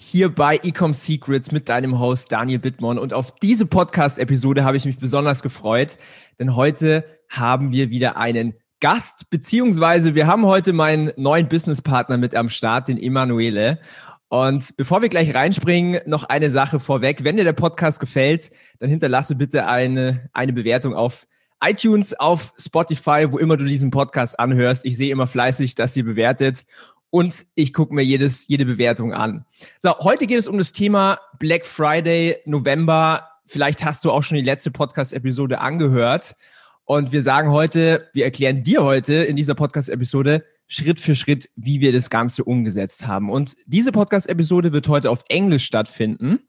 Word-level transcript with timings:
hier 0.00 0.32
bei 0.32 0.56
Ecom 0.62 0.94
Secrets 0.94 1.50
mit 1.50 1.68
deinem 1.68 1.98
Host 1.98 2.30
Daniel 2.30 2.60
Bittmann. 2.60 2.98
Und 2.98 3.12
auf 3.12 3.32
diese 3.32 3.66
Podcast-Episode 3.66 4.62
habe 4.62 4.76
ich 4.76 4.84
mich 4.84 4.98
besonders 4.98 5.42
gefreut, 5.42 5.96
denn 6.38 6.54
heute 6.54 7.04
haben 7.28 7.72
wir 7.72 7.90
wieder 7.90 8.16
einen 8.16 8.54
Gast, 8.80 9.28
beziehungsweise 9.28 10.14
wir 10.14 10.28
haben 10.28 10.46
heute 10.46 10.72
meinen 10.72 11.10
neuen 11.16 11.48
Businesspartner 11.48 12.16
mit 12.16 12.36
am 12.36 12.48
Start, 12.48 12.86
den 12.86 12.96
Emanuele. 12.96 13.80
Und 14.28 14.76
bevor 14.76 15.02
wir 15.02 15.08
gleich 15.08 15.34
reinspringen, 15.34 16.00
noch 16.06 16.24
eine 16.24 16.48
Sache 16.50 16.78
vorweg. 16.78 17.24
Wenn 17.24 17.36
dir 17.36 17.44
der 17.44 17.52
Podcast 17.52 17.98
gefällt, 17.98 18.52
dann 18.78 18.90
hinterlasse 18.90 19.34
bitte 19.34 19.66
eine, 19.66 20.30
eine 20.32 20.52
Bewertung 20.52 20.94
auf 20.94 21.26
iTunes, 21.60 22.14
auf 22.14 22.52
Spotify, 22.56 23.26
wo 23.30 23.38
immer 23.38 23.56
du 23.56 23.64
diesen 23.64 23.90
Podcast 23.90 24.38
anhörst. 24.38 24.84
Ich 24.84 24.96
sehe 24.96 25.10
immer 25.10 25.26
fleißig, 25.26 25.74
dass 25.74 25.96
ihr 25.96 26.04
bewertet 26.04 26.64
und 27.10 27.46
ich 27.54 27.72
gucke 27.72 27.94
mir 27.94 28.02
jedes, 28.02 28.46
jede 28.48 28.64
Bewertung 28.64 29.12
an. 29.12 29.44
So, 29.80 29.96
heute 30.00 30.26
geht 30.26 30.38
es 30.38 30.48
um 30.48 30.58
das 30.58 30.72
Thema 30.72 31.18
Black 31.38 31.64
Friday, 31.64 32.36
November. 32.44 33.28
Vielleicht 33.46 33.84
hast 33.84 34.04
du 34.04 34.10
auch 34.10 34.22
schon 34.22 34.36
die 34.36 34.44
letzte 34.44 34.70
Podcast-Episode 34.70 35.60
angehört. 35.60 36.36
Und 36.84 37.12
wir 37.12 37.22
sagen 37.22 37.50
heute, 37.50 38.08
wir 38.14 38.24
erklären 38.24 38.62
dir 38.62 38.82
heute 38.82 39.14
in 39.14 39.36
dieser 39.36 39.54
Podcast-Episode 39.54 40.44
Schritt 40.66 41.00
für 41.00 41.14
Schritt, 41.14 41.48
wie 41.56 41.80
wir 41.80 41.92
das 41.92 42.10
Ganze 42.10 42.44
umgesetzt 42.44 43.06
haben. 43.06 43.30
Und 43.30 43.56
diese 43.66 43.90
Podcast-Episode 43.90 44.72
wird 44.72 44.88
heute 44.88 45.10
auf 45.10 45.24
Englisch 45.28 45.64
stattfinden. 45.64 46.40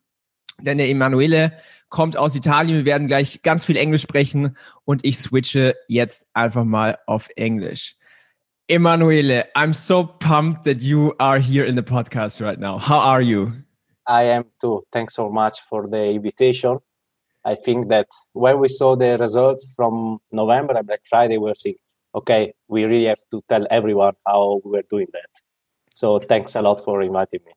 Denn 0.62 0.78
der 0.78 0.90
Emanuele 0.90 1.54
kommt 1.88 2.18
aus 2.18 2.36
Italien. 2.36 2.80
Wir 2.80 2.86
werden 2.86 3.08
gleich 3.08 3.42
ganz 3.44 3.64
viel 3.64 3.78
Englisch 3.78 4.02
sprechen 4.02 4.58
und 4.84 5.06
ich 5.06 5.18
switche 5.20 5.76
jetzt 5.88 6.28
einfach 6.34 6.66
mal 6.66 6.98
auf 7.06 7.30
Englisch. 7.38 7.96
Emanuele, 8.70 9.46
I'm 9.56 9.74
so 9.74 10.04
pumped 10.04 10.66
that 10.66 10.84
you 10.84 11.16
are 11.20 11.40
here 11.40 11.66
in 11.66 11.74
the 11.76 11.82
podcast 11.82 12.40
right 12.40 12.60
now. 12.60 12.78
How 12.78 13.00
are 13.00 13.22
you? 13.22 13.54
I 14.06 14.26
am 14.26 14.46
too. 14.62 14.84
Thanks 14.92 15.16
so 15.16 15.28
much 15.28 15.60
for 15.62 15.88
the 15.88 16.04
invitation. 16.12 16.78
I 17.44 17.56
think 17.56 17.88
that 17.88 18.08
when 18.34 18.60
we 18.60 18.68
saw 18.70 18.96
the 18.96 19.18
results 19.18 19.66
from 19.76 20.20
November 20.32 20.78
and 20.78 20.86
Black 20.86 21.02
Friday, 21.10 21.40
we 21.40 21.50
were 21.50 21.56
saying, 21.56 21.78
okay, 22.14 22.54
we 22.68 22.84
really 22.84 23.06
have 23.06 23.24
to 23.32 23.42
tell 23.50 23.66
everyone 23.72 24.14
how 24.28 24.62
we 24.64 24.70
were 24.70 24.84
doing 24.88 25.08
that. 25.14 25.30
So 25.96 26.20
thanks 26.20 26.54
a 26.54 26.62
lot 26.62 26.84
for 26.84 27.02
inviting 27.02 27.40
me. 27.48 27.54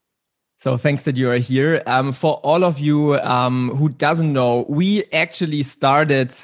So 0.57 0.79
thanks 0.79 1.05
that 1.05 1.19
you 1.19 1.29
are 1.29 1.37
here. 1.37 1.83
Um, 1.87 2.13
for 2.13 2.35
all 2.43 2.65
of 2.65 2.79
you 2.79 3.17
um, 3.19 3.71
who 3.77 3.91
doesn't 3.91 4.33
know, 4.33 4.65
we 4.67 5.05
actually 5.13 5.63
started 5.63 6.35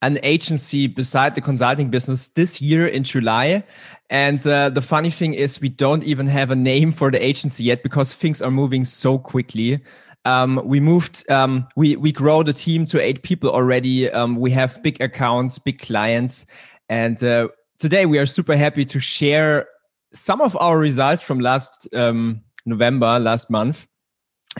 an 0.00 0.18
agency 0.22 0.86
beside 0.86 1.34
the 1.34 1.40
consulting 1.40 1.90
business 1.90 2.28
this 2.28 2.60
year 2.60 2.86
in 2.86 3.02
July. 3.02 3.64
And 4.10 4.46
uh, 4.46 4.70
the 4.70 4.80
funny 4.80 5.10
thing 5.10 5.34
is, 5.34 5.60
we 5.60 5.68
don't 5.68 6.04
even 6.04 6.26
have 6.28 6.50
a 6.50 6.56
name 6.56 6.92
for 6.92 7.10
the 7.10 7.22
agency 7.22 7.64
yet 7.64 7.82
because 7.82 8.14
things 8.14 8.40
are 8.40 8.50
moving 8.50 8.84
so 8.84 9.18
quickly. 9.18 9.80
Um, 10.24 10.60
we 10.64 10.80
moved, 10.80 11.28
um, 11.30 11.66
we 11.76 11.96
we 11.96 12.12
grow 12.12 12.42
the 12.42 12.52
team 12.52 12.86
to 12.86 13.00
eight 13.00 13.22
people 13.22 13.50
already. 13.50 14.10
Um, 14.10 14.36
we 14.36 14.50
have 14.50 14.82
big 14.82 15.00
accounts, 15.00 15.58
big 15.58 15.80
clients, 15.80 16.46
and 16.88 17.22
uh, 17.24 17.48
today 17.78 18.06
we 18.06 18.18
are 18.18 18.26
super 18.26 18.56
happy 18.56 18.84
to 18.84 19.00
share 19.00 19.66
some 20.12 20.40
of 20.40 20.56
our 20.60 20.78
results 20.78 21.22
from 21.22 21.40
last 21.40 21.88
um, 21.94 22.42
November, 22.66 23.18
last 23.18 23.50
month. 23.50 23.86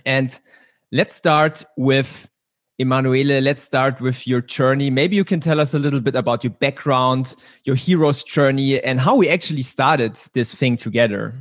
And 0.06 0.38
let's 0.92 1.14
start 1.14 1.64
with 1.76 2.28
Emanuele, 2.80 3.40
let's 3.40 3.64
start 3.64 4.00
with 4.00 4.24
your 4.26 4.40
journey. 4.40 4.88
Maybe 4.88 5.16
you 5.16 5.24
can 5.24 5.40
tell 5.40 5.58
us 5.58 5.74
a 5.74 5.80
little 5.80 5.98
bit 5.98 6.14
about 6.14 6.44
your 6.44 6.52
background, 6.52 7.34
your 7.64 7.74
hero's 7.74 8.22
journey, 8.22 8.80
and 8.80 9.00
how 9.00 9.16
we 9.16 9.28
actually 9.28 9.62
started 9.62 10.14
this 10.32 10.54
thing 10.54 10.76
together. 10.76 11.34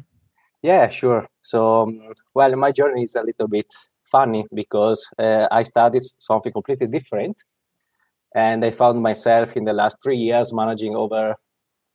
Yeah, 0.63 0.89
sure. 0.89 1.27
So, 1.43 1.83
um, 1.83 2.13
well, 2.33 2.55
my 2.55 2.71
journey 2.71 3.03
is 3.03 3.15
a 3.15 3.21
little 3.21 3.47
bit 3.47 3.67
funny 4.03 4.45
because 4.51 5.07
uh, 5.19 5.47
I 5.51 5.61
studied 5.61 6.03
something 6.17 6.51
completely 6.51 6.87
different. 6.87 7.37
And 8.33 8.65
I 8.65 8.71
found 8.71 9.01
myself 9.03 9.55
in 9.55 9.65
the 9.65 9.73
last 9.73 9.97
three 10.01 10.17
years 10.17 10.51
managing 10.51 10.95
over 10.95 11.35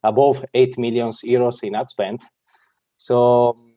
above 0.05 0.45
8 0.55 0.79
million 0.79 1.11
euros 1.25 1.65
in 1.65 1.75
ad 1.75 1.91
spend. 1.91 2.21
So, 2.97 3.51
um, 3.51 3.73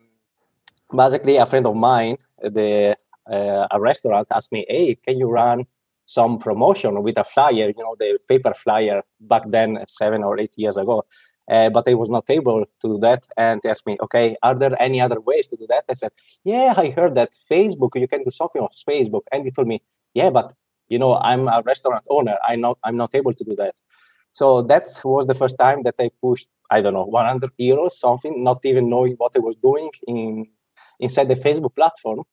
basically, 0.95 1.37
a 1.37 1.45
friend 1.47 1.65
of 1.65 1.75
mine, 1.75 2.17
the 2.39 2.95
uh, 3.31 3.67
a 3.71 3.79
restaurant 3.79 4.27
asked 4.31 4.51
me, 4.51 4.65
"Hey, 4.69 4.95
can 4.95 5.17
you 5.17 5.29
run 5.29 5.65
some 6.05 6.37
promotion 6.39 7.01
with 7.03 7.17
a 7.17 7.23
flyer? 7.23 7.67
You 7.75 7.83
know, 7.83 7.95
the 7.99 8.19
paper 8.27 8.53
flyer 8.53 9.03
back 9.19 9.43
then, 9.47 9.83
seven 9.87 10.23
or 10.23 10.39
eight 10.39 10.53
years 10.57 10.77
ago." 10.77 11.05
Uh, 11.49 11.69
but 11.69 11.87
I 11.87 11.93
was 11.93 12.09
not 12.09 12.27
able 12.29 12.65
to 12.81 12.87
do 12.87 12.97
that. 12.99 13.23
And 13.37 13.61
they 13.61 13.69
asked 13.69 13.85
me, 13.87 13.97
"Okay, 14.01 14.35
are 14.41 14.55
there 14.55 14.75
any 14.81 14.99
other 15.01 15.19
ways 15.19 15.47
to 15.47 15.55
do 15.55 15.67
that?" 15.69 15.85
I 15.89 15.93
said, 15.93 16.11
"Yeah, 16.43 16.73
I 16.77 16.89
heard 16.89 17.15
that 17.15 17.31
Facebook, 17.51 17.91
you 17.95 18.07
can 18.07 18.23
do 18.23 18.31
something 18.31 18.61
on 18.61 18.69
Facebook." 18.89 19.23
And 19.31 19.45
he 19.45 19.51
told 19.51 19.67
me, 19.67 19.81
"Yeah, 20.13 20.29
but 20.31 20.53
you 20.89 20.99
know, 20.99 21.15
I'm 21.15 21.47
a 21.47 21.61
restaurant 21.65 22.05
owner. 22.09 22.37
I 22.47 22.55
not, 22.55 22.77
I'm 22.83 22.97
not 22.97 23.13
able 23.15 23.33
to 23.33 23.43
do 23.43 23.55
that." 23.57 23.75
So 24.35 24.61
that 24.63 24.83
was 25.05 25.27
the 25.27 25.33
first 25.33 25.57
time 25.57 25.83
that 25.83 25.95
I 25.97 26.09
pushed, 26.21 26.49
I 26.69 26.81
don't 26.81 26.93
know, 26.93 27.05
100 27.05 27.51
euros, 27.57 27.91
something, 27.93 28.43
not 28.43 28.65
even 28.65 28.89
knowing 28.89 29.13
what 29.17 29.31
I 29.33 29.39
was 29.39 29.55
doing 29.55 29.91
in 30.07 30.47
inside 30.99 31.29
the 31.29 31.35
Facebook 31.35 31.73
platform. 31.73 32.23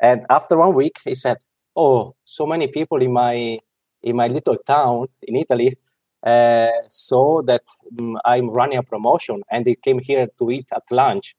And 0.00 0.26
after 0.30 0.56
one 0.56 0.74
week, 0.74 0.98
he 1.04 1.14
said, 1.14 1.38
"Oh, 1.76 2.14
so 2.24 2.46
many 2.46 2.68
people 2.68 3.02
in 3.02 3.12
my 3.12 3.58
in 4.02 4.16
my 4.16 4.28
little 4.28 4.56
town 4.66 5.08
in 5.22 5.36
Italy 5.36 5.76
uh, 6.24 6.68
saw 6.88 7.42
that 7.42 7.62
um, 7.98 8.18
I'm 8.24 8.50
running 8.50 8.78
a 8.78 8.82
promotion, 8.82 9.42
and 9.50 9.64
they 9.64 9.74
came 9.74 9.98
here 9.98 10.28
to 10.38 10.50
eat 10.50 10.68
at 10.74 10.84
lunch. 10.90 11.36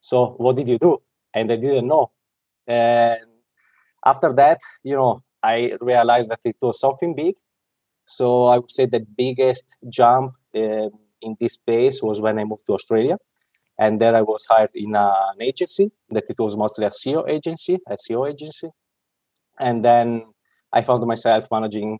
So 0.00 0.34
what 0.38 0.56
did 0.56 0.68
you 0.68 0.78
do?" 0.78 1.02
And 1.34 1.52
I 1.52 1.56
didn't 1.56 1.88
know. 1.88 2.10
And 2.66 3.20
after 4.04 4.32
that, 4.34 4.60
you 4.82 4.96
know, 4.96 5.22
I 5.42 5.72
realized 5.80 6.30
that 6.30 6.40
it 6.44 6.56
was 6.60 6.80
something 6.80 7.14
big. 7.14 7.34
So 8.06 8.46
I 8.46 8.58
would 8.58 8.70
say 8.70 8.86
the 8.86 9.00
biggest 9.16 9.66
jump 9.88 10.34
uh, 10.54 10.90
in 11.22 11.36
this 11.40 11.54
space 11.54 12.02
was 12.02 12.20
when 12.20 12.38
I 12.38 12.44
moved 12.44 12.66
to 12.66 12.74
Australia 12.74 13.18
and 13.78 14.00
there 14.00 14.14
I 14.16 14.22
was 14.22 14.44
hired 14.48 14.70
in 14.74 14.96
an 14.96 15.40
agency 15.40 15.92
that 16.10 16.24
it 16.28 16.38
was 16.38 16.56
mostly 16.56 16.84
a 16.84 16.90
SEO 16.90 17.28
agency, 17.28 17.78
a 17.86 17.96
SEO 17.96 18.28
agency, 18.28 18.70
and 19.58 19.84
then 19.84 20.26
I 20.72 20.82
found 20.82 21.06
myself 21.06 21.46
managing 21.50 21.98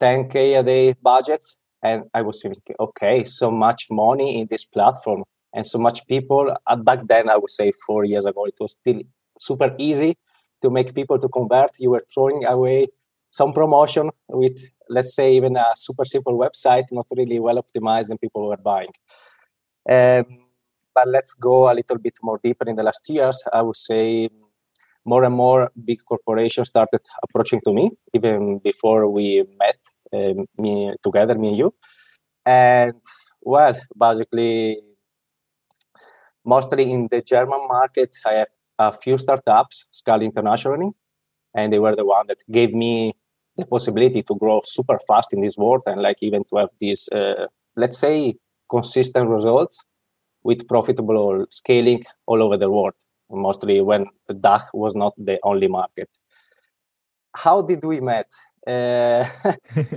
10k 0.00 0.60
a 0.60 0.62
day 0.62 0.94
budget, 1.02 1.44
and 1.82 2.04
I 2.14 2.22
was 2.22 2.42
thinking, 2.42 2.76
okay, 2.78 3.24
so 3.24 3.50
much 3.50 3.86
money 3.90 4.40
in 4.40 4.46
this 4.50 4.64
platform 4.64 5.24
and 5.52 5.66
so 5.66 5.78
much 5.78 6.06
people. 6.06 6.54
Uh, 6.66 6.76
back 6.76 7.06
then, 7.06 7.28
I 7.28 7.36
would 7.36 7.50
say 7.50 7.72
four 7.86 8.04
years 8.04 8.26
ago, 8.26 8.44
it 8.44 8.54
was 8.60 8.72
still 8.72 9.00
super 9.38 9.74
easy 9.78 10.16
to 10.62 10.70
make 10.70 10.94
people 10.94 11.18
to 11.18 11.28
convert. 11.28 11.70
You 11.78 11.90
were 11.90 12.04
throwing 12.12 12.44
away 12.44 12.88
some 13.30 13.52
promotion 13.52 14.10
with, 14.28 14.58
let's 14.88 15.14
say, 15.14 15.34
even 15.34 15.56
a 15.56 15.66
super 15.76 16.04
simple 16.04 16.38
website, 16.38 16.84
not 16.90 17.06
really 17.16 17.38
well 17.38 17.62
optimized, 17.62 18.10
and 18.10 18.20
people 18.20 18.48
were 18.48 18.56
buying. 18.56 18.92
And 19.86 20.26
but 20.94 21.08
let's 21.08 21.34
go 21.34 21.70
a 21.70 21.74
little 21.74 21.98
bit 21.98 22.16
more 22.22 22.40
deeper 22.42 22.68
in 22.68 22.76
the 22.76 22.82
last 22.82 23.08
years. 23.08 23.42
I 23.52 23.62
would 23.62 23.76
say 23.76 24.28
more 25.04 25.24
and 25.24 25.34
more 25.34 25.70
big 25.84 26.00
corporations 26.06 26.68
started 26.68 27.00
approaching 27.22 27.60
to 27.64 27.72
me 27.72 27.90
even 28.14 28.58
before 28.58 29.08
we 29.08 29.44
met 29.58 29.78
uh, 30.12 30.42
me 30.58 30.94
together, 31.02 31.34
me 31.34 31.48
and 31.48 31.56
you. 31.56 31.74
And 32.44 32.94
well, 33.42 33.74
basically, 33.98 34.78
mostly 36.44 36.90
in 36.90 37.08
the 37.10 37.22
German 37.22 37.66
market, 37.68 38.14
I 38.26 38.34
have 38.34 38.48
a 38.78 38.92
few 38.92 39.18
startups 39.18 39.86
scaled 39.90 40.22
internationally, 40.22 40.90
and 41.54 41.72
they 41.72 41.78
were 41.78 41.96
the 41.96 42.04
one 42.04 42.26
that 42.28 42.38
gave 42.50 42.72
me 42.72 43.14
the 43.56 43.66
possibility 43.66 44.22
to 44.22 44.34
grow 44.36 44.60
super 44.64 44.98
fast 45.06 45.32
in 45.32 45.40
this 45.42 45.56
world 45.56 45.82
and 45.86 46.00
like 46.00 46.16
even 46.20 46.44
to 46.50 46.56
have 46.56 46.70
these, 46.80 47.08
uh, 47.12 47.46
let's 47.76 47.98
say, 47.98 48.34
consistent 48.70 49.28
results 49.28 49.84
with 50.42 50.66
profitable 50.68 51.46
scaling 51.50 52.02
all 52.26 52.42
over 52.42 52.56
the 52.56 52.70
world, 52.70 52.94
mostly 53.30 53.80
when 53.80 54.06
DACH 54.40 54.66
was 54.72 54.94
not 54.94 55.14
the 55.16 55.38
only 55.42 55.68
market. 55.68 56.08
How 57.36 57.62
did 57.62 57.84
we 57.84 58.00
met? 58.00 58.26
Uh, 58.66 59.24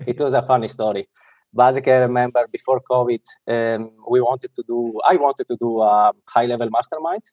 it 0.07 0.19
was 0.19 0.33
a 0.33 0.41
funny 0.41 0.67
story. 0.67 1.07
Basically, 1.55 1.93
I 1.93 1.97
remember 1.97 2.47
before 2.51 2.81
COVID, 2.89 3.21
um, 3.47 3.91
we 4.09 4.21
wanted 4.21 4.55
to 4.55 4.63
do, 4.67 4.99
I 5.07 5.15
wanted 5.15 5.47
to 5.47 5.57
do 5.57 5.81
a 5.81 6.11
high 6.27 6.45
level 6.45 6.69
mastermind. 6.69 7.23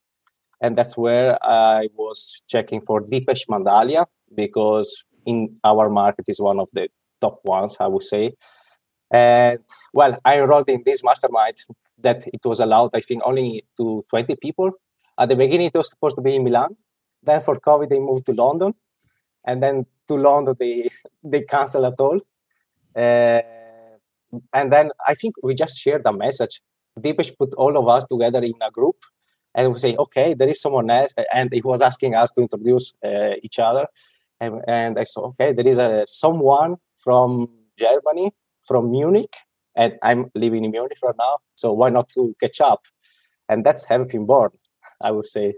And 0.62 0.76
that's 0.76 0.96
where 0.96 1.42
I 1.42 1.88
was 1.96 2.42
checking 2.46 2.82
for 2.82 3.00
Deepesh 3.00 3.48
Mandalia 3.48 4.04
because 4.34 5.04
in 5.24 5.50
our 5.64 5.88
market 5.88 6.26
is 6.28 6.38
one 6.38 6.60
of 6.60 6.68
the 6.72 6.88
top 7.20 7.40
ones, 7.44 7.76
I 7.80 7.86
would 7.86 8.02
say. 8.02 8.34
And 9.10 9.58
well, 9.92 10.18
I 10.24 10.40
enrolled 10.40 10.68
in 10.68 10.82
this 10.84 11.02
mastermind 11.02 11.56
that 12.02 12.26
it 12.26 12.40
was 12.44 12.60
allowed, 12.60 12.90
I 12.94 13.00
think, 13.00 13.22
only 13.24 13.64
to 13.76 14.04
20 14.10 14.36
people. 14.36 14.72
At 15.18 15.28
the 15.28 15.36
beginning, 15.36 15.66
it 15.66 15.76
was 15.76 15.90
supposed 15.90 16.16
to 16.16 16.22
be 16.22 16.36
in 16.36 16.44
Milan. 16.44 16.76
Then 17.22 17.40
for 17.40 17.56
COVID, 17.56 17.88
they 17.88 17.98
moved 17.98 18.26
to 18.26 18.32
London. 18.32 18.74
And 19.44 19.62
then 19.62 19.86
to 20.08 20.14
London, 20.14 20.54
they, 20.58 20.90
they 21.22 21.42
canceled 21.42 21.84
at 21.84 22.00
all. 22.00 22.20
Uh, 22.96 23.42
and 24.52 24.72
then 24.72 24.90
I 25.06 25.14
think 25.14 25.34
we 25.42 25.54
just 25.54 25.78
shared 25.78 26.02
a 26.06 26.12
message. 26.12 26.60
Deepesh 26.98 27.36
put 27.36 27.54
all 27.54 27.76
of 27.76 27.88
us 27.88 28.04
together 28.10 28.42
in 28.42 28.54
a 28.60 28.70
group 28.70 28.96
and 29.54 29.72
we 29.72 29.78
say, 29.78 29.96
okay, 29.96 30.34
there 30.34 30.48
is 30.48 30.60
someone 30.60 30.90
else. 30.90 31.12
And 31.32 31.52
he 31.52 31.60
was 31.60 31.80
asking 31.80 32.14
us 32.14 32.30
to 32.32 32.42
introduce 32.42 32.92
uh, 33.04 33.34
each 33.42 33.58
other. 33.58 33.86
And, 34.40 34.62
and, 34.66 34.98
I 34.98 35.04
saw, 35.04 35.28
okay, 35.28 35.52
there 35.52 35.66
is 35.66 35.78
a, 35.78 36.04
someone 36.06 36.76
from 36.96 37.48
Germany, 37.76 38.32
from 38.62 38.90
Munich, 38.90 39.34
and 39.76 39.94
I'm 40.02 40.30
living 40.34 40.64
in 40.64 40.70
Munich 40.70 40.98
right 41.02 41.14
now. 41.18 41.38
So 41.54 41.72
why 41.72 41.90
not 41.90 42.08
to 42.10 42.34
catch 42.40 42.60
up? 42.60 42.82
And 43.48 43.64
that's 43.64 43.84
Everything 43.90 44.26
Born, 44.26 44.50
I 45.02 45.10
would 45.10 45.26
say. 45.26 45.54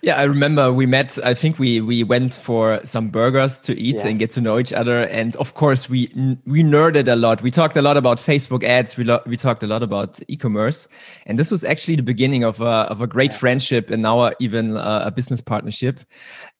Yeah, 0.00 0.16
I 0.16 0.24
remember 0.24 0.72
we 0.72 0.86
met. 0.86 1.18
I 1.24 1.34
think 1.34 1.58
we 1.58 1.80
we 1.80 2.02
went 2.02 2.34
for 2.34 2.80
some 2.84 3.08
burgers 3.10 3.60
to 3.60 3.78
eat 3.78 3.98
yeah. 3.98 4.08
and 4.08 4.18
get 4.18 4.32
to 4.32 4.40
know 4.40 4.58
each 4.58 4.72
other. 4.72 5.06
And 5.06 5.36
of 5.36 5.54
course, 5.54 5.88
we 5.88 6.08
we 6.46 6.64
nerded 6.64 7.06
a 7.06 7.14
lot. 7.14 7.42
We 7.42 7.52
talked 7.52 7.76
a 7.76 7.82
lot 7.82 7.96
about 7.96 8.18
Facebook 8.18 8.64
ads. 8.64 8.96
We 8.96 9.04
we 9.26 9.36
talked 9.36 9.62
a 9.62 9.68
lot 9.68 9.84
about 9.84 10.20
e-commerce. 10.26 10.88
And 11.26 11.38
this 11.38 11.52
was 11.52 11.62
actually 11.62 11.96
the 11.96 12.02
beginning 12.02 12.42
of 12.42 12.60
a 12.60 12.90
of 12.90 13.00
a 13.02 13.06
great 13.06 13.30
yeah. 13.30 13.38
friendship 13.38 13.90
and 13.90 14.02
now 14.02 14.32
even 14.40 14.76
uh, 14.76 15.04
a 15.06 15.12
business 15.12 15.40
partnership. 15.40 16.00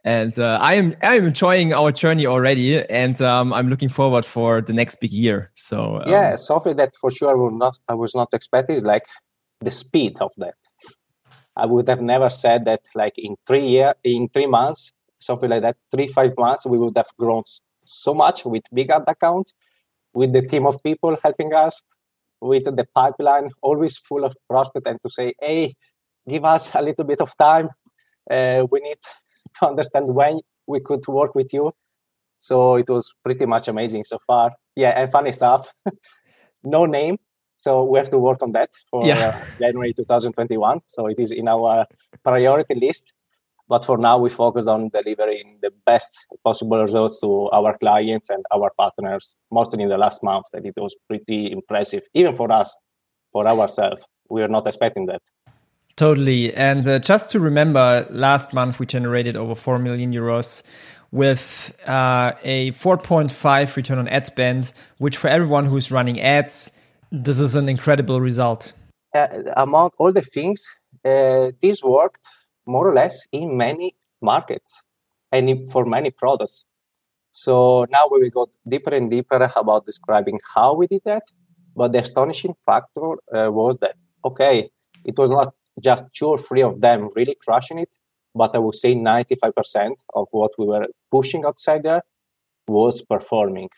And 0.04 0.38
uh, 0.38 0.58
I 0.60 0.75
am 0.75 0.94
I 1.02 1.16
am 1.16 1.26
enjoying 1.26 1.72
our 1.72 1.90
journey 1.90 2.26
already, 2.26 2.84
and 2.88 3.20
um, 3.20 3.52
I'm 3.52 3.69
looking 3.69 3.88
forward 3.88 4.25
for 4.25 4.60
the 4.60 4.72
next 4.72 5.00
big 5.00 5.12
year. 5.12 5.50
So 5.54 6.02
um, 6.04 6.08
yeah, 6.08 6.37
something 6.37 6.76
that 6.76 6.94
for 6.94 7.10
sure 7.10 7.31
I 7.31 7.34
was 7.34 7.52
not 7.52 7.78
I 7.88 7.94
was 7.94 8.14
not 8.14 8.32
expecting 8.32 8.76
is 8.76 8.84
like 8.84 9.06
the 9.60 9.70
speed 9.72 10.19
of 10.20 10.31
that 10.38 10.54
I 11.56 11.66
would 11.66 11.88
have 11.88 12.00
never 12.00 12.31
said 12.31 12.64
that 12.64 12.81
like 12.94 13.14
in 13.19 13.37
three 13.46 13.66
year 13.66 13.94
in 14.04 14.28
three 14.28 14.46
months, 14.46 14.93
something 15.19 15.50
like 15.50 15.62
that, 15.62 15.76
three, 15.90 16.06
five 16.06 16.34
months, 16.38 16.66
we 16.66 16.78
would 16.78 16.96
have 16.96 17.10
grown 17.19 17.43
so 17.84 18.14
much 18.14 18.44
with 18.44 18.62
big 18.72 18.90
ad 18.90 19.04
accounts, 19.06 19.54
with 20.14 20.32
the 20.32 20.43
team 20.43 20.66
of 20.66 20.82
people 20.82 21.16
helping 21.22 21.54
us, 21.54 21.82
with 22.40 22.64
the 22.64 22.87
pipeline 22.94 23.50
always 23.62 23.99
full 23.99 24.25
of 24.25 24.34
prospect 24.49 24.87
and 24.87 24.99
to 25.02 25.10
say, 25.10 25.34
hey, 25.40 25.75
give 26.28 26.44
us 26.44 26.75
a 26.75 26.82
little 26.82 27.04
bit 27.04 27.20
of 27.20 27.37
time. 27.37 27.69
Uh, 28.31 28.66
we 28.70 28.81
need 28.81 28.99
to 29.58 29.66
understand 29.66 30.06
when 30.14 30.40
we 30.66 30.81
could 30.81 31.06
work 31.08 31.34
with 31.34 31.52
you. 31.52 31.72
So 32.38 32.76
it 32.76 32.88
was 32.88 33.14
pretty 33.25 33.46
much 33.46 33.69
amazing 33.69 34.04
so 34.04 34.19
far. 34.26 34.52
Yeah, 34.75 34.90
and 34.90 35.10
funny 35.12 35.32
stuff. 35.32 35.69
no 36.64 36.87
name, 36.87 37.19
so 37.62 37.85
we 37.85 37.97
have 38.00 38.11
to 38.11 38.19
work 38.19 38.43
on 38.43 38.50
that 38.53 38.70
for 38.91 39.06
yeah. 39.06 39.29
uh, 39.29 39.44
January 39.61 39.93
2021. 39.93 40.81
So 40.88 41.06
it 41.06 41.20
is 41.20 41.31
in 41.31 41.47
our 41.47 41.87
priority 42.25 42.75
list. 42.75 43.12
But 43.69 43.85
for 43.85 43.97
now, 43.97 44.19
we 44.19 44.31
focus 44.31 44.67
on 44.67 44.88
delivering 44.88 45.59
the 45.62 45.70
best 45.87 46.26
possible 46.43 46.82
results 46.82 47.20
to 47.20 47.49
our 47.50 47.79
clients 47.79 48.31
and 48.31 48.44
our 48.53 48.73
partners, 48.76 49.37
mostly 49.53 49.81
in 49.85 49.88
the 49.88 49.97
last 49.97 50.25
month. 50.25 50.47
That 50.53 50.67
it 50.67 50.75
was 50.76 50.97
pretty 51.06 51.53
impressive, 51.53 52.03
even 52.14 52.35
for 52.35 52.50
us, 52.50 52.76
for 53.31 53.47
ourselves. 53.47 54.03
We 54.29 54.43
are 54.43 54.49
not 54.49 54.67
expecting 54.67 55.06
that. 55.06 55.23
Totally. 55.94 56.53
And 56.55 56.87
uh, 56.88 56.99
just 56.99 57.31
to 57.31 57.38
remember, 57.38 58.05
last 58.11 58.53
month 58.53 58.81
we 58.81 58.87
generated 58.87 59.37
over 59.37 59.55
4 59.55 59.79
million 59.79 60.12
euros 60.12 60.64
with 61.12 61.73
uh, 61.87 62.32
a 62.43 62.73
4.5 62.73 63.76
return 63.76 63.99
on 63.99 64.09
ad 64.09 64.26
spend, 64.26 64.73
which 64.99 65.17
for 65.17 65.29
everyone 65.29 65.67
who's 65.67 65.93
running 65.93 66.20
ads, 66.20 66.73
this 67.12 67.38
is 67.38 67.55
an 67.55 67.69
incredible 67.69 68.20
result. 68.20 68.73
Uh, 69.14 69.29
among 69.56 69.91
all 69.99 70.12
the 70.12 70.23
things, 70.23 70.67
uh, 71.05 71.50
this 71.61 71.82
worked 71.82 72.26
more 72.67 72.88
or 72.88 72.94
less 72.94 73.26
in 73.31 73.56
many 73.56 73.94
markets 74.23 74.82
and 75.31 75.70
for 75.70 75.85
many 75.85 76.11
products. 76.11 76.64
So 77.32 77.87
now 77.91 78.09
we 78.11 78.20
will 78.20 78.31
go 78.31 78.50
deeper 78.67 78.94
and 78.94 79.11
deeper 79.11 79.50
about 79.56 79.85
describing 79.85 80.41
how 80.55 80.75
we 80.75 80.87
did 80.87 81.03
that. 81.05 81.25
But 81.76 81.93
the 81.93 82.00
astonishing 82.00 82.55
factor 82.64 83.12
uh, 83.35 83.50
was 83.50 83.76
that, 83.81 83.94
okay, 84.25 84.70
it 85.05 85.19
was 85.19 85.31
not 85.31 85.55
just 85.82 86.05
two 86.14 86.26
or 86.26 86.38
three 86.38 86.62
of 86.62 86.81
them 86.81 87.11
really 87.14 87.37
crushing 87.43 87.79
it, 87.79 87.88
but 88.35 88.55
I 88.55 88.59
would 88.59 88.75
say 88.75 88.94
95% 88.94 89.94
of 90.14 90.29
what 90.31 90.53
we 90.59 90.67
were 90.67 90.87
pushing 91.11 91.44
outside 91.44 91.82
there 91.82 92.03
was 92.69 93.03
performing. 93.03 93.69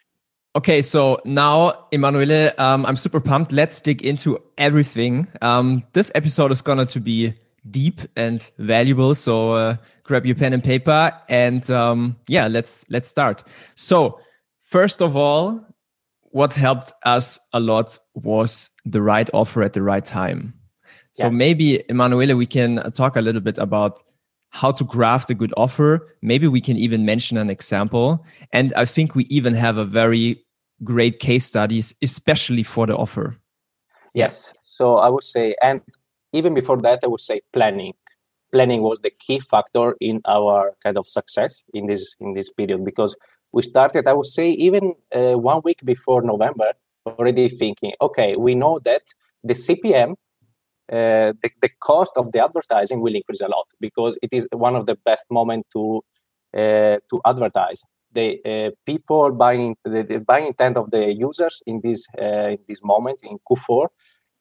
Okay, 0.57 0.83
so 0.83 1.21
now, 1.25 1.87
Emanuele, 1.91 2.53
um, 2.59 2.87
I'm 2.87 2.97
super 2.97 3.19
pumped. 3.19 3.51
Let's 3.51 3.81
dig 3.81 4.03
into 4.03 4.39
everything. 4.57 5.27
Um, 5.43 5.83
this 5.95 6.13
episode 6.15 6.53
is 6.53 6.63
going 6.63 6.87
to 6.87 7.01
be 7.01 7.35
deep 7.73 8.01
and 8.15 8.49
valuable. 8.59 9.17
So 9.17 9.55
uh, 9.55 9.77
grab 10.05 10.25
your 10.25 10.37
pen 10.37 10.53
and 10.53 10.63
paper, 10.63 11.11
and 11.29 11.69
um, 11.73 12.17
yeah, 12.29 12.47
let's 12.47 12.85
let's 12.89 13.09
start. 13.09 13.43
So 13.75 14.21
first 14.61 15.03
of 15.03 15.17
all, 15.17 15.61
what 16.21 16.55
helped 16.55 16.93
us 17.03 17.41
a 17.53 17.59
lot 17.59 17.99
was 18.15 18.71
the 18.85 19.03
right 19.03 19.29
offer 19.35 19.61
at 19.65 19.73
the 19.73 19.83
right 19.83 20.05
time. 20.05 20.55
So 21.15 21.27
yeah. 21.27 21.31
maybe 21.31 21.83
Emanuele, 21.89 22.37
we 22.37 22.47
can 22.47 22.77
talk 22.93 23.17
a 23.17 23.21
little 23.21 23.41
bit 23.41 23.59
about 23.59 24.05
how 24.51 24.71
to 24.71 24.85
craft 24.85 25.31
a 25.31 25.35
good 25.35 25.53
offer. 25.57 26.17
Maybe 26.23 26.47
we 26.47 26.61
can 26.61 26.77
even 26.77 27.05
mention 27.05 27.37
an 27.39 27.51
example. 27.51 28.25
And 28.53 28.73
I 28.75 28.85
think 28.85 29.17
we 29.17 29.25
even 29.25 29.55
have 29.55 29.79
a 29.79 29.85
very 29.85 30.44
great 30.83 31.21
case 31.21 31.47
studies, 31.47 31.95
especially 32.03 32.63
for 32.63 32.87
the 32.87 32.97
offer. 32.97 33.37
Yes. 34.15 34.55
So 34.61 34.97
I 34.97 35.09
would 35.09 35.25
say, 35.25 35.57
and 35.63 35.81
even 36.33 36.55
before 36.55 36.81
that, 36.83 37.01
I 37.03 37.07
would 37.07 37.21
say 37.21 37.41
planning. 37.53 37.95
Planning 38.53 38.83
was 38.83 39.01
the 39.01 39.11
key 39.11 39.41
factor 39.41 39.97
in 40.01 40.21
our 40.27 40.75
kind 40.83 40.97
of 40.97 41.07
success 41.07 41.63
in 41.73 41.87
this 41.87 42.15
in 42.21 42.35
this 42.35 42.51
period 42.51 42.85
because 42.85 43.17
we 43.53 43.63
started, 43.63 44.07
I 44.07 44.13
would 44.13 44.27
say, 44.27 44.51
even 44.51 44.95
uh, 45.15 45.35
one 45.35 45.61
week 45.65 45.81
before 45.85 46.23
November, 46.23 46.73
already 47.07 47.49
thinking, 47.49 47.93
okay, 48.01 48.37
we 48.37 48.55
know 48.55 48.81
that 48.85 49.03
the 49.43 49.55
CPM, 49.55 50.13
uh, 50.93 51.33
the, 51.43 51.51
the 51.61 51.71
cost 51.81 52.13
of 52.17 52.33
the 52.33 52.43
advertising 52.45 53.01
will 53.01 53.15
increase 53.15 53.41
a 53.41 53.49
lot 53.49 53.67
because 53.81 54.19
it 54.23 54.33
is 54.33 54.49
one 54.53 54.75
of 54.77 54.87
the 54.87 54.97
best 55.05 55.27
moment 55.31 55.67
to 55.73 56.03
uh, 56.57 56.99
to 57.11 57.21
advertise 57.25 57.83
the 58.15 58.41
uh, 58.45 58.71
people 58.87 59.33
buying 59.33 59.77
the, 59.85 60.03
the, 60.03 60.19
buying 60.19 60.47
intent 60.47 60.77
of 60.77 60.91
the 60.91 61.13
users 61.13 61.63
in 61.67 61.81
this 61.83 62.07
uh, 62.21 62.51
in 62.55 62.59
this 62.69 62.81
moment 62.83 63.19
in 63.23 63.39
Q4 63.51 63.89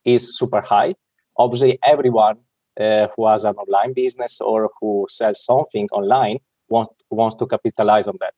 is 0.04 0.38
super 0.38 0.60
high. 0.60 0.94
Obviously, 1.36 1.78
everyone 1.84 2.38
uh, 2.80 3.08
who 3.14 3.26
has 3.26 3.44
an 3.44 3.54
online 3.56 3.92
business 3.92 4.40
or 4.40 4.70
who 4.80 5.06
sells 5.08 5.44
something 5.44 5.88
online 5.92 6.38
wants 6.68 6.94
wants 7.10 7.36
to 7.36 7.46
capitalize 7.46 8.08
on 8.08 8.16
that. 8.20 8.34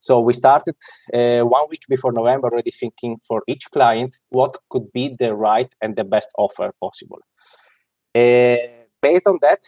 So 0.00 0.20
we 0.20 0.32
started 0.32 0.76
uh, 1.12 1.42
one 1.46 1.66
week 1.68 1.82
before 1.88 2.12
November 2.12 2.48
already 2.48 2.70
thinking 2.70 3.18
for 3.28 3.42
each 3.46 3.70
client 3.70 4.16
what 4.30 4.56
could 4.70 4.90
be 4.92 5.14
the 5.18 5.34
right 5.34 5.70
and 5.82 5.94
the 5.94 6.04
best 6.04 6.30
offer 6.38 6.72
possible. 6.80 7.18
Uh, 8.14 8.56
based 9.02 9.26
on 9.26 9.38
that, 9.42 9.60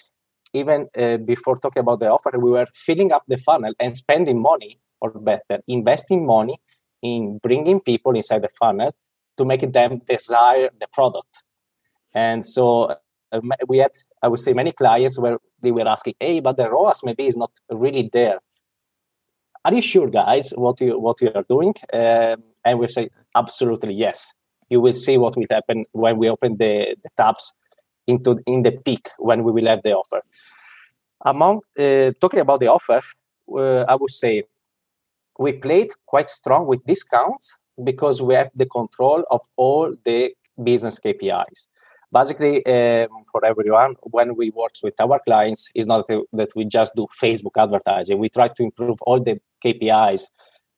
even 0.54 0.88
uh, 0.98 1.18
before 1.18 1.56
talking 1.56 1.80
about 1.80 2.00
the 2.00 2.08
offer, 2.08 2.30
we 2.38 2.50
were 2.50 2.66
filling 2.74 3.12
up 3.12 3.24
the 3.28 3.36
funnel 3.36 3.74
and 3.78 3.96
spending 3.96 4.40
money 4.40 4.80
or 5.02 5.10
better, 5.10 5.62
investing 5.66 6.24
money 6.24 6.56
in 7.02 7.38
bringing 7.42 7.80
people 7.80 8.14
inside 8.14 8.42
the 8.42 8.48
funnel 8.60 8.94
to 9.36 9.44
make 9.44 9.64
them 9.72 10.00
desire 10.08 10.70
the 10.80 10.86
product. 10.92 11.42
And 12.14 12.46
so 12.46 12.94
uh, 13.32 13.40
we 13.66 13.78
had, 13.78 13.92
I 14.22 14.28
would 14.28 14.40
say, 14.40 14.52
many 14.52 14.72
clients 14.72 15.18
where 15.18 15.38
they 15.62 15.72
were 15.72 15.88
asking, 15.88 16.14
"Hey, 16.20 16.40
but 16.40 16.56
the 16.56 16.70
ROAS 16.70 17.00
maybe 17.02 17.26
is 17.26 17.36
not 17.36 17.50
really 17.70 18.08
there. 18.12 18.38
Are 19.64 19.74
you 19.74 19.82
sure, 19.82 20.08
guys, 20.08 20.50
what 20.64 20.80
you 20.80 20.98
what 20.98 21.20
you 21.20 21.30
are 21.34 21.46
doing?" 21.48 21.74
Um, 21.92 22.38
and 22.64 22.78
we 22.78 22.88
say, 22.88 23.08
"Absolutely, 23.34 23.94
yes." 23.94 24.32
You 24.68 24.80
will 24.80 24.94
see 24.94 25.18
what 25.18 25.36
will 25.36 25.50
happen 25.50 25.84
when 25.92 26.16
we 26.16 26.30
open 26.30 26.56
the, 26.56 26.96
the 27.02 27.10
tabs 27.16 27.52
into 28.06 28.38
in 28.46 28.62
the 28.62 28.72
peak 28.72 29.10
when 29.18 29.44
we 29.44 29.52
will 29.52 29.66
have 29.66 29.82
the 29.82 29.92
offer. 29.92 30.20
Among 31.24 31.60
uh, 31.78 32.12
talking 32.20 32.40
about 32.40 32.60
the 32.60 32.68
offer, 32.68 33.00
uh, 33.50 33.82
I 33.92 33.94
would 33.94 34.10
say 34.10 34.44
we 35.38 35.52
played 35.52 35.90
quite 36.06 36.28
strong 36.28 36.66
with 36.66 36.84
discounts 36.84 37.56
because 37.82 38.20
we 38.20 38.34
have 38.34 38.50
the 38.54 38.66
control 38.66 39.24
of 39.30 39.40
all 39.56 39.94
the 40.04 40.32
business 40.62 40.98
KPIs. 41.00 41.66
Basically, 42.12 42.64
um, 42.66 43.24
for 43.30 43.42
everyone, 43.44 43.96
when 44.02 44.36
we 44.36 44.50
work 44.50 44.72
with 44.82 44.94
our 45.00 45.18
clients, 45.24 45.70
it's 45.74 45.86
not 45.86 46.06
that 46.08 46.50
we 46.54 46.66
just 46.66 46.92
do 46.94 47.06
Facebook 47.20 47.56
advertising. 47.56 48.18
We 48.18 48.28
try 48.28 48.48
to 48.48 48.62
improve 48.62 48.98
all 49.02 49.18
the 49.18 49.40
KPIs 49.64 50.24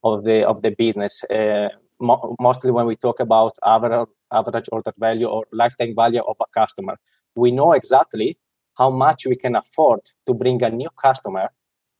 of 0.05 0.23
the 0.23 0.47
of 0.47 0.63
the 0.63 0.71
business. 0.71 1.25
Uh, 1.25 1.71
mo- 2.01 2.37
mostly 2.41 2.71
when 2.71 2.87
we 2.87 2.95
talk 2.95 3.19
about 3.19 3.53
average 3.65 4.09
average 4.33 4.69
order 4.71 4.93
value 4.97 5.27
or 5.27 5.45
lifetime 5.53 5.95
value 5.97 6.23
of 6.23 6.37
a 6.41 6.45
customer, 6.57 6.97
we 7.35 7.51
know 7.51 7.73
exactly 7.73 8.39
how 8.79 8.91
much 8.91 9.27
we 9.27 9.35
can 9.35 9.57
afford 9.57 10.01
to 10.27 10.35
bring 10.35 10.63
a 10.63 10.71
new 10.71 10.91
customer 11.03 11.49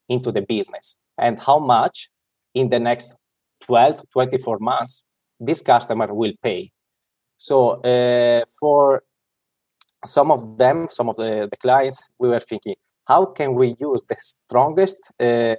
into 0.09 0.31
the 0.31 0.43
business 0.43 0.97
and 1.19 1.41
how 1.41 1.59
much 1.59 2.09
in 2.55 2.71
the 2.71 2.79
next 2.79 3.15
12, 3.63 4.03
24 4.13 4.59
months, 4.59 5.05
this 5.41 5.61
customer 5.61 6.13
will 6.15 6.33
pay. 6.43 6.71
So 7.37 7.83
uh, 7.83 8.45
for 8.61 9.03
some 10.05 10.31
of 10.31 10.59
them, 10.59 10.89
some 10.91 11.09
of 11.09 11.17
the, 11.17 11.49
the 11.51 11.57
clients, 11.57 12.03
we 12.19 12.29
were 12.29 12.41
thinking, 12.41 12.77
how 13.07 13.27
can 13.27 13.55
we 13.55 13.77
use 13.81 14.03
the 14.09 14.17
strongest 14.19 14.99
uh, 15.21 15.57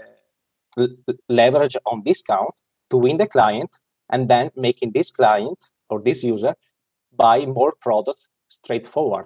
leverage 1.30 1.78
on 1.86 2.04
discount 2.04 2.54
to 2.90 2.98
win 2.98 3.18
the 3.18 3.28
client 3.28 3.70
and 4.10 4.30
then 4.30 4.52
making 4.56 4.92
this 4.94 5.12
client 5.12 5.58
or 5.90 6.02
this 6.02 6.24
user 6.24 6.56
buy 7.16 7.46
more 7.46 7.74
products 7.82 8.28
straightforward. 8.50 9.26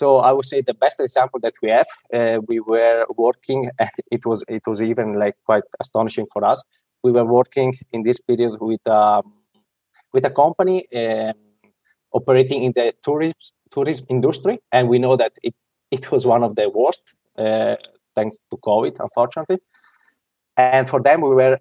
So 0.00 0.18
I 0.18 0.30
would 0.30 0.44
say 0.44 0.60
the 0.60 0.74
best 0.74 1.00
example 1.00 1.40
that 1.40 1.54
we 1.62 1.70
have, 1.70 1.86
uh, 2.12 2.38
we 2.46 2.60
were 2.60 3.06
working, 3.16 3.70
and 3.78 3.94
it 4.10 4.26
was 4.26 4.44
it 4.46 4.64
was 4.66 4.82
even 4.82 5.18
like 5.18 5.36
quite 5.46 5.66
astonishing 5.80 6.26
for 6.34 6.44
us. 6.44 6.62
We 7.02 7.12
were 7.12 7.24
working 7.24 7.72
in 7.92 8.02
this 8.02 8.20
period 8.20 8.58
with 8.60 8.86
um, 8.86 9.32
with 10.12 10.26
a 10.26 10.30
company 10.42 10.86
um, 10.94 11.32
operating 12.12 12.62
in 12.64 12.72
the 12.72 12.92
tourism 13.02 13.40
tourism 13.70 14.04
industry, 14.10 14.58
and 14.70 14.90
we 14.90 14.98
know 14.98 15.16
that 15.16 15.32
it 15.42 15.54
it 15.90 16.10
was 16.12 16.26
one 16.26 16.42
of 16.42 16.56
the 16.56 16.68
worst 16.68 17.14
uh, 17.38 17.76
thanks 18.14 18.36
to 18.50 18.56
COVID, 18.58 19.00
unfortunately. 19.00 19.60
And 20.58 20.86
for 20.86 21.00
them, 21.00 21.22
we 21.22 21.34
were 21.42 21.58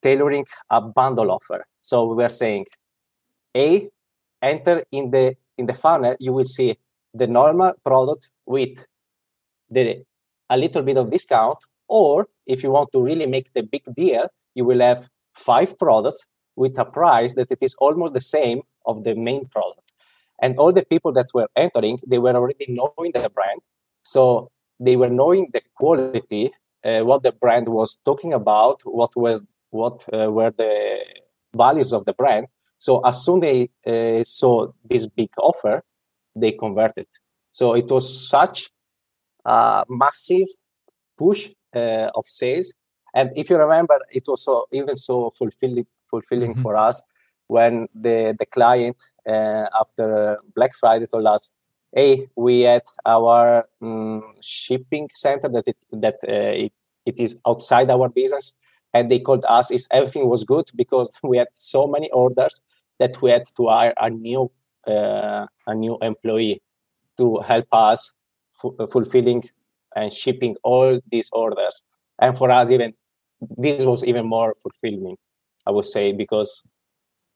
tailoring 0.00 0.46
a 0.70 0.80
bundle 0.80 1.30
offer. 1.30 1.66
So 1.82 2.06
we 2.06 2.14
were 2.22 2.30
saying, 2.30 2.64
A, 3.54 3.90
enter 4.40 4.84
in 4.90 5.10
the 5.10 5.36
in 5.58 5.66
the 5.66 5.74
funnel, 5.74 6.16
you 6.18 6.32
will 6.32 6.50
see 6.58 6.78
the 7.14 7.26
normal 7.26 7.72
product 7.84 8.28
with 8.46 8.86
the 9.70 10.04
a 10.50 10.56
little 10.56 10.82
bit 10.82 10.96
of 10.96 11.10
discount. 11.10 11.58
Or 11.88 12.28
if 12.46 12.62
you 12.62 12.70
want 12.70 12.90
to 12.92 13.00
really 13.00 13.26
make 13.26 13.52
the 13.54 13.62
big 13.62 13.82
deal, 13.94 14.28
you 14.54 14.64
will 14.64 14.80
have 14.80 15.08
five 15.34 15.78
products 15.78 16.26
with 16.56 16.78
a 16.78 16.84
price 16.84 17.34
that 17.34 17.50
it 17.50 17.58
is 17.60 17.74
almost 17.78 18.14
the 18.14 18.20
same 18.20 18.62
of 18.86 19.04
the 19.04 19.14
main 19.14 19.46
product. 19.46 19.92
And 20.40 20.58
all 20.58 20.72
the 20.72 20.84
people 20.84 21.12
that 21.12 21.26
were 21.34 21.48
entering, 21.56 22.00
they 22.06 22.18
were 22.18 22.34
already 22.34 22.66
knowing 22.68 23.12
the 23.12 23.30
brand. 23.30 23.60
So 24.02 24.50
they 24.80 24.96
were 24.96 25.08
knowing 25.08 25.50
the 25.52 25.62
quality, 25.76 26.52
uh, 26.84 27.00
what 27.00 27.22
the 27.22 27.32
brand 27.32 27.68
was 27.68 27.98
talking 28.04 28.32
about, 28.32 28.82
what 28.84 29.14
was 29.16 29.44
what 29.70 30.04
uh, 30.12 30.30
were 30.30 30.50
the 30.50 30.98
values 31.56 31.92
of 31.92 32.04
the 32.04 32.12
brand. 32.12 32.46
So 32.78 33.00
as 33.00 33.24
soon 33.24 33.40
they 33.40 33.70
uh, 33.86 34.22
saw 34.24 34.68
this 34.84 35.06
big 35.06 35.30
offer, 35.38 35.82
they 36.34 36.52
converted. 36.52 37.06
So 37.52 37.74
it 37.74 37.86
was 37.86 38.28
such 38.28 38.70
a 39.44 39.84
massive 39.88 40.48
push 41.16 41.50
uh, 41.74 42.10
of 42.14 42.26
sales. 42.26 42.72
And 43.14 43.30
if 43.36 43.48
you 43.50 43.56
remember, 43.56 43.98
it 44.10 44.24
was 44.26 44.42
so 44.42 44.66
even 44.72 44.96
so 44.96 45.32
fulfilling 45.38 45.86
fulfilling 46.10 46.52
mm-hmm. 46.52 46.62
for 46.62 46.76
us 46.76 47.02
when 47.46 47.88
the 47.94 48.34
the 48.38 48.46
client 48.46 48.96
uh, 49.28 49.66
after 49.80 50.38
Black 50.54 50.74
Friday 50.74 51.06
told 51.06 51.26
us, 51.26 51.50
"Hey, 51.92 52.28
we 52.36 52.62
had 52.62 52.82
our 53.06 53.66
um, 53.80 54.34
shipping 54.40 55.08
center 55.14 55.48
that 55.48 55.64
it 55.66 55.76
that 55.92 56.16
uh, 56.26 56.54
it 56.66 56.72
it 57.06 57.20
is 57.20 57.38
outside 57.46 57.90
our 57.90 58.08
business." 58.08 58.56
And 58.92 59.10
they 59.10 59.18
called 59.18 59.44
us 59.48 59.70
if 59.70 59.86
everything 59.90 60.28
was 60.28 60.44
good 60.44 60.70
because 60.74 61.10
we 61.22 61.38
had 61.38 61.48
so 61.54 61.86
many 61.86 62.10
orders 62.10 62.62
that 62.98 63.20
we 63.20 63.30
had 63.30 63.44
to 63.56 63.68
hire 63.68 63.94
a 63.98 64.08
new 64.10 64.50
a 64.86 65.74
new 65.74 65.98
employee 66.02 66.62
to 67.16 67.38
help 67.40 67.66
us 67.72 68.12
f- 68.62 68.90
fulfilling 68.90 69.48
and 69.96 70.12
shipping 70.12 70.56
all 70.62 71.00
these 71.10 71.28
orders. 71.32 71.82
And 72.20 72.36
for 72.36 72.50
us, 72.50 72.70
even 72.70 72.94
this 73.56 73.84
was 73.84 74.04
even 74.04 74.26
more 74.26 74.54
fulfilling, 74.62 75.16
I 75.66 75.70
would 75.70 75.86
say, 75.86 76.12
because 76.12 76.62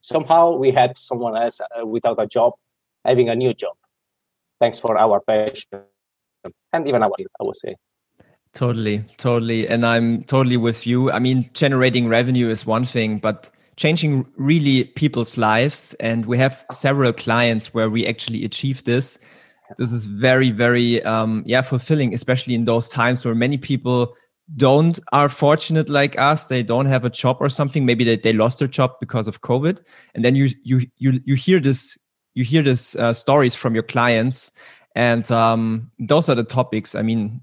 somehow 0.01 0.57
we 0.57 0.71
had 0.71 0.99
someone 0.99 1.37
else 1.37 1.61
uh, 1.61 1.87
without 1.87 2.21
a 2.21 2.27
job 2.27 2.55
having 3.05 3.29
a 3.29 3.37
new 3.37 3.55
job. 3.55 3.77
Thanks 4.61 4.79
for 4.79 4.99
our 4.99 5.21
passion 5.21 5.83
and 6.73 6.89
even 6.89 7.03
our, 7.03 7.13
I 7.19 7.43
would 7.43 7.57
say. 7.57 7.77
Totally, 8.53 9.05
totally. 9.19 9.69
And 9.69 9.85
I'm 9.85 10.25
totally 10.25 10.57
with 10.57 10.87
you. 10.87 11.11
I 11.13 11.19
mean, 11.19 11.49
generating 11.53 12.09
revenue 12.09 12.49
is 12.49 12.67
one 12.67 12.85
thing, 12.85 13.19
but 13.19 13.51
changing 13.79 14.27
really 14.37 14.85
people's 14.85 15.39
lives. 15.39 15.95
And 16.01 16.27
we 16.27 16.37
have 16.39 16.65
several 16.73 17.13
clients 17.13 17.73
where 17.73 17.89
we 17.89 18.07
actually 18.07 18.45
achieve 18.45 18.83
this. 18.83 19.19
This 19.79 19.93
is 19.93 20.05
very, 20.05 20.51
very, 20.51 21.01
um, 21.05 21.45
yeah, 21.47 21.63
fulfilling, 21.63 22.13
especially 22.13 22.57
in 22.57 22.65
those 22.65 22.89
times 22.89 23.25
where 23.25 23.37
many 23.37 23.57
people 23.57 24.17
don't 24.57 24.99
are 25.13 25.29
fortunate 25.29 25.89
like 25.89 26.19
us. 26.19 26.47
They 26.47 26.65
don't 26.65 26.87
have 26.87 27.05
a 27.05 27.11
job 27.11 27.37
or 27.39 27.49
something. 27.49 27.87
Maybe 27.87 28.03
they, 28.03 28.17
they 28.17 28.33
lost 28.33 28.59
their 28.59 28.69
job 28.69 28.95
because 28.99 29.29
of 29.29 29.43
covid. 29.43 29.79
And 30.15 30.25
then 30.25 30.35
you 30.35 30.49
you 30.65 30.81
you 30.97 31.21
you 31.25 31.37
hear 31.37 31.61
this 31.61 31.97
you 32.35 32.45
hear 32.45 32.63
this 32.63 32.97
uh, 32.97 33.13
stories 33.13 33.55
from 33.55 33.75
your 33.75 33.85
clients. 33.85 34.51
And 34.97 35.31
um, 35.31 35.93
those 36.01 36.29
are 36.29 36.35
the 36.35 36.45
topics. 36.45 36.95
I 36.95 37.03
mean 37.03 37.43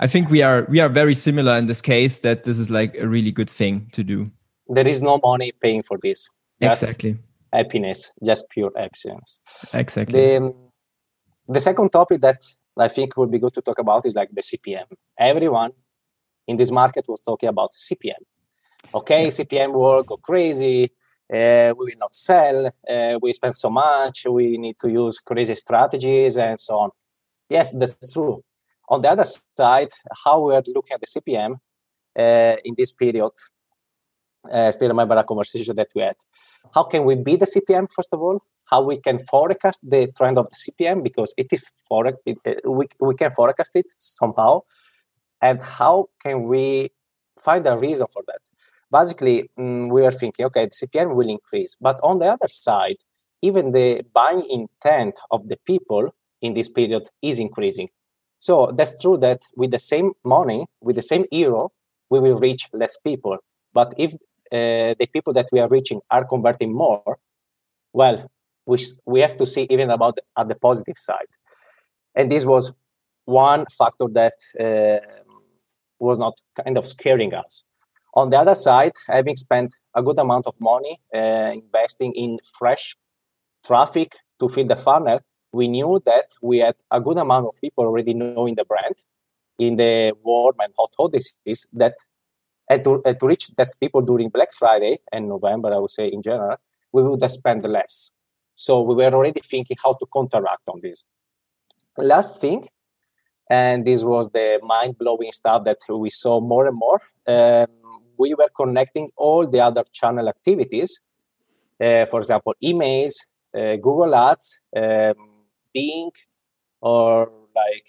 i 0.00 0.06
think 0.06 0.30
we 0.30 0.42
are 0.42 0.64
we 0.68 0.78
are 0.78 0.88
very 0.88 1.14
similar 1.14 1.56
in 1.56 1.66
this 1.66 1.80
case 1.80 2.20
that 2.20 2.44
this 2.44 2.56
is 2.56 2.70
like 2.70 2.94
a 2.98 3.08
really 3.08 3.32
good 3.32 3.50
thing 3.50 3.88
to 3.90 4.04
do 4.04 4.30
there 4.68 4.86
is 4.86 5.02
no 5.02 5.18
money 5.22 5.52
paying 5.60 5.82
for 5.82 5.98
this. 6.02 6.28
Just 6.60 6.82
exactly. 6.82 7.18
Happiness, 7.52 8.12
just 8.24 8.48
pure 8.50 8.72
excellence. 8.76 9.40
Exactly. 9.72 10.20
The, 10.20 10.54
the 11.48 11.60
second 11.60 11.90
topic 11.90 12.20
that 12.20 12.42
I 12.78 12.88
think 12.88 13.16
would 13.16 13.30
be 13.30 13.38
good 13.38 13.54
to 13.54 13.62
talk 13.62 13.78
about 13.78 14.06
is 14.06 14.14
like 14.14 14.30
the 14.32 14.42
CPM. 14.42 14.84
Everyone 15.18 15.72
in 16.46 16.56
this 16.56 16.70
market 16.70 17.06
was 17.08 17.20
talking 17.20 17.48
about 17.48 17.70
CPM. 17.74 18.22
Okay, 18.94 19.24
yeah. 19.24 19.28
CPM 19.28 19.72
will 19.72 20.02
go 20.02 20.16
crazy. 20.16 20.92
Uh, 21.32 21.74
we 21.76 21.86
will 21.86 21.98
not 21.98 22.14
sell. 22.14 22.66
Uh, 22.66 23.18
we 23.20 23.32
spend 23.32 23.54
so 23.54 23.70
much. 23.70 24.26
We 24.26 24.56
need 24.56 24.78
to 24.80 24.88
use 24.88 25.18
crazy 25.18 25.54
strategies 25.54 26.36
and 26.36 26.58
so 26.60 26.78
on. 26.78 26.90
Yes, 27.48 27.72
that's 27.72 28.12
true. 28.12 28.42
On 28.88 29.02
the 29.02 29.10
other 29.10 29.26
side, 29.56 29.90
how 30.24 30.40
we're 30.40 30.62
looking 30.66 30.92
at 30.94 31.00
the 31.00 31.06
CPM 31.06 31.56
uh, 32.18 32.56
in 32.64 32.74
this 32.76 32.92
period 32.92 33.32
uh, 34.52 34.72
still 34.72 34.88
remember 34.88 35.16
a 35.16 35.24
conversation 35.24 35.76
that 35.76 35.88
we 35.94 36.02
had. 36.02 36.16
How 36.74 36.84
can 36.84 37.04
we 37.04 37.14
beat 37.14 37.40
the 37.40 37.46
CPM 37.46 37.88
first 37.92 38.10
of 38.12 38.20
all? 38.20 38.42
How 38.64 38.82
we 38.82 38.98
can 38.98 39.18
forecast 39.18 39.80
the 39.82 40.08
trend 40.16 40.38
of 40.38 40.48
the 40.50 40.56
CPM 40.56 41.02
because 41.02 41.32
it 41.36 41.48
is 41.52 41.64
for 41.88 42.06
it, 42.06 42.16
we 42.66 42.86
we 43.00 43.14
can 43.14 43.30
forecast 43.32 43.76
it 43.76 43.86
somehow, 43.96 44.62
and 45.40 45.62
how 45.62 46.08
can 46.22 46.44
we 46.44 46.90
find 47.40 47.66
a 47.66 47.76
reason 47.78 48.06
for 48.12 48.22
that? 48.26 48.40
Basically, 48.90 49.50
mm, 49.58 49.90
we 49.90 50.04
are 50.04 50.10
thinking, 50.10 50.46
okay, 50.46 50.66
the 50.66 50.86
CPM 50.86 51.14
will 51.14 51.28
increase, 51.28 51.76
but 51.80 51.98
on 52.02 52.18
the 52.18 52.26
other 52.26 52.48
side, 52.48 52.96
even 53.42 53.72
the 53.72 54.02
buying 54.12 54.44
intent 54.50 55.14
of 55.30 55.48
the 55.48 55.56
people 55.66 56.14
in 56.42 56.54
this 56.54 56.68
period 56.68 57.08
is 57.22 57.38
increasing. 57.38 57.88
So 58.40 58.72
that's 58.76 59.00
true 59.00 59.16
that 59.18 59.40
with 59.56 59.70
the 59.72 59.78
same 59.78 60.12
money, 60.24 60.66
with 60.80 60.96
the 60.96 61.02
same 61.02 61.24
euro, 61.32 61.72
we 62.10 62.20
will 62.20 62.38
reach 62.38 62.68
less 62.72 62.96
people. 62.96 63.38
But 63.72 63.94
if 63.98 64.14
uh, 64.52 64.94
the 64.98 65.08
people 65.12 65.32
that 65.34 65.48
we 65.52 65.60
are 65.60 65.68
reaching 65.68 66.00
are 66.10 66.24
converting 66.24 66.72
more, 66.72 67.18
well, 67.92 68.30
we, 68.66 68.84
we 69.06 69.20
have 69.20 69.36
to 69.38 69.46
see 69.46 69.66
even 69.70 69.90
about 69.90 70.18
at 70.36 70.48
the 70.48 70.54
positive 70.54 70.98
side. 70.98 71.32
And 72.14 72.30
this 72.30 72.44
was 72.44 72.72
one 73.24 73.66
factor 73.76 74.06
that 74.12 74.34
uh, 74.58 75.22
was 75.98 76.18
not 76.18 76.34
kind 76.64 76.76
of 76.78 76.86
scaring 76.86 77.34
us. 77.34 77.64
On 78.14 78.30
the 78.30 78.38
other 78.38 78.54
side, 78.54 78.92
having 79.06 79.36
spent 79.36 79.74
a 79.94 80.02
good 80.02 80.18
amount 80.18 80.46
of 80.46 80.54
money 80.60 81.00
uh, 81.14 81.52
investing 81.52 82.12
in 82.14 82.38
fresh 82.58 82.96
traffic 83.66 84.16
to 84.40 84.48
fill 84.48 84.66
the 84.66 84.76
funnel, 84.76 85.20
we 85.52 85.68
knew 85.68 86.00
that 86.04 86.26
we 86.42 86.58
had 86.58 86.76
a 86.90 87.00
good 87.00 87.18
amount 87.18 87.46
of 87.46 87.54
people 87.60 87.84
already 87.84 88.14
knowing 88.14 88.54
the 88.54 88.64
brand 88.64 88.96
in 89.58 89.76
the 89.76 90.12
warm 90.22 90.56
and 90.60 90.72
hot 90.78 90.90
holidays 90.96 91.34
that 91.72 91.94
and 92.68 92.84
to, 92.84 93.02
to 93.02 93.26
reach 93.26 93.48
that 93.56 93.78
people 93.80 94.02
during 94.02 94.28
Black 94.28 94.52
Friday 94.52 95.00
and 95.12 95.28
November, 95.28 95.72
I 95.72 95.78
would 95.78 95.90
say 95.90 96.08
in 96.08 96.22
general, 96.22 96.56
we 96.92 97.02
would 97.02 97.30
spend 97.30 97.64
less. 97.64 98.10
So 98.54 98.82
we 98.82 98.94
were 98.94 99.14
already 99.14 99.40
thinking 99.40 99.76
how 99.82 99.92
to 99.94 100.06
counteract 100.12 100.68
on 100.68 100.80
this. 100.82 101.04
Last 101.96 102.40
thing, 102.40 102.68
and 103.50 103.86
this 103.86 104.04
was 104.04 104.28
the 104.30 104.60
mind 104.62 104.98
blowing 104.98 105.32
stuff 105.32 105.64
that 105.64 105.78
we 105.88 106.10
saw 106.10 106.40
more 106.40 106.66
and 106.66 106.76
more. 106.76 107.00
Um, 107.26 107.66
we 108.18 108.34
were 108.34 108.50
connecting 108.54 109.10
all 109.16 109.46
the 109.46 109.60
other 109.60 109.84
channel 109.92 110.28
activities, 110.28 111.00
uh, 111.80 112.04
for 112.06 112.20
example, 112.20 112.54
emails, 112.62 113.14
uh, 113.56 113.76
Google 113.76 114.14
Ads, 114.14 114.60
um, 114.76 115.30
Bing, 115.72 116.10
or 116.80 117.30
like 117.54 117.86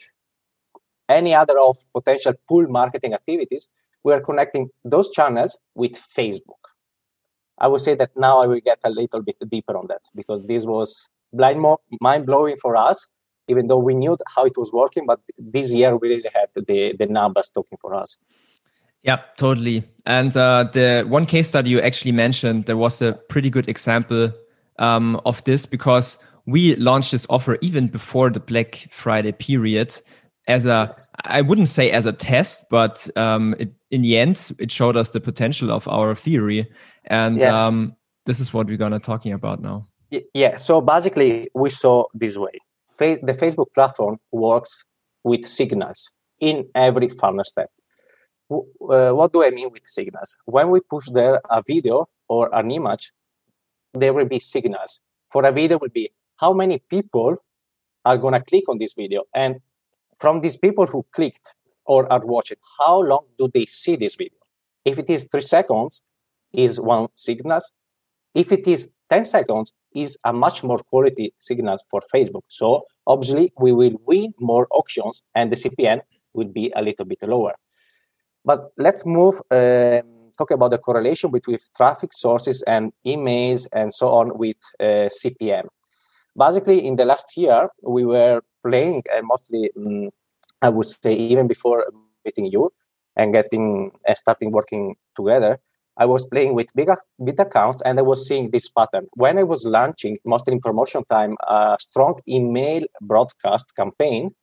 any 1.09 1.33
other 1.33 1.59
of 1.59 1.77
potential 1.93 2.33
pull 2.47 2.67
marketing 2.67 3.13
activities 3.13 3.67
we 4.03 4.13
are 4.13 4.21
connecting 4.21 4.69
those 4.83 5.09
channels 5.11 5.57
with 5.75 5.93
Facebook. 6.17 6.59
I 7.57 7.67
would 7.67 7.81
say 7.81 7.95
that 7.95 8.11
now 8.15 8.39
I 8.39 8.47
will 8.47 8.61
get 8.61 8.79
a 8.83 8.89
little 8.89 9.21
bit 9.21 9.37
deeper 9.49 9.75
on 9.77 9.87
that 9.87 10.01
because 10.15 10.41
this 10.45 10.65
was 10.65 11.09
mind 11.33 12.25
blowing 12.25 12.57
for 12.57 12.75
us, 12.75 13.07
even 13.47 13.67
though 13.67 13.77
we 13.77 13.93
knew 13.93 14.17
how 14.33 14.45
it 14.45 14.57
was 14.57 14.71
working. 14.71 15.05
But 15.05 15.19
this 15.37 15.73
year 15.73 15.95
we 15.97 16.09
really 16.09 16.29
had 16.33 16.47
the, 16.55 16.95
the 16.97 17.05
numbers 17.05 17.49
talking 17.49 17.77
for 17.81 17.93
us. 17.93 18.17
Yeah, 19.01 19.17
totally. 19.37 19.83
And 20.05 20.35
uh, 20.35 20.65
the 20.71 21.05
one 21.07 21.25
case 21.25 21.49
study 21.49 21.69
you 21.69 21.79
actually 21.81 22.11
mentioned, 22.11 22.65
there 22.65 22.77
was 22.77 23.01
a 23.01 23.13
pretty 23.13 23.49
good 23.49 23.69
example 23.69 24.31
um, 24.77 25.21
of 25.25 25.43
this 25.43 25.65
because 25.65 26.17
we 26.45 26.75
launched 26.77 27.11
this 27.11 27.25
offer 27.29 27.57
even 27.61 27.87
before 27.87 28.29
the 28.29 28.39
Black 28.39 28.87
Friday 28.89 29.31
period 29.31 30.01
as 30.49 30.65
a, 30.65 30.95
I 31.23 31.41
wouldn't 31.41 31.67
say 31.67 31.91
as 31.91 32.05
a 32.05 32.11
test, 32.11 32.65
but 32.69 33.07
um, 33.15 33.55
it, 33.59 33.71
in 33.91 34.01
the 34.01 34.17
end, 34.17 34.51
it 34.59 34.71
showed 34.71 34.97
us 34.97 35.11
the 35.11 35.21
potential 35.21 35.71
of 35.71 35.87
our 35.87 36.15
theory. 36.15 36.67
And 37.05 37.39
yeah. 37.39 37.67
um, 37.67 37.95
this 38.25 38.39
is 38.39 38.51
what 38.53 38.67
we're 38.67 38.77
going 38.77 38.91
to 38.91 38.99
talking 38.99 39.31
about 39.31 39.61
now. 39.61 39.87
Yeah. 40.33 40.57
So 40.57 40.81
basically, 40.81 41.49
we 41.53 41.69
saw 41.69 42.05
this 42.13 42.35
way. 42.35 42.59
The 42.97 43.37
Facebook 43.39 43.67
platform 43.73 44.17
works 44.31 44.83
with 45.23 45.45
signals 45.45 46.11
in 46.39 46.67
every 46.73 47.09
funnel 47.09 47.45
step. 47.45 47.69
Uh, 48.51 49.11
what 49.11 49.31
do 49.31 49.43
I 49.43 49.51
mean 49.51 49.69
with 49.71 49.85
signals? 49.85 50.35
When 50.45 50.71
we 50.71 50.79
push 50.81 51.07
there 51.11 51.39
a 51.49 51.61
video 51.65 52.09
or 52.27 52.53
an 52.53 52.71
image, 52.71 53.11
there 53.93 54.13
will 54.13 54.25
be 54.25 54.39
signals. 54.39 54.99
For 55.29 55.45
a 55.45 55.51
video, 55.51 55.77
will 55.77 55.89
be 55.89 56.11
how 56.37 56.53
many 56.53 56.81
people 56.89 57.37
are 58.03 58.17
going 58.17 58.33
to 58.33 58.41
click 58.41 58.67
on 58.67 58.79
this 58.79 58.93
video, 58.93 59.25
and 59.35 59.61
from 60.19 60.41
these 60.41 60.57
people 60.57 60.85
who 60.85 61.05
clicked 61.11 61.49
or 61.85 62.11
are 62.11 62.25
watching, 62.25 62.57
how 62.79 63.01
long 63.01 63.25
do 63.37 63.49
they 63.53 63.65
see 63.65 63.95
this 63.95 64.15
video? 64.15 64.37
If 64.85 64.99
it 64.99 65.09
is 65.09 65.27
three 65.31 65.41
seconds, 65.41 66.01
is 66.53 66.79
one 66.79 67.07
signal. 67.15 67.61
If 68.33 68.51
it 68.51 68.67
is 68.67 68.91
10 69.09 69.25
seconds, 69.25 69.73
is 69.95 70.17
a 70.23 70.31
much 70.31 70.63
more 70.63 70.79
quality 70.79 71.33
signal 71.39 71.79
for 71.89 72.01
Facebook. 72.13 72.43
So 72.47 72.85
obviously 73.07 73.51
we 73.59 73.71
will 73.71 73.99
win 74.05 74.33
more 74.39 74.67
auctions 74.71 75.23
and 75.33 75.51
the 75.51 75.55
CPM 75.55 76.01
will 76.33 76.47
be 76.47 76.71
a 76.75 76.81
little 76.81 77.05
bit 77.05 77.17
lower. 77.23 77.55
But 78.45 78.71
let's 78.77 79.05
move, 79.05 79.41
uh, 79.49 80.01
talk 80.37 80.51
about 80.51 80.71
the 80.71 80.77
correlation 80.77 81.31
between 81.31 81.57
traffic 81.75 82.13
sources 82.13 82.61
and 82.63 82.93
emails 83.05 83.67
and 83.73 83.93
so 83.93 84.09
on 84.09 84.37
with 84.37 84.57
uh, 84.79 85.09
CPM. 85.09 85.65
Basically, 86.37 86.85
in 86.85 86.95
the 86.95 87.05
last 87.05 87.35
year, 87.35 87.69
we 87.83 88.05
were 88.05 88.41
playing 88.63 89.03
and 89.13 89.27
mostly, 89.27 89.71
um, 89.77 90.09
I 90.61 90.69
would 90.69 90.85
say, 90.85 91.13
even 91.13 91.47
before 91.47 91.85
meeting 92.25 92.45
you 92.45 92.71
and 93.15 93.33
getting 93.33 93.91
uh, 94.07 94.15
starting 94.15 94.51
working 94.51 94.95
together, 95.15 95.59
I 95.97 96.05
was 96.05 96.25
playing 96.25 96.53
with 96.55 96.67
big, 96.73 96.89
big 97.23 97.39
accounts 97.39 97.81
and 97.83 97.99
I 97.99 98.03
was 98.03 98.25
seeing 98.25 98.51
this 98.51 98.69
pattern. 98.69 99.07
When 99.15 99.37
I 99.37 99.43
was 99.43 99.65
launching, 99.65 100.17
mostly 100.23 100.53
in 100.53 100.61
promotion 100.61 101.03
time, 101.09 101.35
a 101.45 101.75
strong 101.79 102.21
email 102.27 102.83
broadcast 103.01 103.75
campaign, 103.75 104.33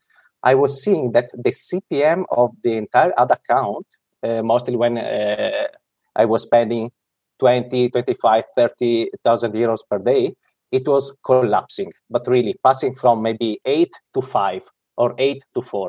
I 0.42 0.54
was 0.54 0.82
seeing 0.82 1.12
that 1.12 1.30
the 1.32 1.50
CPM 1.50 2.24
of 2.30 2.50
the 2.62 2.76
entire 2.76 3.12
ad 3.18 3.30
account, 3.30 3.86
uh, 4.22 4.42
mostly 4.42 4.76
when 4.76 4.98
uh, 4.98 5.68
I 6.14 6.26
was 6.26 6.42
spending 6.42 6.90
20, 7.38 7.88
25, 7.88 8.44
30,000 8.54 9.52
euros 9.52 9.80
per 9.88 9.98
day, 9.98 10.34
it 10.76 10.86
was 10.94 11.04
collapsing, 11.24 11.90
but 12.14 12.22
really 12.34 12.54
passing 12.66 12.94
from 12.94 13.22
maybe 13.22 13.50
eight 13.64 13.94
to 14.14 14.20
five 14.36 14.62
or 14.96 15.14
eight 15.26 15.42
to 15.54 15.60
four. 15.70 15.88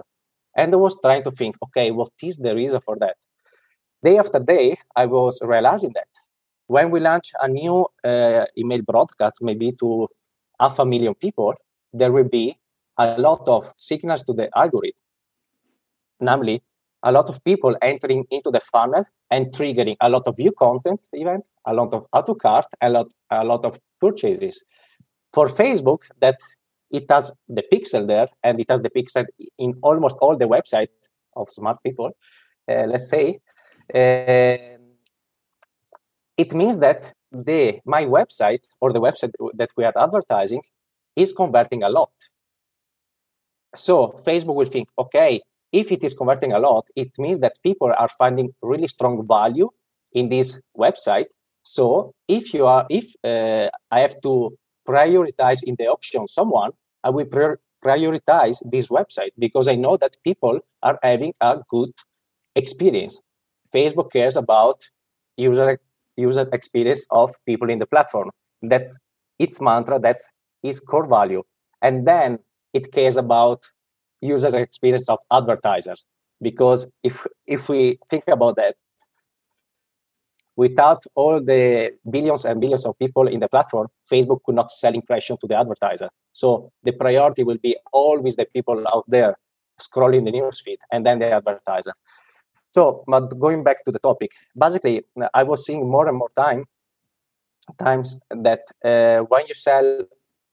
And 0.55 0.73
I 0.73 0.77
was 0.77 0.95
trying 1.05 1.23
to 1.23 1.31
think, 1.39 1.55
okay, 1.65 1.91
what 1.91 2.11
is 2.29 2.37
the 2.37 2.53
reason 2.55 2.81
for 2.87 2.95
that? 3.03 3.15
Day 4.03 4.17
after 4.17 4.39
day, 4.39 4.77
I 4.95 5.05
was 5.05 5.39
realizing 5.53 5.91
that 5.99 6.11
when 6.67 6.91
we 6.91 6.99
launch 6.99 7.31
a 7.41 7.47
new 7.47 7.87
uh, 8.03 8.45
email 8.57 8.81
broadcast, 8.81 9.35
maybe 9.41 9.71
to 9.81 10.07
half 10.59 10.79
a 10.79 10.85
million 10.85 11.15
people, 11.15 11.53
there 11.93 12.11
will 12.11 12.29
be 12.41 12.57
a 12.97 13.19
lot 13.27 13.47
of 13.47 13.73
signals 13.77 14.23
to 14.23 14.33
the 14.33 14.47
algorithm. 14.57 15.03
Namely, 16.19 16.61
a 17.03 17.11
lot 17.11 17.29
of 17.29 17.43
people 17.43 17.75
entering 17.81 18.25
into 18.31 18.51
the 18.51 18.59
funnel 18.59 19.05
and 19.29 19.47
triggering 19.47 19.95
a 20.01 20.09
lot 20.09 20.23
of 20.25 20.35
view 20.35 20.51
content 20.51 20.99
event, 21.13 21.43
a 21.65 21.73
lot 21.73 21.93
of 21.93 22.05
auto 22.13 22.33
cart, 22.35 22.65
a 22.81 22.89
lot, 22.89 23.07
a 23.29 23.43
lot 23.43 23.63
of 23.65 23.77
purchases. 24.01 24.63
For 25.37 25.47
Facebook, 25.49 26.01
that 26.19 26.37
it 26.89 27.05
has 27.11 27.31
the 27.47 27.63
pixel 27.71 28.07
there 28.07 28.27
and 28.41 28.59
it 28.59 28.67
has 28.71 28.81
the 28.81 28.89
pixel 28.89 29.25
in 29.59 29.71
almost 29.83 30.17
all 30.19 30.35
the 30.35 30.49
website 30.55 30.95
of 31.35 31.45
smart 31.51 31.77
people, 31.83 32.09
uh, 32.67 32.85
let's 32.91 33.07
say, 33.07 33.39
uh, 33.93 34.57
it 36.43 36.53
means 36.59 36.79
that 36.79 37.13
the 37.31 37.79
my 37.85 38.03
website 38.17 38.63
or 38.81 38.91
the 38.91 38.99
website 39.07 39.33
that 39.53 39.69
we 39.77 39.83
are 39.83 39.95
advertising 39.95 40.63
is 41.15 41.33
converting 41.33 41.83
a 41.83 41.89
lot. 41.89 42.13
So 43.75 44.19
Facebook 44.25 44.55
will 44.55 44.71
think, 44.75 44.87
okay, 44.97 45.41
if 45.71 45.91
it 45.91 46.03
is 46.03 46.15
converting 46.15 46.53
a 46.53 46.59
lot, 46.67 46.87
it 46.95 47.11
means 47.19 47.37
that 47.45 47.61
people 47.61 47.93
are 47.95 48.09
finding 48.21 48.55
really 48.63 48.87
strong 48.87 49.15
value 49.27 49.69
in 50.13 50.29
this 50.29 50.59
website. 50.75 51.27
So 51.61 52.13
if 52.27 52.55
you 52.55 52.65
are, 52.65 52.87
if 52.89 53.05
uh, 53.23 53.69
I 53.91 53.99
have 53.99 54.19
to 54.21 54.57
prioritize 54.87 55.61
in 55.63 55.75
the 55.77 55.87
auction 55.87 56.27
someone, 56.27 56.71
I 57.03 57.09
will 57.09 57.25
prior- 57.25 57.59
prioritize 57.83 58.57
this 58.71 58.87
website 58.87 59.31
because 59.37 59.67
I 59.67 59.75
know 59.75 59.97
that 59.97 60.17
people 60.23 60.59
are 60.83 60.99
having 61.03 61.33
a 61.41 61.59
good 61.69 61.91
experience. 62.55 63.21
Facebook 63.73 64.11
cares 64.11 64.35
about 64.37 64.89
user 65.35 65.79
user 66.15 66.47
experience 66.51 67.05
of 67.11 67.35
people 67.45 67.69
in 67.69 67.79
the 67.79 67.85
platform. 67.85 68.31
That's 68.61 68.97
its 69.37 69.61
mantra. 69.61 69.99
That's 69.99 70.27
its 70.63 70.79
core 70.79 71.05
value. 71.07 71.43
And 71.81 72.07
then 72.07 72.39
it 72.73 72.91
cares 72.91 73.17
about 73.17 73.63
user 74.21 74.55
experience 74.57 75.09
of 75.09 75.19
advertisers 75.31 76.05
because 76.41 76.91
if 77.03 77.25
if 77.45 77.69
we 77.69 77.99
think 78.09 78.23
about 78.27 78.55
that 78.55 78.75
without 80.63 81.01
all 81.15 81.39
the 81.51 81.91
billions 82.09 82.43
and 82.45 82.59
billions 82.59 82.85
of 82.85 82.97
people 82.99 83.27
in 83.27 83.39
the 83.39 83.49
platform 83.55 83.87
facebook 84.11 84.39
could 84.45 84.55
not 84.61 84.71
sell 84.71 84.93
impression 85.01 85.37
to 85.41 85.47
the 85.47 85.57
advertiser 85.63 86.09
so 86.33 86.71
the 86.83 86.91
priority 86.91 87.43
will 87.43 87.61
be 87.69 87.75
always 87.93 88.35
the 88.35 88.47
people 88.55 88.83
out 88.93 89.05
there 89.07 89.33
scrolling 89.79 90.25
the 90.25 90.33
newsfeed 90.37 90.79
and 90.91 91.05
then 91.05 91.19
the 91.19 91.29
advertiser 91.39 91.93
so 92.71 93.03
but 93.07 93.39
going 93.39 93.63
back 93.63 93.85
to 93.85 93.91
the 93.91 93.99
topic 93.99 94.31
basically 94.65 94.95
i 95.33 95.43
was 95.43 95.65
seeing 95.65 95.89
more 95.95 96.07
and 96.07 96.17
more 96.17 96.31
time 96.35 96.65
times 97.77 98.19
that 98.29 98.61
uh, 98.83 99.19
when 99.31 99.45
you 99.47 99.53
sell 99.53 100.05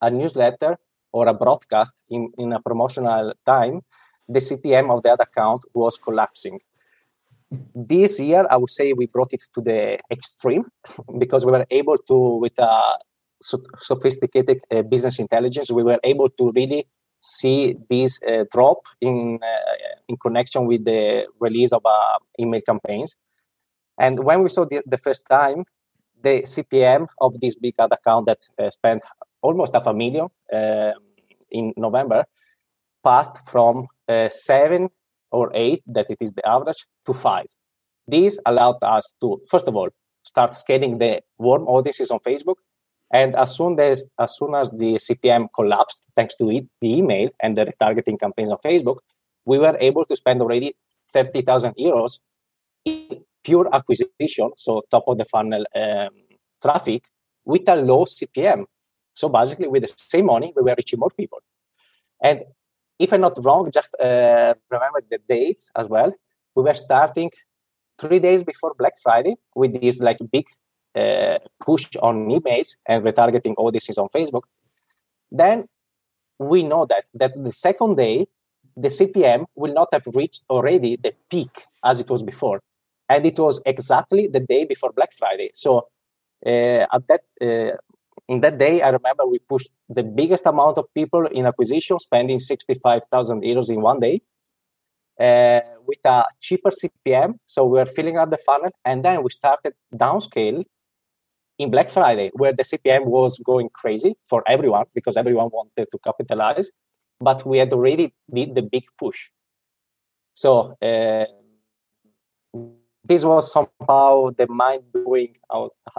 a 0.02 0.10
newsletter 0.10 0.76
or 1.12 1.28
a 1.28 1.34
broadcast 1.34 1.92
in, 2.10 2.32
in 2.38 2.52
a 2.52 2.60
promotional 2.60 3.32
time, 3.46 3.82
the 4.28 4.40
CPM 4.40 4.90
of 4.94 5.02
the 5.02 5.12
ad 5.12 5.20
account 5.20 5.62
was 5.72 5.96
collapsing. 5.96 6.58
This 7.74 8.20
year, 8.20 8.46
I 8.50 8.56
would 8.56 8.70
say 8.70 8.92
we 8.92 9.06
brought 9.06 9.32
it 9.32 9.42
to 9.54 9.60
the 9.60 9.98
extreme 10.10 10.64
because 11.18 11.44
we 11.44 11.52
were 11.52 11.66
able 11.70 11.98
to, 11.98 12.16
with 12.40 12.58
a 12.58 12.98
sophisticated 13.78 14.60
uh, 14.70 14.82
business 14.82 15.18
intelligence, 15.18 15.70
we 15.70 15.82
were 15.82 16.00
able 16.04 16.30
to 16.30 16.52
really 16.52 16.86
see 17.20 17.74
this 17.88 18.22
uh, 18.22 18.44
drop 18.52 18.80
in 19.00 19.38
uh, 19.42 19.96
in 20.08 20.16
connection 20.16 20.66
with 20.66 20.84
the 20.84 21.26
release 21.40 21.72
of 21.72 21.82
uh, 21.84 22.18
email 22.38 22.60
campaigns. 22.60 23.16
And 23.98 24.24
when 24.24 24.42
we 24.42 24.48
saw 24.48 24.66
the, 24.66 24.82
the 24.86 24.98
first 24.98 25.24
time, 25.26 25.64
the 26.22 26.42
CPM 26.42 27.06
of 27.20 27.40
this 27.40 27.54
big 27.54 27.74
ad 27.78 27.92
account 27.92 28.26
that 28.26 28.40
uh, 28.58 28.70
spent 28.70 29.02
almost 29.40 29.74
half 29.74 29.86
a 29.86 29.94
million 29.94 30.28
um, 30.52 30.92
in 31.50 31.72
November 31.76 32.24
passed 33.02 33.36
from 33.46 33.86
uh, 34.08 34.28
seven 34.28 34.90
or 35.34 35.50
eight, 35.54 35.82
that 35.86 36.08
it 36.10 36.18
is 36.20 36.32
the 36.32 36.46
average, 36.48 36.86
to 37.06 37.12
five. 37.12 37.46
This 38.06 38.38
allowed 38.46 38.78
us 38.82 39.12
to, 39.20 39.40
first 39.50 39.68
of 39.68 39.76
all, 39.76 39.90
start 40.22 40.58
scaling 40.58 40.98
the 40.98 41.20
warm 41.38 41.64
audiences 41.64 42.10
on 42.10 42.20
Facebook. 42.20 42.56
And 43.12 43.36
as 43.36 43.56
soon 43.56 43.78
as, 43.78 44.04
as 44.18 44.36
soon 44.36 44.54
as 44.54 44.70
the 44.70 44.94
CPM 45.06 45.48
collapsed, 45.54 46.00
thanks 46.16 46.34
to 46.36 46.50
it, 46.50 46.64
the 46.80 46.92
email 46.98 47.30
and 47.40 47.56
the 47.56 47.66
retargeting 47.66 48.18
campaigns 48.18 48.50
on 48.50 48.58
Facebook, 48.64 48.98
we 49.44 49.58
were 49.58 49.76
able 49.80 50.04
to 50.06 50.16
spend 50.16 50.40
already 50.40 50.74
30,000 51.12 51.74
euros 51.76 52.18
in 52.84 53.24
pure 53.42 53.68
acquisition, 53.72 54.50
so 54.56 54.82
top 54.90 55.04
of 55.06 55.18
the 55.18 55.24
funnel 55.24 55.64
um, 55.76 56.08
traffic, 56.62 57.04
with 57.44 57.68
a 57.68 57.76
low 57.76 58.04
CPM. 58.06 58.64
So 59.12 59.28
basically, 59.28 59.68
with 59.68 59.82
the 59.82 59.94
same 59.96 60.26
money, 60.26 60.52
we 60.56 60.62
were 60.62 60.74
reaching 60.76 60.98
more 60.98 61.10
people. 61.10 61.38
And 62.22 62.42
if 62.98 63.12
I'm 63.12 63.20
not 63.20 63.42
wrong, 63.44 63.70
just 63.70 63.90
uh, 64.00 64.54
remember 64.70 65.02
the 65.10 65.18
dates 65.28 65.70
as 65.76 65.88
well. 65.88 66.12
We 66.54 66.62
were 66.62 66.74
starting 66.74 67.30
three 67.98 68.18
days 68.18 68.42
before 68.42 68.74
Black 68.78 68.94
Friday 69.02 69.36
with 69.54 69.80
this 69.80 70.00
like 70.00 70.18
big 70.30 70.46
uh, 70.94 71.38
push 71.60 71.88
on 72.00 72.28
emails 72.28 72.76
and 72.86 73.04
retargeting 73.04 73.54
audiences 73.56 73.98
on 73.98 74.08
Facebook. 74.08 74.42
Then 75.30 75.68
we 76.38 76.62
know 76.62 76.86
that 76.86 77.04
that 77.14 77.32
the 77.42 77.52
second 77.52 77.96
day 77.96 78.26
the 78.76 78.88
CPM 78.88 79.46
will 79.54 79.72
not 79.72 79.88
have 79.92 80.06
reached 80.14 80.44
already 80.50 80.96
the 80.96 81.14
peak 81.30 81.64
as 81.84 82.00
it 82.00 82.08
was 82.08 82.22
before, 82.22 82.60
and 83.08 83.26
it 83.26 83.38
was 83.38 83.60
exactly 83.66 84.26
the 84.28 84.40
day 84.40 84.64
before 84.64 84.92
Black 84.92 85.12
Friday. 85.12 85.50
So 85.54 85.88
uh, 86.46 86.86
at 86.92 87.02
that 87.08 87.22
uh, 87.40 87.76
in 88.28 88.40
that 88.40 88.58
day, 88.58 88.82
I 88.82 88.88
remember 88.88 89.26
we 89.26 89.38
pushed 89.38 89.70
the 89.88 90.02
biggest 90.02 90.46
amount 90.46 90.78
of 90.78 90.86
people 90.94 91.26
in 91.26 91.46
acquisition, 91.46 91.98
spending 91.98 92.40
65,000 92.40 93.42
euros 93.42 93.70
in 93.70 93.80
one 93.80 94.00
day. 94.00 94.22
uh, 95.18 95.60
with 95.86 96.04
a 96.04 96.24
cheaper 96.40 96.70
CPM. 96.70 97.34
So 97.46 97.64
we 97.64 97.78
were 97.78 97.86
filling 97.86 98.18
up 98.18 98.30
the 98.30 98.38
funnel, 98.38 98.70
and 98.84 99.04
then 99.04 99.22
we 99.22 99.30
started 99.30 99.74
downscale 99.94 100.64
in 101.58 101.70
Black 101.70 101.88
Friday, 101.88 102.30
where 102.34 102.52
the 102.52 102.64
CPM 102.64 103.04
was 103.04 103.38
going 103.38 103.68
crazy 103.72 104.16
for 104.26 104.42
everyone 104.48 104.86
because 104.94 105.16
everyone 105.16 105.50
wanted 105.52 105.86
to 105.92 105.98
capitalize, 105.98 106.70
but 107.20 107.46
we 107.46 107.58
had 107.58 107.72
already 107.72 108.12
did 108.32 108.54
the 108.54 108.62
big 108.62 108.84
push. 108.98 109.28
So 110.34 110.76
uh, 110.82 111.26
this 113.04 113.24
was 113.24 113.52
somehow 113.52 114.30
the 114.36 114.48
mind 114.48 114.82
blowing, 114.92 115.36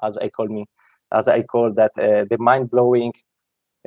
as 0.04 0.18
I 0.18 0.30
call 0.30 0.48
me, 0.48 0.66
as 1.12 1.28
I 1.28 1.44
call 1.44 1.74
that, 1.74 1.92
uh, 1.98 2.26
the 2.30 2.38
mind 2.40 2.70
blowing 2.72 3.14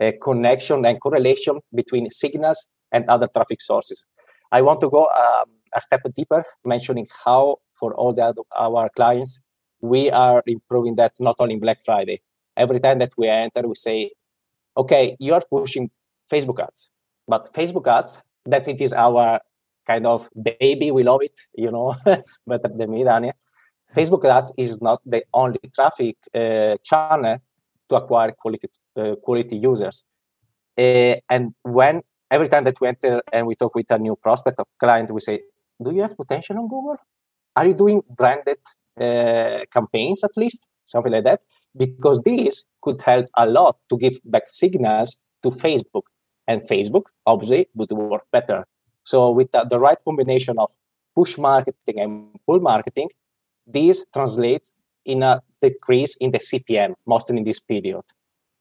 uh, 0.01 0.13
connection 0.23 0.85
and 0.85 1.01
correlation 1.01 1.61
between 1.75 2.11
signals 2.11 2.67
and 2.93 3.05
other 3.09 3.29
traffic 3.29 3.61
sources. 3.61 4.05
I 4.53 4.63
want 4.63 4.81
to 4.81 4.91
go 4.91 5.07
um, 5.07 5.51
a 5.75 5.81
step 5.81 6.03
deeper, 6.15 6.45
mentioning 6.65 7.07
how 7.25 7.57
for 7.75 7.95
all 7.95 8.13
the 8.13 8.23
other, 8.23 8.43
our 8.59 8.89
clients 8.97 9.41
we 9.81 10.11
are 10.11 10.43
improving 10.47 10.97
that 10.97 11.13
not 11.21 11.37
only 11.39 11.55
in 11.55 11.61
Black 11.61 11.81
Friday. 11.85 12.21
Every 12.57 12.81
time 12.81 12.99
that 12.99 13.13
we 13.17 13.29
enter, 13.29 13.63
we 13.67 13.75
say, 13.75 14.11
okay, 14.77 15.17
you 15.21 15.35
are 15.35 15.43
pushing 15.49 15.91
Facebook 16.31 16.61
ads, 16.61 16.91
but 17.27 17.53
Facebook 17.53 17.87
ads, 17.87 18.23
that 18.47 18.67
it 18.67 18.81
is 18.81 18.93
our 18.93 19.41
kind 19.87 20.07
of 20.07 20.29
baby, 20.41 20.91
we 20.91 21.03
love 21.03 21.23
it, 21.23 21.39
you 21.55 21.71
know, 21.71 21.95
better 22.47 22.69
than 22.77 22.91
me, 22.91 23.05
Daniel. 23.05 23.35
Facebook 23.95 24.25
ads 24.25 24.53
is 24.57 24.81
not 24.81 25.01
the 25.05 25.25
only 25.33 25.61
traffic 25.75 26.17
uh, 26.35 26.77
channel 26.85 27.39
to 27.89 27.97
acquire 27.97 28.33
quality 28.33 28.69
uh, 28.97 29.15
quality 29.23 29.57
users. 29.57 30.05
Uh, 30.77 31.17
and 31.31 31.55
when 31.63 32.03
every 32.31 32.49
time 32.49 32.65
that 32.65 32.81
we 32.81 32.89
enter 32.89 33.23
and 33.33 33.47
we 33.47 33.55
talk 33.55 33.75
with 33.75 33.91
a 33.91 33.99
new 33.99 34.17
prospect 34.17 34.61
or 34.61 34.67
client, 34.79 35.11
we 35.11 35.21
say, 35.21 35.41
"Do 35.83 35.91
you 35.95 36.03
have 36.03 36.17
potential 36.17 36.59
on 36.59 36.69
Google? 36.69 36.97
Are 37.57 37.67
you 37.67 37.75
doing 37.75 38.03
branded 38.09 38.59
uh, 39.01 39.61
campaigns 39.73 40.23
at 40.23 40.37
least, 40.37 40.67
something 40.87 41.13
like 41.13 41.25
that, 41.25 41.41
because 41.77 42.21
this 42.23 42.65
could 42.83 43.01
help 43.03 43.27
a 43.37 43.47
lot 43.47 43.77
to 43.89 43.97
give 43.97 44.19
back 44.25 44.45
signals 44.49 45.21
to 45.43 45.51
Facebook, 45.51 46.03
and 46.47 46.63
Facebook 46.63 47.05
obviously 47.27 47.69
would 47.75 47.91
work 47.91 48.25
better. 48.33 48.67
So 49.05 49.31
with 49.31 49.53
the, 49.53 49.65
the 49.65 49.79
right 49.79 49.99
combination 50.05 50.59
of 50.59 50.71
push 51.15 51.39
marketing 51.39 52.01
and 52.01 52.29
pull 52.47 52.61
marketing, 52.61 53.09
this 53.69 54.05
translates 54.13 54.75
in 55.05 55.23
a 55.23 55.43
decrease 55.63 56.17
in 56.17 56.31
the 56.31 56.39
CPM, 56.39 56.95
mostly 57.07 57.37
in 57.37 57.45
this 57.45 57.61
period. 57.61 58.03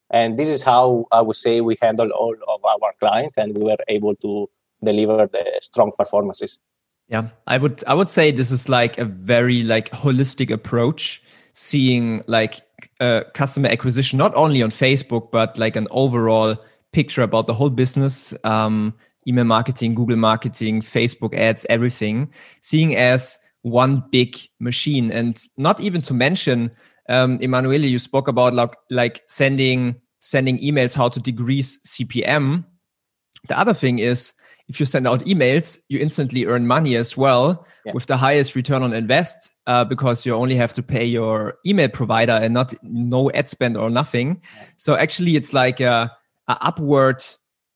And 0.10 0.38
this 0.38 0.48
is 0.48 0.62
how 0.62 1.06
I 1.12 1.22
would 1.22 1.36
say 1.36 1.62
we 1.62 1.78
handle 1.82 2.10
all 2.12 2.36
of 2.48 2.62
our 2.63 2.93
clients, 3.00 3.38
and 3.38 3.58
we 3.58 3.63
were 3.63 3.78
able 3.88 4.15
to 4.17 4.50
deliver 4.84 5.28
the 5.28 5.43
strong 5.62 5.91
performances. 5.98 6.60
Yeah, 7.10 7.30
I 7.46 7.58
would 7.58 7.84
I 7.88 7.93
would 7.93 8.10
say 8.10 8.32
this 8.32 8.52
is 8.52 8.70
like 8.70 8.98
a 8.98 9.06
very 9.06 9.63
like 9.63 9.89
holistic 9.91 10.50
approach, 10.52 11.22
seeing 11.54 12.24
like 12.28 12.62
uh, 13.00 13.24
customer 13.34 13.70
acquisition 13.70 14.17
not 14.17 14.36
only 14.36 14.62
on 14.62 14.70
Facebook 14.70 15.32
but 15.32 15.58
like 15.58 15.76
an 15.76 15.88
overall 15.91 16.56
picture 16.91 17.22
about 17.22 17.48
the 17.48 17.54
whole 17.54 17.70
business, 17.70 18.34
um, 18.43 18.93
email 19.28 19.46
marketing, 19.46 19.96
Google 19.96 20.17
marketing, 20.17 20.82
Facebook 20.82 21.34
ads, 21.36 21.65
everything, 21.70 22.30
seeing 22.62 22.96
as 22.96 23.39
one 23.69 24.03
big 24.12 24.38
machine, 24.60 25.12
and 25.12 25.41
not 25.58 25.80
even 25.82 26.01
to 26.03 26.13
mention, 26.13 26.71
um, 27.10 27.38
Emanuele, 27.41 27.86
you 27.86 27.99
spoke 27.99 28.27
about 28.27 28.53
like 28.53 28.75
like 28.89 29.21
sending 29.27 29.95
sending 30.19 30.58
emails 30.60 30.95
how 30.95 31.10
to 31.10 31.19
decrease 31.19 31.80
CPM. 31.86 32.65
The 33.47 33.58
other 33.58 33.73
thing 33.73 33.99
is 33.99 34.34
if 34.67 34.80
you 34.80 34.86
send 34.86 35.08
out 35.08 35.21
emails, 35.21 35.80
you 35.88 35.99
instantly 35.99 36.45
earn 36.45 36.67
money 36.67 36.95
as 36.95 37.15
well 37.15 37.65
yeah. 37.86 37.93
with 37.93 38.06
the 38.08 38.17
highest 38.17 38.56
return 38.56 38.84
on 38.84 38.93
invest 38.93 39.49
uh, 39.65 39.86
because 39.86 40.25
you 40.25 40.36
only 40.36 40.56
have 40.56 40.73
to 40.73 40.84
pay 40.84 41.06
your 41.06 41.56
email 41.65 41.88
provider 41.88 42.34
and 42.34 42.53
not 42.53 42.73
no 42.84 43.32
ad 43.32 43.47
spend 43.47 43.77
or 43.77 43.89
nothing. 43.89 44.41
So 44.75 44.95
actually, 44.95 45.38
it's 45.38 45.53
like 45.53 45.80
a, 45.80 46.12
a 46.49 46.58
upward, 46.62 47.23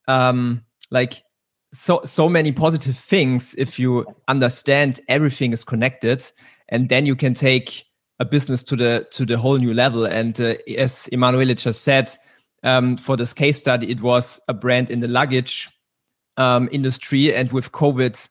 um, 0.07 0.65
like 0.89 1.23
so 1.71 2.01
so 2.03 2.29
many 2.29 2.51
positive 2.51 2.97
things 2.97 3.55
if 3.55 3.79
you 3.79 4.05
understand 4.27 4.99
everything 5.07 5.53
is 5.53 5.63
connected, 5.63 6.29
and 6.69 6.89
then 6.89 7.05
you 7.05 7.15
can 7.15 7.33
take 7.33 7.85
a 8.19 8.25
business 8.25 8.63
to 8.63 8.75
the 8.75 9.07
to 9.11 9.25
the 9.25 9.37
whole 9.37 9.57
new 9.57 9.73
level. 9.73 10.05
And 10.05 10.39
uh, 10.39 10.55
as 10.77 11.07
Emanuele 11.11 11.55
just 11.55 11.83
said. 11.83 12.15
Um, 12.63 12.95
for 12.95 13.17
this 13.17 13.33
case 13.33 13.57
study, 13.57 13.89
it 13.89 14.01
was 14.01 14.39
a 14.47 14.53
brand 14.53 14.91
in 14.91 14.99
the 14.99 15.07
luggage 15.07 15.67
um, 16.37 16.69
industry, 16.71 17.33
and 17.33 17.51
with 17.51 17.71
COVID, 17.71 18.29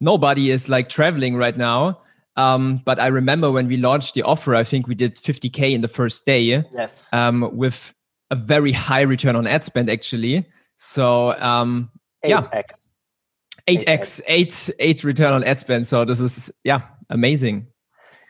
nobody 0.00 0.50
is 0.50 0.68
like 0.68 0.88
traveling 0.88 1.36
right 1.36 1.56
now. 1.56 2.00
Um, 2.36 2.82
but 2.84 2.98
I 2.98 3.08
remember 3.08 3.50
when 3.50 3.68
we 3.68 3.76
launched 3.76 4.14
the 4.14 4.22
offer, 4.22 4.54
I 4.54 4.64
think 4.64 4.86
we 4.86 4.94
did 4.94 5.16
50k 5.16 5.72
in 5.74 5.80
the 5.80 5.88
first 5.88 6.24
day. 6.24 6.64
Yes. 6.74 7.08
Um, 7.12 7.50
with 7.52 7.92
a 8.30 8.36
very 8.36 8.72
high 8.72 9.02
return 9.02 9.36
on 9.36 9.46
ad 9.46 9.64
spend, 9.64 9.90
actually. 9.90 10.46
So 10.76 11.36
um, 11.38 11.90
8x. 11.90 11.99
Yeah, 12.24 12.42
8x, 12.42 12.84
8x, 13.68 14.20
8 14.26 14.70
8 14.78 15.04
return 15.04 15.32
on 15.32 15.44
ad 15.44 15.58
spend. 15.58 15.86
So 15.86 16.04
this 16.04 16.20
is 16.20 16.50
yeah, 16.64 16.82
amazing. 17.08 17.66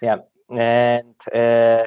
Yeah, 0.02 0.18
and 0.56 1.14
uh, 1.34 1.84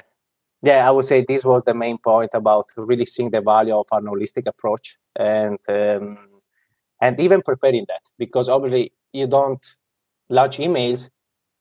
yeah, 0.61 0.87
I 0.87 0.91
would 0.91 1.05
say 1.05 1.25
this 1.27 1.43
was 1.43 1.63
the 1.63 1.73
main 1.73 1.97
point 1.97 2.31
about 2.33 2.69
really 2.75 3.05
seeing 3.05 3.31
the 3.31 3.41
value 3.41 3.75
of 3.75 3.87
an 3.91 4.05
holistic 4.05 4.45
approach 4.47 4.97
and. 5.15 5.59
Um, 5.67 6.29
and 7.03 7.19
even 7.19 7.41
preparing 7.41 7.85
that 7.89 8.03
because 8.17 8.47
obviously 8.47 8.93
you 9.11 9.27
don't 9.27 9.65
launch 10.29 10.57
emails 10.57 11.09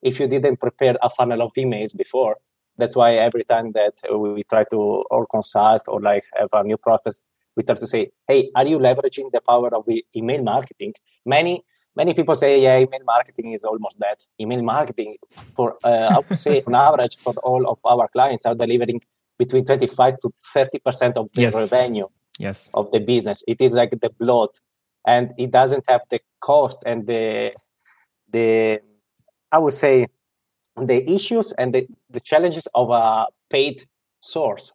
if 0.01 0.21
you 0.21 0.29
didn't 0.29 0.59
prepare 0.59 0.97
a 1.03 1.11
funnel 1.11 1.43
of 1.43 1.53
emails 1.55 1.97
before 1.97 2.37
that's 2.79 2.97
why 2.97 3.15
every 3.17 3.45
time 3.45 3.73
that 3.73 3.95
we 4.17 4.45
try 4.45 4.65
to 4.71 4.79
or 5.11 5.27
consult 5.27 5.83
or 5.89 6.01
like 6.01 6.25
have 6.39 6.49
a 6.53 6.63
new 6.63 6.77
process 6.77 7.25
we 7.57 7.63
try 7.63 7.77
to 7.77 7.87
say 7.87 8.11
hey 8.29 8.51
are 8.55 8.67
you 8.67 8.79
leveraging 8.79 9.31
the 9.33 9.41
power 9.41 9.75
of 9.75 9.87
email 10.17 10.43
marketing? 10.43 10.95
Many 11.25 11.65
many 11.95 12.15
people 12.15 12.35
say 12.35 12.63
yeah 12.63 12.79
email 12.79 13.05
marketing 13.05 13.53
is 13.53 13.65
almost 13.65 13.99
dead 14.01 14.19
email 14.41 14.63
marketing 14.63 15.15
for 15.55 15.77
uh, 15.85 16.09
i 16.15 16.19
would 16.21 16.39
say 16.39 16.63
on 16.67 16.75
average 16.75 17.17
for 17.19 17.35
all 17.43 17.69
of 17.73 17.79
our 17.85 18.09
clients 18.09 18.47
are 18.47 18.55
delivering 18.55 18.99
between 19.39 19.65
25 19.65 20.19
to 20.21 20.33
30 20.55 20.79
percent 20.79 21.17
of 21.19 21.31
the 21.33 21.43
yes. 21.43 21.55
revenue 21.55 22.07
yes. 22.39 22.71
of 22.75 22.91
the 22.91 22.99
business. 22.99 23.45
It 23.47 23.61
is 23.61 23.73
like 23.73 23.99
the 24.01 24.11
blood 24.11 24.51
and 25.07 25.33
it 25.39 25.51
doesn't 25.51 25.85
have 25.89 26.03
the 26.11 26.21
cost 26.41 26.83
and 26.87 27.07
the 27.07 27.53
the 28.31 28.81
I 29.51 29.59
would 29.59 29.75
say 29.75 30.07
the 30.77 31.11
issues 31.11 31.53
and 31.53 31.75
the, 31.75 31.87
the 32.09 32.21
challenges 32.21 32.67
of 32.75 32.91
a 32.91 33.27
paid 33.51 33.87
source 34.21 34.73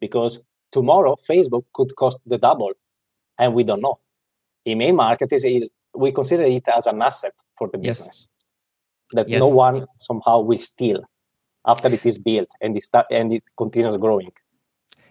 because 0.00 0.38
tomorrow 0.72 1.16
Facebook 1.28 1.64
could 1.72 1.94
cost 1.96 2.18
the 2.26 2.38
double 2.38 2.72
and 3.38 3.54
we 3.54 3.64
don't 3.64 3.80
know. 3.80 3.98
Email 4.66 4.94
marketing 4.94 5.62
is 5.62 5.70
we 5.94 6.12
consider 6.12 6.44
it 6.44 6.68
as 6.68 6.86
an 6.86 7.00
asset 7.02 7.32
for 7.58 7.68
the 7.72 7.78
business 7.78 8.28
yes. 8.28 8.28
that 9.12 9.28
yes. 9.28 9.40
no 9.40 9.48
one 9.48 9.86
somehow 10.00 10.40
will 10.40 10.58
steal 10.58 11.02
after 11.66 11.88
it 11.88 12.04
is 12.06 12.18
built 12.18 12.48
and 12.60 12.76
it 12.76 12.82
start, 12.82 13.06
and 13.10 13.32
it 13.32 13.42
continues 13.56 13.96
growing. 13.96 14.32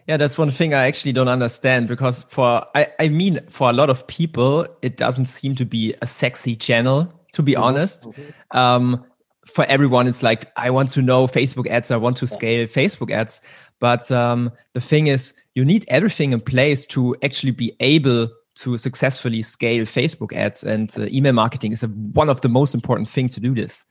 Yeah, 0.06 0.16
that's 0.16 0.38
one 0.38 0.50
thing 0.50 0.74
I 0.74 0.86
actually 0.86 1.12
don't 1.12 1.28
understand 1.28 1.86
because 1.86 2.24
for 2.24 2.64
I, 2.74 2.88
I 2.98 3.08
mean 3.08 3.40
for 3.48 3.70
a 3.70 3.72
lot 3.72 3.90
of 3.90 4.06
people 4.06 4.66
it 4.82 4.96
doesn't 4.96 5.26
seem 5.26 5.54
to 5.56 5.64
be 5.64 5.94
a 6.02 6.06
sexy 6.06 6.56
channel 6.56 7.12
to 7.32 7.42
be 7.42 7.52
mm-hmm. 7.52 7.62
honest. 7.62 8.08
Mm-hmm. 8.08 8.58
Um, 8.58 9.04
for 9.54 9.64
everyone 9.66 10.06
it's 10.06 10.22
like 10.22 10.50
I 10.56 10.70
want 10.70 10.90
to 10.90 11.02
know 11.02 11.26
Facebook 11.26 11.68
ads, 11.68 11.90
I 11.90 11.96
want 11.96 12.16
to 12.18 12.26
scale 12.26 12.66
Facebook 12.66 13.10
ads, 13.12 13.40
but 13.80 14.10
um, 14.10 14.50
the 14.74 14.80
thing 14.80 15.06
is 15.06 15.34
you 15.54 15.64
need 15.64 15.84
everything 15.88 16.32
in 16.32 16.40
place 16.40 16.86
to 16.88 17.16
actually 17.22 17.52
be 17.52 17.74
able 17.80 18.28
to 18.56 18.76
successfully 18.76 19.42
scale 19.42 19.84
Facebook 19.84 20.32
ads 20.32 20.64
and 20.64 20.92
uh, 20.98 21.06
email 21.06 21.32
marketing 21.32 21.72
is 21.72 21.82
a, 21.82 21.88
one 21.88 22.28
of 22.28 22.40
the 22.40 22.48
most 22.48 22.74
important 22.74 23.08
thing 23.08 23.28
to 23.28 23.40
do 23.40 23.54
this. 23.54 23.86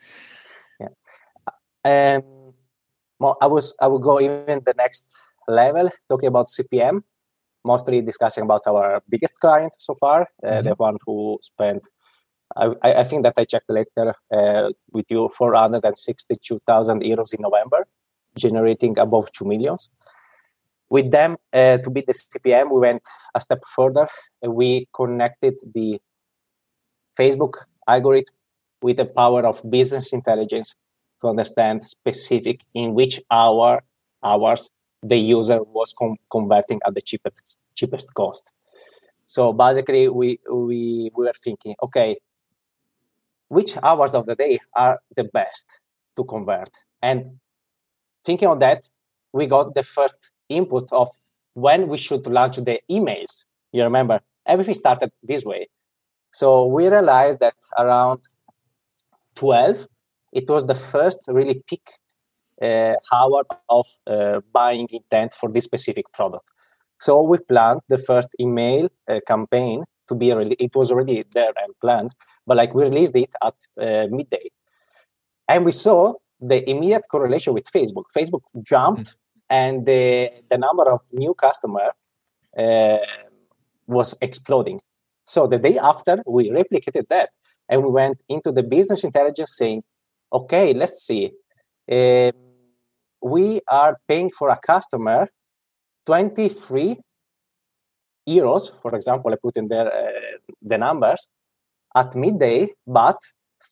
Yeah. 0.79 2.17
Um, 2.17 2.23
well, 3.19 3.37
I 3.41 3.47
was 3.47 3.73
I 3.81 3.87
will 3.87 3.99
go 3.99 4.19
even 4.19 4.61
the 4.65 4.73
next 4.77 5.11
level, 5.47 5.89
talking 6.09 6.27
about 6.27 6.47
CPM, 6.47 7.01
mostly 7.63 8.01
discussing 8.01 8.43
about 8.43 8.61
our 8.65 9.01
biggest 9.09 9.39
client 9.39 9.73
so 9.79 9.95
far, 9.95 10.27
uh, 10.43 10.47
mm-hmm. 10.47 10.67
the 10.67 10.75
one 10.75 10.97
who 11.05 11.39
spent, 11.41 11.87
I, 12.55 12.71
I, 12.81 13.03
think 13.03 13.23
that 13.23 13.33
I 13.37 13.45
checked 13.45 13.69
later 13.69 14.15
uh, 14.33 14.69
with 14.91 15.05
you, 15.09 15.29
462,000 15.37 17.01
euros 17.01 17.33
in 17.33 17.41
November, 17.41 17.87
generating 18.35 18.97
above 18.97 19.31
2 19.33 19.45
millions. 19.45 19.89
With 20.89 21.11
them, 21.11 21.37
uh, 21.53 21.77
to 21.77 21.89
beat 21.89 22.07
the 22.07 22.13
CPM, 22.13 22.71
we 22.71 22.79
went 22.79 23.03
a 23.35 23.39
step 23.39 23.61
further. 23.75 24.07
We 24.41 24.87
connected 24.93 25.55
the 25.75 25.99
Facebook 27.17 27.53
algorithm 27.87 28.33
with 28.81 28.97
the 28.97 29.05
power 29.05 29.45
of 29.45 29.61
business 29.69 30.13
intelligence 30.13 30.73
to 31.21 31.27
understand 31.27 31.87
specific 31.87 32.61
in 32.73 32.95
which 32.95 33.21
hour 33.29 33.83
hours 34.23 34.69
the 35.03 35.17
user 35.17 35.61
was 35.63 35.93
com- 35.97 36.17
converting 36.31 36.79
at 36.85 36.93
the 36.93 37.01
cheapest 37.01 37.57
cheapest 37.75 38.13
cost. 38.13 38.51
So 39.27 39.53
basically, 39.53 40.09
we 40.09 40.39
we 40.51 41.11
we 41.15 41.25
were 41.25 41.33
thinking, 41.33 41.75
okay, 41.83 42.17
which 43.49 43.77
hours 43.83 44.15
of 44.15 44.25
the 44.25 44.35
day 44.35 44.59
are 44.73 44.99
the 45.15 45.25
best 45.25 45.67
to 46.15 46.23
convert. 46.23 46.69
And 47.01 47.39
thinking 48.23 48.47
of 48.47 48.59
that, 48.59 48.87
we 49.33 49.45
got 49.45 49.75
the 49.75 49.83
first 49.83 50.17
input 50.47 50.87
of 50.91 51.09
when 51.53 51.87
we 51.87 51.97
should 51.97 52.25
launch 52.27 52.57
the 52.57 52.79
emails. 52.89 53.45
You 53.71 53.83
remember, 53.83 54.21
everything 54.45 54.75
started 54.75 55.11
this 55.23 55.43
way. 55.43 55.67
So 56.31 56.65
we 56.65 56.87
realized 56.87 57.39
that 57.39 57.55
around 57.77 58.21
12, 59.35 59.87
it 60.33 60.47
was 60.47 60.65
the 60.65 60.75
first 60.75 61.19
really 61.27 61.63
peak 61.67 61.87
uh, 62.61 62.95
hour 63.11 63.43
of 63.69 63.85
uh, 64.05 64.41
buying 64.51 64.87
intent 64.91 65.33
for 65.33 65.49
this 65.49 65.63
specific 65.63 66.11
product. 66.13 66.45
So 66.99 67.21
we 67.21 67.37
planned 67.37 67.81
the 67.87 67.97
first 67.97 68.29
email 68.39 68.89
uh, 69.07 69.19
campaign 69.25 69.85
to 70.09 70.15
be 70.15 70.33
really, 70.33 70.55
it 70.59 70.75
was 70.75 70.91
already 70.91 71.23
there 71.33 71.53
and 71.63 71.73
planned, 71.79 72.11
but 72.49 72.57
like 72.57 72.73
we 72.73 72.81
released 72.83 73.15
it 73.15 73.29
at 73.47 73.57
uh, 73.79 74.07
midday. 74.09 74.47
And 75.47 75.63
we 75.63 75.71
saw 75.71 76.15
the 76.41 76.67
immediate 76.67 77.05
correlation 77.13 77.53
with 77.53 77.65
Facebook. 77.65 78.05
Facebook 78.17 78.41
jumped 78.71 79.07
mm-hmm. 79.09 79.59
and 79.61 79.85
the, 79.85 80.31
the 80.49 80.57
number 80.57 80.91
of 80.91 81.01
new 81.11 81.35
customer 81.35 81.87
uh, 82.57 82.97
was 83.85 84.15
exploding. 84.19 84.79
So 85.25 85.45
the 85.45 85.59
day 85.59 85.77
after, 85.77 86.23
we 86.25 86.49
replicated 86.49 87.05
that 87.09 87.29
and 87.69 87.83
we 87.83 87.91
went 87.91 88.17
into 88.27 88.51
the 88.51 88.63
business 88.63 89.03
intelligence 89.03 89.55
saying, 89.55 89.83
okay, 90.33 90.73
let's 90.73 91.03
see. 91.03 91.31
Uh, 91.91 92.31
we 93.21 93.61
are 93.67 93.99
paying 94.07 94.31
for 94.31 94.49
a 94.49 94.57
customer 94.57 95.27
23 96.07 96.97
euros, 98.27 98.71
for 98.81 98.95
example, 98.95 99.31
I 99.31 99.35
put 99.39 99.57
in 99.57 99.67
there 99.67 99.87
uh, 99.87 100.37
the 100.63 100.79
numbers 100.79 101.27
at 101.95 102.15
midday, 102.15 102.69
but 102.85 103.17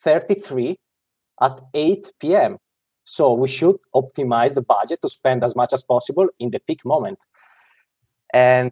33 0.04 0.78
at 1.42 1.60
8 1.74 2.12
p.m. 2.20 2.58
So 3.04 3.34
we 3.34 3.48
should 3.48 3.78
optimize 3.96 4.54
the 4.54 4.62
budget 4.62 5.00
to 5.02 5.10
spend 5.10 5.44
as 5.44 5.56
much 5.56 5.74
as 5.74 5.84
possible 5.84 6.28
in 6.40 6.52
the 6.52 6.60
peak 6.60 6.84
moment. 6.84 7.20
And 8.34 8.72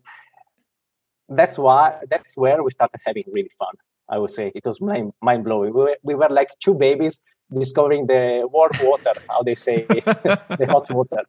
that's 1.29 1.57
why 1.57 1.99
that's 2.09 2.35
where 2.35 2.61
we 2.61 2.71
started 2.71 2.99
having 3.05 3.23
really 3.31 3.51
fun. 3.57 3.75
I 4.09 4.19
would 4.19 4.31
say 4.31 4.51
it 4.53 4.65
was 4.65 4.81
mind 4.81 5.13
mind 5.21 5.43
blowing. 5.43 5.73
We 5.73 5.81
were, 5.81 5.97
we 6.03 6.15
were 6.15 6.29
like 6.29 6.49
two 6.63 6.73
babies 6.73 7.21
discovering 7.53 8.07
the 8.07 8.47
warm 8.51 8.71
water, 8.81 9.13
how 9.29 9.41
they 9.43 9.55
say, 9.55 9.83
the 9.89 10.67
hot 10.69 10.89
water. 10.91 11.23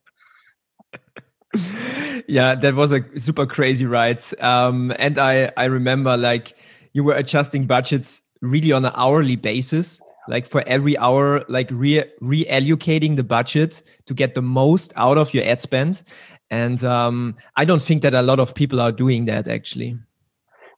Yeah, 2.27 2.55
that 2.57 2.75
was 2.75 2.93
a 2.93 3.05
super 3.19 3.47
crazy 3.47 3.87
ride. 3.87 4.23
Um, 4.41 4.93
and 4.99 5.19
I 5.19 5.53
I 5.57 5.67
remember 5.67 6.17
like 6.17 6.55
you 6.97 7.05
were 7.05 7.13
adjusting 7.13 7.67
budgets 7.67 8.23
really 8.41 8.73
on 8.73 8.83
an 8.87 8.93
hourly 8.97 9.37
basis 9.37 10.01
like 10.29 10.47
for 10.47 10.63
every 10.67 10.97
hour 10.97 11.45
like 11.47 11.69
re 11.71 12.03
reallocating 12.23 13.17
the 13.17 13.23
budget 13.23 13.83
to 14.07 14.15
get 14.15 14.35
the 14.35 14.41
most 14.41 14.95
out 14.97 15.19
of 15.19 15.35
your 15.35 15.45
ad 15.45 15.61
spend. 15.61 16.03
And 16.51 16.83
um, 16.85 17.37
i 17.57 17.65
don't 17.67 17.83
think 17.83 18.01
that 18.03 18.15
a 18.15 18.23
lot 18.23 18.39
of 18.39 18.55
people 18.55 18.81
are 18.81 18.93
doing 18.93 19.27
that 19.27 19.47
actually. 19.47 19.91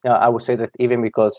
Yeah 0.05 0.19
i 0.27 0.29
would 0.29 0.43
say 0.43 0.57
that 0.57 0.71
even 0.85 1.03
because 1.03 1.37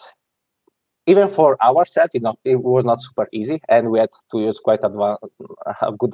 even 1.08 1.28
for 1.28 1.62
ourselves 1.62 2.12
it, 2.14 2.22
not, 2.22 2.38
it 2.46 2.62
was 2.76 2.86
not 2.86 3.02
super 3.02 3.28
easy 3.34 3.60
and 3.68 3.90
we 3.92 4.00
had 4.00 4.12
to 4.32 4.40
use 4.40 4.60
quite 4.60 4.84
a 4.84 5.92
good 6.02 6.14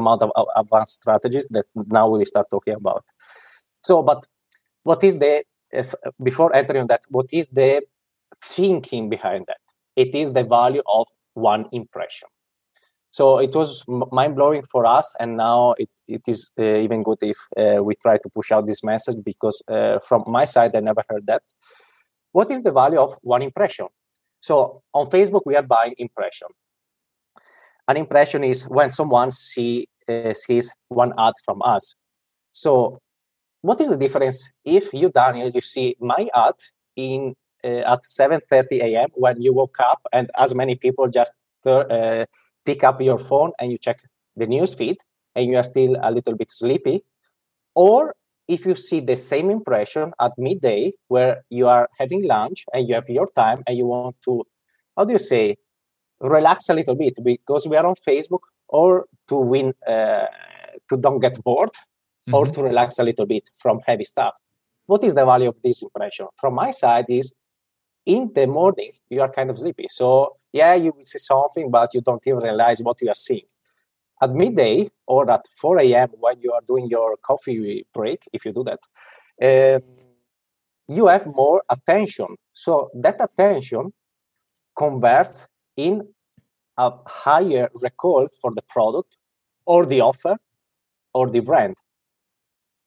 amount 0.00 0.22
of 0.22 0.30
advanced 0.56 0.94
strategies 1.00 1.46
that 1.50 1.66
now 1.98 2.08
we 2.10 2.24
start 2.26 2.46
talking 2.50 2.74
about. 2.74 3.04
So 3.84 4.02
but 4.02 4.26
what 4.82 5.02
is 5.02 5.16
the 5.18 5.44
if, 5.70 5.94
before 6.22 6.54
entering 6.54 6.82
on 6.82 6.86
that 6.88 7.02
what 7.08 7.26
is 7.32 7.48
the 7.48 7.82
thinking 8.42 9.08
behind 9.08 9.46
that. 9.46 9.58
It 9.96 10.14
is 10.14 10.32
the 10.32 10.44
value 10.44 10.82
of 10.86 11.06
one 11.34 11.66
impression. 11.72 12.28
So 13.12 13.38
it 13.38 13.54
was 13.54 13.84
mind 13.88 14.36
blowing 14.36 14.62
for 14.72 14.86
us 14.86 15.12
and 15.20 15.36
now 15.36 15.74
it, 15.78 15.90
it 16.08 16.22
is 16.26 16.50
uh, 16.58 16.62
even 16.62 17.02
good 17.02 17.18
if 17.20 17.36
uh, 17.58 17.82
we 17.82 17.94
try 17.94 18.16
to 18.16 18.28
push 18.34 18.50
out 18.50 18.66
this 18.66 18.82
message 18.82 19.16
because 19.22 19.62
uh, 19.68 19.98
from 20.08 20.24
my 20.26 20.46
side 20.46 20.74
i 20.74 20.80
never 20.80 21.04
heard 21.10 21.26
that. 21.26 21.42
What 22.32 22.50
is 22.50 22.62
the 22.62 22.72
value 22.72 22.98
of 22.98 23.14
one 23.20 23.42
impression? 23.42 23.88
So 24.40 24.82
on 24.94 25.10
facebook 25.10 25.42
we 25.44 25.56
are 25.56 25.62
buying 25.62 25.94
impression. 25.98 26.48
An 27.86 27.98
impression 27.98 28.44
is 28.44 28.64
when 28.64 28.88
someone 28.88 29.30
see, 29.30 29.88
uh, 30.08 30.32
sees 30.32 30.72
one 30.88 31.12
ad 31.18 31.34
from 31.44 31.60
us. 31.62 31.94
So 32.52 32.98
what 33.60 33.78
is 33.82 33.90
the 33.90 33.96
difference? 33.98 34.48
If 34.64 34.94
you 34.94 35.10
daniel 35.10 35.50
you 35.50 35.60
see 35.60 35.96
my 36.00 36.28
ad 36.34 36.54
in 36.96 37.34
uh, 37.64 37.92
at 37.92 38.00
7:30 38.04 38.80
a.m. 38.82 39.08
when 39.14 39.40
you 39.40 39.52
woke 39.52 39.78
up, 39.80 40.00
and 40.12 40.30
as 40.36 40.54
many 40.54 40.74
people 40.74 41.08
just 41.08 41.32
uh, 41.66 42.24
pick 42.64 42.84
up 42.84 43.00
your 43.00 43.18
phone 43.18 43.52
and 43.58 43.70
you 43.72 43.78
check 43.78 44.00
the 44.36 44.46
news 44.46 44.74
feed, 44.74 44.98
and 45.34 45.46
you 45.50 45.56
are 45.56 45.64
still 45.64 45.96
a 46.02 46.10
little 46.10 46.36
bit 46.36 46.50
sleepy, 46.50 47.04
or 47.74 48.14
if 48.48 48.66
you 48.66 48.74
see 48.74 49.00
the 49.00 49.16
same 49.16 49.50
impression 49.50 50.12
at 50.20 50.32
midday 50.36 50.92
where 51.08 51.44
you 51.48 51.68
are 51.68 51.88
having 51.98 52.26
lunch 52.26 52.64
and 52.72 52.88
you 52.88 52.94
have 52.94 53.08
your 53.08 53.28
time 53.36 53.62
and 53.66 53.78
you 53.78 53.86
want 53.86 54.16
to, 54.24 54.44
how 54.96 55.04
do 55.04 55.12
you 55.12 55.18
say, 55.18 55.56
relax 56.20 56.68
a 56.68 56.74
little 56.74 56.94
bit 56.94 57.14
because 57.24 57.66
we 57.66 57.76
are 57.76 57.86
on 57.86 57.94
Facebook, 58.06 58.40
or 58.68 59.06
to 59.28 59.36
win, 59.36 59.74
uh, 59.86 60.26
to 60.88 60.96
don't 60.96 61.20
get 61.20 61.42
bored, 61.42 61.70
mm-hmm. 61.70 62.34
or 62.34 62.46
to 62.46 62.62
relax 62.62 62.98
a 62.98 63.04
little 63.04 63.26
bit 63.26 63.48
from 63.54 63.80
heavy 63.86 64.04
stuff. 64.04 64.34
What 64.86 65.04
is 65.04 65.14
the 65.14 65.24
value 65.24 65.48
of 65.48 65.60
this 65.62 65.82
impression? 65.82 66.26
From 66.36 66.54
my 66.54 66.70
side, 66.70 67.06
is 67.08 67.34
in 68.06 68.30
the 68.34 68.46
morning 68.46 68.92
you 69.08 69.20
are 69.20 69.30
kind 69.30 69.50
of 69.50 69.58
sleepy. 69.58 69.86
So 69.90 70.36
yeah 70.52 70.74
you 70.74 70.92
will 70.96 71.04
see 71.04 71.18
something 71.18 71.70
but 71.70 71.94
you 71.94 72.00
don't 72.00 72.26
even 72.26 72.40
realize 72.42 72.82
what 72.82 73.00
you 73.00 73.08
are 73.08 73.14
seeing. 73.14 73.46
At 74.20 74.30
midday 74.30 74.90
or 75.06 75.30
at 75.30 75.44
4 75.60 75.80
a.m 75.80 76.08
when 76.18 76.40
you 76.40 76.52
are 76.52 76.62
doing 76.66 76.86
your 76.86 77.16
coffee 77.22 77.86
break 77.92 78.22
if 78.32 78.44
you 78.44 78.52
do 78.52 78.64
that 78.64 78.80
um, 79.42 79.82
you 80.88 81.06
have 81.06 81.26
more 81.26 81.62
attention. 81.70 82.36
So 82.52 82.90
that 82.94 83.16
attention 83.20 83.92
converts 84.76 85.48
in 85.76 86.08
a 86.76 86.90
higher 87.06 87.70
recall 87.74 88.28
for 88.40 88.52
the 88.54 88.62
product 88.62 89.16
or 89.66 89.86
the 89.86 90.00
offer 90.00 90.36
or 91.14 91.28
the 91.30 91.40
brand. 91.40 91.74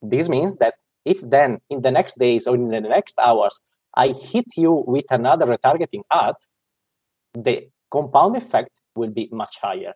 This 0.01 0.29
means 0.29 0.55
that 0.55 0.75
if 1.03 1.21
then 1.21 1.59
in 1.69 1.81
the 1.81 1.91
next 1.91 2.17
days 2.17 2.47
or 2.47 2.55
in 2.55 2.69
the 2.69 2.81
next 2.81 3.17
hours 3.19 3.59
I 3.95 4.09
hit 4.09 4.45
you 4.57 4.83
with 4.85 5.05
another 5.09 5.45
retargeting 5.45 6.03
ad, 6.11 6.35
the 7.33 7.69
compound 7.91 8.35
effect 8.35 8.69
will 8.95 9.11
be 9.11 9.29
much 9.31 9.57
higher. 9.61 9.93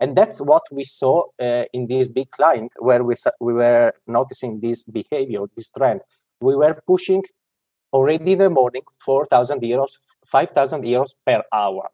And 0.00 0.16
that's 0.16 0.40
what 0.40 0.62
we 0.70 0.84
saw 0.84 1.24
uh, 1.40 1.64
in 1.72 1.86
this 1.86 2.08
big 2.08 2.30
client 2.30 2.72
where 2.78 3.02
we, 3.02 3.14
we 3.40 3.52
were 3.54 3.92
noticing 4.06 4.60
this 4.60 4.82
behavior, 4.82 5.40
this 5.56 5.70
trend. 5.70 6.00
We 6.40 6.54
were 6.54 6.82
pushing 6.86 7.22
already 7.92 8.32
in 8.32 8.38
the 8.38 8.50
morning 8.50 8.82
4,000 9.04 9.60
euros, 9.62 9.92
5,000 10.26 10.82
euros 10.82 11.14
per 11.24 11.42
hour. 11.52 11.88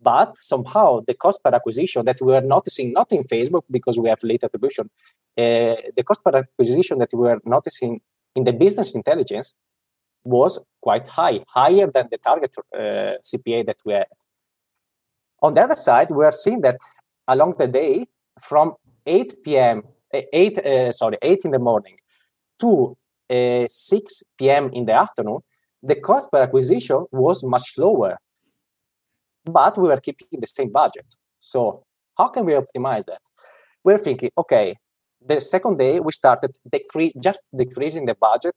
But 0.00 0.36
somehow 0.38 1.00
the 1.06 1.14
cost 1.14 1.42
per 1.42 1.54
acquisition 1.54 2.04
that 2.06 2.18
we 2.20 2.32
were 2.32 2.40
noticing, 2.40 2.92
not 2.92 3.12
in 3.12 3.24
Facebook 3.24 3.62
because 3.70 3.98
we 3.98 4.08
have 4.08 4.22
late 4.22 4.44
attribution, 4.44 4.90
uh, 5.36 5.76
the 5.96 6.02
cost 6.04 6.22
per 6.24 6.36
acquisition 6.36 6.98
that 6.98 7.10
we 7.12 7.20
were 7.20 7.40
noticing 7.44 8.00
in 8.34 8.44
the 8.44 8.52
business 8.52 8.94
intelligence 8.94 9.54
was 10.24 10.58
quite 10.80 11.06
high, 11.08 11.40
higher 11.48 11.90
than 11.92 12.08
the 12.10 12.18
target 12.18 12.54
uh, 12.74 12.78
CPA 13.22 13.66
that 13.66 13.76
we 13.84 13.92
had. 13.92 14.06
On 15.42 15.52
the 15.54 15.62
other 15.62 15.76
side, 15.76 16.10
we 16.10 16.24
are 16.24 16.32
seeing 16.32 16.60
that 16.62 16.78
along 17.28 17.54
the 17.58 17.66
day, 17.66 18.06
from 18.40 18.74
8 19.06 19.42
p.m., 19.44 19.82
8 20.12 20.58
uh, 20.58 20.92
sorry, 20.92 21.18
8 21.20 21.44
in 21.44 21.50
the 21.50 21.58
morning 21.58 21.96
to 22.60 22.96
uh, 23.30 23.66
6 23.68 24.22
p.m. 24.38 24.70
in 24.72 24.84
the 24.86 24.92
afternoon, 24.92 25.40
the 25.82 25.96
cost 25.96 26.30
per 26.30 26.42
acquisition 26.42 27.04
was 27.12 27.44
much 27.44 27.74
lower, 27.76 28.16
but 29.44 29.76
we 29.78 29.88
were 29.88 30.00
keeping 30.00 30.40
the 30.40 30.46
same 30.46 30.70
budget. 30.70 31.06
So 31.38 31.84
how 32.16 32.28
can 32.28 32.44
we 32.46 32.52
optimize 32.52 33.04
that? 33.06 33.20
We're 33.82 33.98
thinking, 33.98 34.30
okay, 34.38 34.76
the 35.26 35.40
second 35.40 35.78
day 35.78 36.00
we 36.00 36.12
started 36.12 36.56
decrease, 36.70 37.12
just 37.22 37.40
decreasing 37.54 38.06
the 38.06 38.14
budget 38.14 38.54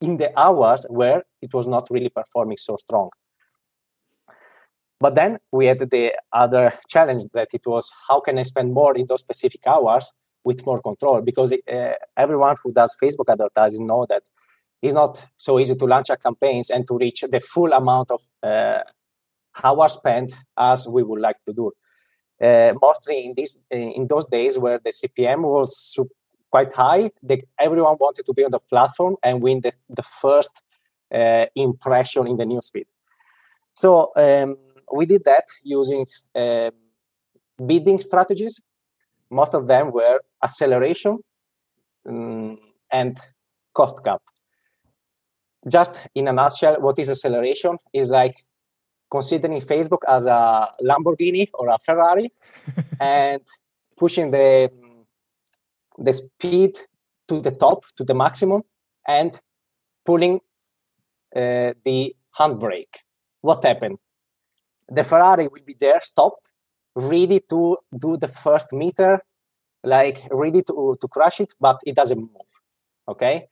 in 0.00 0.16
the 0.16 0.38
hours 0.38 0.86
where 0.88 1.24
it 1.42 1.52
was 1.52 1.66
not 1.66 1.88
really 1.90 2.08
performing 2.08 2.56
so 2.56 2.76
strong. 2.76 3.10
But 5.00 5.14
then 5.14 5.38
we 5.52 5.66
had 5.66 5.78
the 5.78 6.12
other 6.32 6.74
challenge 6.88 7.24
that 7.32 7.48
it 7.52 7.62
was 7.66 7.90
how 8.08 8.20
can 8.20 8.38
I 8.38 8.42
spend 8.42 8.72
more 8.72 8.96
in 8.96 9.06
those 9.06 9.20
specific 9.20 9.66
hours 9.66 10.10
with 10.44 10.66
more 10.66 10.80
control? 10.82 11.20
Because 11.20 11.52
uh, 11.52 11.92
everyone 12.16 12.56
who 12.62 12.72
does 12.72 12.96
Facebook 13.00 13.28
advertising 13.28 13.86
know 13.86 14.06
that 14.08 14.22
it's 14.82 14.94
not 14.94 15.24
so 15.36 15.58
easy 15.58 15.74
to 15.76 15.84
launch 15.84 16.10
a 16.10 16.16
campaigns 16.16 16.70
and 16.70 16.86
to 16.88 16.96
reach 16.96 17.24
the 17.30 17.40
full 17.40 17.72
amount 17.72 18.10
of 18.10 18.22
uh, 18.42 18.80
hours 19.62 19.94
spent 19.94 20.34
as 20.56 20.86
we 20.86 21.02
would 21.02 21.20
like 21.20 21.36
to 21.46 21.52
do. 21.52 21.72
Uh, 22.40 22.72
mostly 22.80 23.24
in 23.26 23.34
this 23.36 23.58
in 23.70 24.06
those 24.08 24.24
days 24.26 24.56
where 24.56 24.78
the 24.78 24.90
CPM 24.90 25.42
was 25.42 25.96
quite 26.50 26.72
high. 26.72 27.10
They, 27.22 27.42
everyone 27.58 27.96
wanted 27.98 28.26
to 28.26 28.32
be 28.32 28.44
on 28.44 28.50
the 28.50 28.58
platform 28.58 29.16
and 29.22 29.42
win 29.42 29.60
the, 29.60 29.72
the 29.88 30.02
first 30.02 30.62
uh, 31.14 31.46
impression 31.54 32.26
in 32.26 32.36
the 32.36 32.44
newsfeed. 32.44 32.86
So 33.74 34.12
um, 34.16 34.56
we 34.92 35.06
did 35.06 35.24
that 35.24 35.44
using 35.62 36.06
uh, 36.34 36.70
bidding 37.64 38.00
strategies. 38.00 38.60
Most 39.30 39.54
of 39.54 39.66
them 39.66 39.92
were 39.92 40.20
acceleration 40.42 41.18
um, 42.08 42.58
and 42.90 43.18
cost 43.74 44.02
cap. 44.02 44.22
Just 45.68 46.08
in 46.14 46.28
a 46.28 46.32
nutshell, 46.32 46.80
what 46.80 46.98
is 46.98 47.10
acceleration 47.10 47.76
is 47.92 48.10
like 48.10 48.36
considering 49.10 49.60
Facebook 49.60 50.02
as 50.06 50.26
a 50.26 50.68
Lamborghini 50.82 51.48
or 51.54 51.68
a 51.68 51.78
Ferrari 51.78 52.32
and 53.00 53.42
pushing 53.96 54.30
the 54.30 54.70
the 55.98 56.12
speed 56.12 56.78
to 57.28 57.40
the 57.40 57.50
top 57.50 57.84
to 57.96 58.04
the 58.04 58.14
maximum 58.14 58.62
and 59.06 59.38
pulling 60.04 60.40
uh, 61.36 61.72
the 61.84 62.14
handbrake. 62.38 62.94
What 63.40 63.64
happened? 63.64 63.98
The 64.88 65.04
Ferrari 65.04 65.48
will 65.48 65.64
be 65.64 65.76
there, 65.78 66.00
stopped, 66.00 66.46
ready 66.94 67.40
to 67.50 67.76
do 67.96 68.16
the 68.16 68.28
first 68.28 68.72
meter, 68.72 69.22
like 69.84 70.26
ready 70.30 70.62
to, 70.62 70.96
to 71.00 71.08
crash 71.08 71.40
it, 71.40 71.52
but 71.60 71.78
it 71.84 71.94
doesn't 71.94 72.18
move. 72.18 72.52
Okay. 73.06 73.46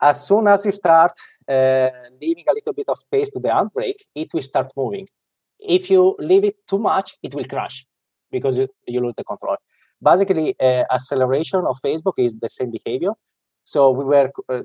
As 0.00 0.26
soon 0.26 0.46
as 0.48 0.64
you 0.64 0.72
start 0.72 1.12
uh, 1.48 1.88
leaving 2.20 2.44
a 2.48 2.52
little 2.52 2.72
bit 2.72 2.88
of 2.88 2.98
space 2.98 3.30
to 3.30 3.38
the 3.38 3.48
handbrake, 3.48 4.00
it 4.14 4.28
will 4.34 4.42
start 4.42 4.72
moving. 4.76 5.08
If 5.58 5.90
you 5.90 6.16
leave 6.18 6.44
it 6.44 6.56
too 6.68 6.78
much, 6.78 7.16
it 7.22 7.34
will 7.34 7.44
crash 7.44 7.86
because 8.30 8.58
you, 8.58 8.68
you 8.86 9.00
lose 9.00 9.14
the 9.16 9.24
control. 9.24 9.56
Basically, 10.02 10.54
uh, 10.60 10.84
acceleration 10.90 11.64
of 11.66 11.78
Facebook 11.84 12.14
is 12.18 12.36
the 12.36 12.48
same 12.48 12.70
behavior. 12.70 13.12
So 13.64 13.90
we 13.90 14.04
were 14.04 14.30
uh, 14.48 14.62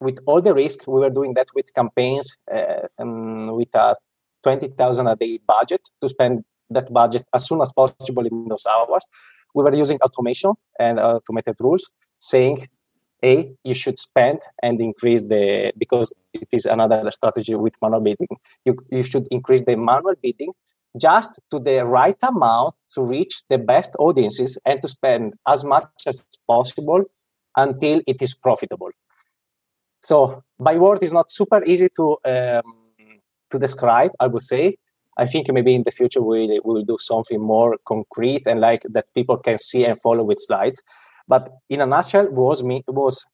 with 0.00 0.18
all 0.26 0.40
the 0.40 0.54
risk, 0.54 0.86
we 0.86 1.00
were 1.00 1.10
doing 1.10 1.34
that 1.34 1.48
with 1.54 1.72
campaigns 1.74 2.36
uh, 2.52 2.86
um, 2.98 3.52
with 3.56 3.74
a 3.74 3.96
20,000 4.42 5.06
a 5.06 5.16
day 5.16 5.40
budget 5.46 5.80
to 6.02 6.08
spend 6.08 6.44
that 6.70 6.92
budget 6.92 7.24
as 7.34 7.46
soon 7.46 7.60
as 7.62 7.72
possible 7.72 8.26
in 8.26 8.48
those 8.48 8.66
hours. 8.66 9.06
We 9.54 9.62
were 9.62 9.74
using 9.74 9.98
automation 10.00 10.52
and 10.78 10.98
automated 10.98 11.56
rules 11.60 11.90
saying 12.18 12.68
a 13.24 13.50
you 13.64 13.74
should 13.74 13.98
spend 13.98 14.40
and 14.62 14.80
increase 14.80 15.22
the 15.22 15.72
because 15.78 16.12
it 16.32 16.48
is 16.52 16.66
another 16.66 17.10
strategy 17.10 17.54
with 17.54 17.74
manual 17.80 18.00
bidding 18.00 18.36
you, 18.64 18.76
you 18.90 19.02
should 19.02 19.26
increase 19.30 19.62
the 19.62 19.76
manual 19.76 20.14
bidding 20.22 20.52
just 21.00 21.40
to 21.50 21.58
the 21.58 21.84
right 21.84 22.16
amount 22.22 22.74
to 22.94 23.02
reach 23.02 23.42
the 23.50 23.58
best 23.58 23.92
audiences 23.98 24.58
and 24.64 24.80
to 24.82 24.88
spend 24.88 25.34
as 25.46 25.64
much 25.64 25.88
as 26.06 26.26
possible 26.46 27.04
until 27.56 28.00
it 28.06 28.22
is 28.22 28.34
profitable. 28.34 28.90
So 30.02 30.42
by 30.58 30.76
word 30.76 31.02
is 31.02 31.12
not 31.12 31.30
super 31.30 31.64
easy 31.64 31.88
to 31.96 32.16
um, 32.24 32.74
to 33.50 33.58
describe 33.58 34.10
i 34.20 34.26
would 34.26 34.42
say. 34.42 34.76
I 35.16 35.26
think 35.26 35.52
maybe 35.52 35.74
in 35.76 35.84
the 35.84 35.92
future 35.92 36.20
we 36.20 36.60
will 36.64 36.84
do 36.84 36.96
something 36.98 37.40
more 37.40 37.76
concrete 37.86 38.42
and 38.46 38.60
like 38.60 38.82
that 38.90 39.06
people 39.14 39.36
can 39.36 39.58
see 39.58 39.84
and 39.84 40.00
follow 40.00 40.24
with 40.24 40.40
slides. 40.40 40.82
But 41.28 41.48
in 41.70 41.80
a 41.80 41.86
nutshell, 41.86 42.28
was 42.30 42.64
me 42.64 42.82
was 42.88 43.24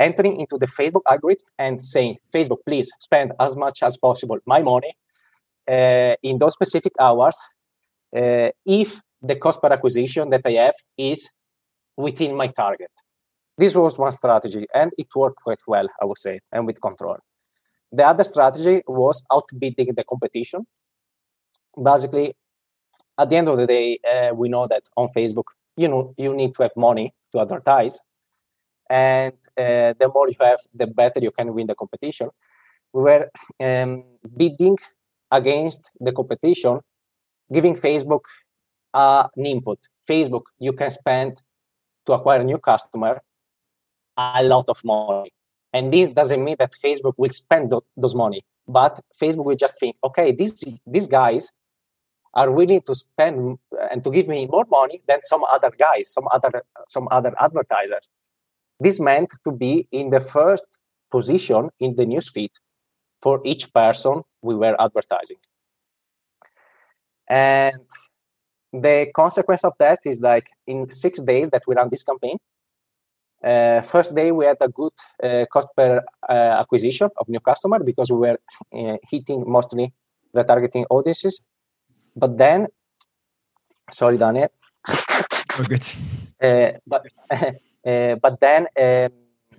entering 0.00 0.40
into 0.40 0.56
the 0.58 0.66
Facebook 0.66 1.02
algorithm 1.08 1.46
and 1.58 1.84
saying, 1.84 2.16
Facebook, 2.34 2.60
please 2.66 2.90
spend 3.00 3.32
as 3.38 3.54
much 3.54 3.82
as 3.82 3.98
possible 3.98 4.38
my 4.46 4.62
money 4.62 4.96
in 5.66 6.38
those 6.38 6.54
specific 6.54 6.92
hours 7.00 7.36
uh, 8.16 8.50
if 8.66 9.00
the 9.22 9.36
cost 9.36 9.60
per 9.60 9.72
acquisition 9.72 10.30
that 10.30 10.42
I 10.44 10.52
have 10.52 10.74
is 10.98 11.28
within 11.96 12.36
my 12.36 12.48
target. 12.48 12.90
This 13.56 13.74
was 13.74 13.98
one 13.98 14.10
strategy, 14.12 14.66
and 14.74 14.90
it 14.98 15.06
worked 15.14 15.40
quite 15.42 15.60
well, 15.66 15.88
I 16.02 16.04
would 16.04 16.18
say, 16.18 16.40
and 16.52 16.66
with 16.66 16.80
control. 16.80 17.16
The 17.92 18.04
other 18.06 18.24
strategy 18.24 18.82
was 18.86 19.22
outbidding 19.32 19.94
the 19.94 20.04
competition. 20.04 20.66
Basically, 21.82 22.34
at 23.18 23.30
the 23.30 23.36
end 23.36 23.48
of 23.48 23.56
the 23.56 23.66
day, 23.66 23.98
uh, 24.04 24.34
we 24.34 24.48
know 24.48 24.66
that 24.66 24.82
on 24.96 25.08
Facebook, 25.16 25.44
you 25.76 25.88
know 25.88 26.14
you 26.16 26.34
need 26.34 26.54
to 26.54 26.62
have 26.62 26.72
money 26.76 27.12
to 27.32 27.40
advertise 27.40 27.98
and 28.90 29.32
uh, 29.58 29.94
the 29.98 30.10
more 30.12 30.28
you 30.28 30.36
have 30.40 30.58
the 30.74 30.86
better 30.86 31.20
you 31.20 31.30
can 31.30 31.52
win 31.54 31.66
the 31.66 31.74
competition 31.74 32.28
we 32.92 33.02
were 33.02 33.28
um, 33.60 34.04
bidding 34.36 34.76
against 35.38 35.82
the 36.06 36.12
competition 36.18 36.74
giving 37.56 37.74
facebook 37.86 38.24
uh, 39.00 39.24
an 39.36 39.46
input 39.54 39.78
facebook 40.10 40.46
you 40.58 40.72
can 40.80 40.90
spend 40.90 41.32
to 42.06 42.12
acquire 42.12 42.40
a 42.40 42.48
new 42.52 42.60
customer 42.70 43.20
a 44.16 44.42
lot 44.42 44.66
of 44.68 44.78
money 44.84 45.32
and 45.72 45.92
this 45.92 46.10
doesn't 46.10 46.42
mean 46.46 46.56
that 46.58 46.72
facebook 46.84 47.14
will 47.16 47.34
spend 47.42 47.70
th- 47.70 47.88
those 47.96 48.16
money 48.24 48.42
but 48.78 49.00
facebook 49.20 49.44
will 49.48 49.60
just 49.64 49.78
think 49.80 49.94
okay 50.08 50.28
these 50.32 50.54
these 50.94 51.08
guys 51.20 51.52
are 52.34 52.50
willing 52.50 52.82
to 52.82 52.94
spend 52.94 53.58
and 53.90 54.02
to 54.04 54.10
give 54.10 54.28
me 54.28 54.46
more 54.46 54.66
money 54.68 55.02
than 55.06 55.20
some 55.22 55.44
other 55.44 55.70
guys, 55.78 56.12
some 56.12 56.26
other 56.32 56.64
some 56.88 57.08
other 57.10 57.32
advertisers. 57.40 58.08
This 58.80 58.98
meant 59.00 59.30
to 59.44 59.52
be 59.52 59.88
in 59.92 60.10
the 60.10 60.20
first 60.20 60.66
position 61.10 61.70
in 61.78 61.94
the 61.94 62.04
newsfeed 62.04 62.50
for 63.22 63.40
each 63.44 63.72
person 63.72 64.22
we 64.44 64.54
were 64.54 64.76
advertising. 64.80 65.40
And 67.28 67.80
the 68.72 69.10
consequence 69.14 69.64
of 69.64 69.74
that 69.78 70.00
is 70.04 70.20
like 70.20 70.48
in 70.66 70.90
six 70.90 71.22
days 71.22 71.48
that 71.50 71.62
we 71.66 71.74
ran 71.74 71.88
this 71.90 72.02
campaign, 72.02 72.36
uh, 73.42 73.80
first 73.82 74.14
day 74.14 74.30
we 74.32 74.44
had 74.46 74.56
a 74.60 74.68
good 74.68 74.92
uh, 75.22 75.44
cost 75.52 75.68
per 75.76 76.02
uh, 76.28 76.32
acquisition 76.62 77.08
of 77.18 77.28
new 77.28 77.40
customer 77.40 77.78
because 77.90 78.10
we 78.10 78.18
were 78.18 78.38
uh, 78.78 78.96
hitting 79.10 79.44
mostly 79.46 79.92
the 80.32 80.42
targeting 80.42 80.84
audiences 80.90 81.40
but 82.16 82.38
then, 82.38 82.68
sorry, 83.90 84.16
Daniel. 84.18 84.48
Oh, 84.88 85.64
good. 85.68 85.84
Uh, 86.40 86.72
but 86.86 87.06
uh, 87.30 88.14
but 88.16 88.40
then 88.40 88.62
um, 88.80 89.12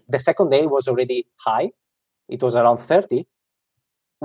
the 0.08 0.19
second 0.19 0.50
day 0.50 0.65
was 0.65 0.88
already 0.88 1.26
high. 1.38 1.71
It 2.30 2.41
was 2.41 2.56
around 2.56 2.78
30. 2.78 3.26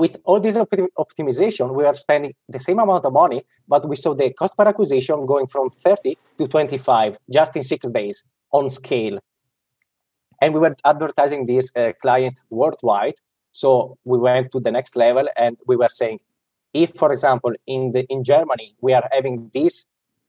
With 0.03 0.17
all 0.25 0.41
this 0.41 0.57
op- 0.57 0.95
optimization, 1.05 1.75
we 1.75 1.85
are 1.85 1.95
spending 1.95 2.33
the 2.49 2.61
same 2.67 2.79
amount 2.79 3.05
of 3.05 3.13
money, 3.13 3.41
but 3.69 3.89
we 3.89 3.97
saw 3.97 4.15
the 4.15 4.33
cost 4.33 4.57
per 4.57 4.67
acquisition 4.73 5.27
going 5.27 5.47
from 5.47 5.71
30 5.71 6.17
to 6.39 6.49
25 6.49 7.19
just 7.31 7.57
in 7.57 7.63
six 7.63 7.91
days 7.91 8.25
on 8.51 8.71
scale. 8.71 9.19
And 10.41 10.55
we 10.55 10.61
were 10.61 10.75
advertising 10.85 11.45
this 11.45 11.71
uh, 11.77 11.93
client 12.01 12.37
worldwide. 12.49 13.17
So 13.53 13.99
we 14.05 14.19
went 14.19 14.53
to 14.53 14.61
the 14.61 14.71
next 14.71 14.97
level 14.97 15.29
and 15.37 15.59
we 15.67 15.77
were 15.77 15.91
saying, 15.91 16.21
if 16.73 16.95
for 16.95 17.13
example 17.13 17.53
in 17.67 17.93
the 17.93 18.05
in 18.09 18.23
germany 18.23 18.75
we 18.81 18.93
are 18.93 19.09
having 19.11 19.51
these 19.53 19.87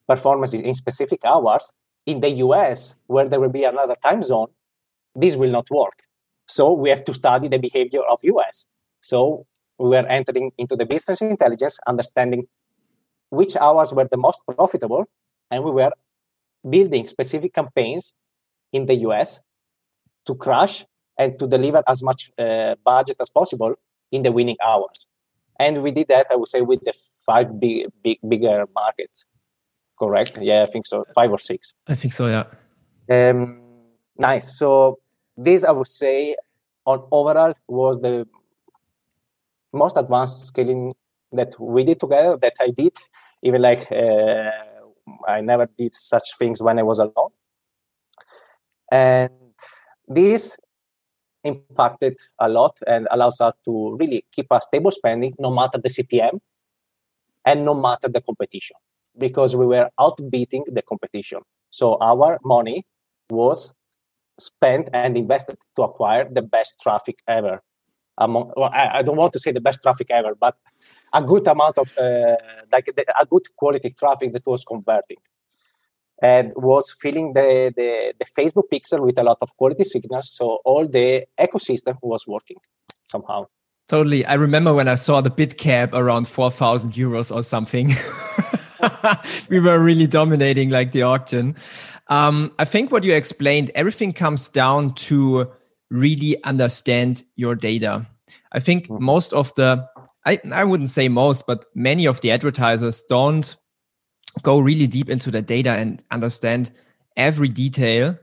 performances 0.08 0.60
in 0.60 0.74
specific 0.74 1.20
hours 1.24 1.72
in 2.06 2.20
the 2.20 2.30
us 2.30 2.94
where 3.06 3.28
there 3.28 3.40
will 3.40 3.56
be 3.60 3.64
another 3.64 3.96
time 4.02 4.22
zone 4.22 4.48
this 5.14 5.36
will 5.36 5.50
not 5.50 5.70
work 5.70 6.02
so 6.46 6.72
we 6.72 6.90
have 6.90 7.04
to 7.04 7.14
study 7.14 7.48
the 7.48 7.58
behavior 7.58 8.02
of 8.10 8.18
us 8.24 8.66
so 9.00 9.46
we 9.82 9.88
were 9.88 10.06
entering 10.06 10.52
into 10.58 10.76
the 10.76 10.86
business 10.86 11.20
intelligence 11.20 11.78
understanding 11.92 12.46
which 13.30 13.56
hours 13.56 13.92
were 13.92 14.08
the 14.14 14.20
most 14.26 14.40
profitable 14.46 15.04
and 15.50 15.64
we 15.64 15.70
were 15.70 15.90
building 16.74 17.06
specific 17.06 17.52
campaigns 17.52 18.12
in 18.72 18.86
the 18.86 18.94
us 18.94 19.40
to 20.26 20.34
crush 20.36 20.84
and 21.18 21.38
to 21.38 21.46
deliver 21.46 21.82
as 21.88 22.02
much 22.02 22.30
uh, 22.38 22.74
budget 22.84 23.16
as 23.20 23.28
possible 23.30 23.74
in 24.12 24.22
the 24.22 24.30
winning 24.30 24.56
hours. 24.64 25.08
And 25.58 25.82
we 25.82 25.90
did 25.90 26.08
that 26.08 26.26
i 26.30 26.36
would 26.36 26.48
say 26.48 26.60
with 26.60 26.80
the 26.84 26.94
five 27.26 27.58
big, 27.58 27.88
big 28.04 28.18
bigger 28.28 28.66
markets. 28.74 29.24
Correct? 29.98 30.38
Yeah 30.40 30.62
i 30.62 30.66
think 30.66 30.86
so. 30.86 31.04
Five 31.14 31.30
or 31.32 31.38
six. 31.38 31.74
I 31.88 31.96
think 31.96 32.12
so 32.12 32.26
yeah. 32.36 32.46
Um, 33.10 33.60
nice. 34.16 34.46
So 34.58 35.00
this 35.36 35.64
i 35.64 35.72
would 35.72 35.92
say 36.02 36.36
on 36.86 37.02
overall 37.10 37.54
was 37.66 38.00
the 38.00 38.26
most 39.72 39.96
advanced 39.96 40.46
scaling 40.46 40.94
that 41.32 41.58
we 41.58 41.84
did 41.84 41.98
together 41.98 42.36
that 42.40 42.54
i 42.60 42.70
did 42.70 42.96
even 43.42 43.62
like 43.62 43.90
uh, 43.92 44.50
i 45.28 45.40
never 45.40 45.68
did 45.78 45.94
such 45.94 46.36
things 46.38 46.62
when 46.62 46.78
i 46.78 46.82
was 46.82 46.98
alone 46.98 47.30
and 48.90 49.30
this 50.06 50.56
impacted 51.44 52.16
a 52.38 52.48
lot 52.48 52.78
and 52.86 53.08
allows 53.10 53.40
us 53.40 53.54
to 53.64 53.96
really 53.98 54.24
keep 54.32 54.46
a 54.50 54.60
stable 54.60 54.90
spending 54.90 55.34
no 55.38 55.50
matter 55.50 55.78
the 55.78 55.88
CPM 55.88 56.38
and 57.44 57.64
no 57.64 57.74
matter 57.74 58.08
the 58.08 58.20
competition 58.20 58.76
because 59.18 59.56
we 59.56 59.66
were 59.66 59.90
outbidding 60.00 60.64
the 60.68 60.82
competition. 60.82 61.40
So 61.70 61.98
our 62.00 62.38
money 62.44 62.86
was 63.30 63.72
spent 64.38 64.88
and 64.92 65.16
invested 65.16 65.56
to 65.76 65.82
acquire 65.82 66.28
the 66.30 66.42
best 66.42 66.80
traffic 66.80 67.16
ever. 67.26 67.62
Among, 68.18 68.52
well, 68.56 68.70
I, 68.72 68.98
I, 68.98 69.02
don't 69.02 69.16
want 69.16 69.32
to 69.32 69.38
say 69.38 69.52
the 69.52 69.60
best 69.60 69.82
traffic 69.82 70.10
ever, 70.10 70.34
but 70.34 70.56
a 71.12 71.22
good 71.22 71.48
amount 71.48 71.78
of 71.78 71.96
uh, 71.96 72.36
like 72.70 72.90
the, 72.94 73.04
a 73.20 73.24
good 73.24 73.44
quality 73.56 73.90
traffic 73.90 74.32
that 74.32 74.46
was 74.46 74.64
converting 74.64 75.16
and 76.20 76.52
was 76.54 76.90
filling 76.90 77.32
the, 77.32 77.72
the, 77.74 78.14
the, 78.18 78.24
Facebook 78.24 78.64
pixel 78.72 79.00
with 79.04 79.18
a 79.18 79.22
lot 79.22 79.38
of 79.42 79.56
quality 79.56 79.84
signals. 79.84 80.30
So 80.30 80.60
all 80.64 80.86
the 80.86 81.24
ecosystem 81.40 81.96
was 82.02 82.26
working 82.26 82.58
somehow. 83.10 83.46
Totally. 83.88 84.24
I 84.24 84.34
remember 84.34 84.72
when 84.72 84.88
I 84.88 84.94
saw 84.94 85.20
the 85.20 85.30
bid 85.30 85.58
cap 85.58 85.92
around 85.92 86.28
4,000 86.28 86.92
euros 86.92 87.34
or 87.34 87.42
something. 87.42 87.94
we 89.48 89.60
were 89.60 89.78
really 89.78 90.06
dominating 90.06 90.70
like 90.70 90.92
the 90.92 91.02
auction. 91.02 91.56
Um, 92.08 92.52
I 92.58 92.64
think 92.64 92.92
what 92.92 93.04
you 93.04 93.14
explained, 93.14 93.70
everything 93.74 94.12
comes 94.12 94.48
down 94.48 94.94
to 94.94 95.50
really 95.92 96.42
understand 96.44 97.22
your 97.36 97.54
data. 97.54 98.06
I 98.52 98.60
think 98.60 98.88
mm. 98.88 98.98
most 99.00 99.32
of 99.32 99.54
the, 99.54 99.86
I, 100.26 100.40
I 100.52 100.64
wouldn't 100.64 100.90
say 100.90 101.08
most, 101.08 101.46
but 101.46 101.66
many 101.74 102.06
of 102.06 102.20
the 102.20 102.30
advertisers 102.30 103.02
don't 103.08 103.54
go 104.42 104.58
really 104.58 104.86
deep 104.86 105.10
into 105.10 105.30
the 105.30 105.42
data 105.42 105.70
and 105.70 106.02
understand 106.10 106.70
every 107.16 107.48
detail. 107.48 108.18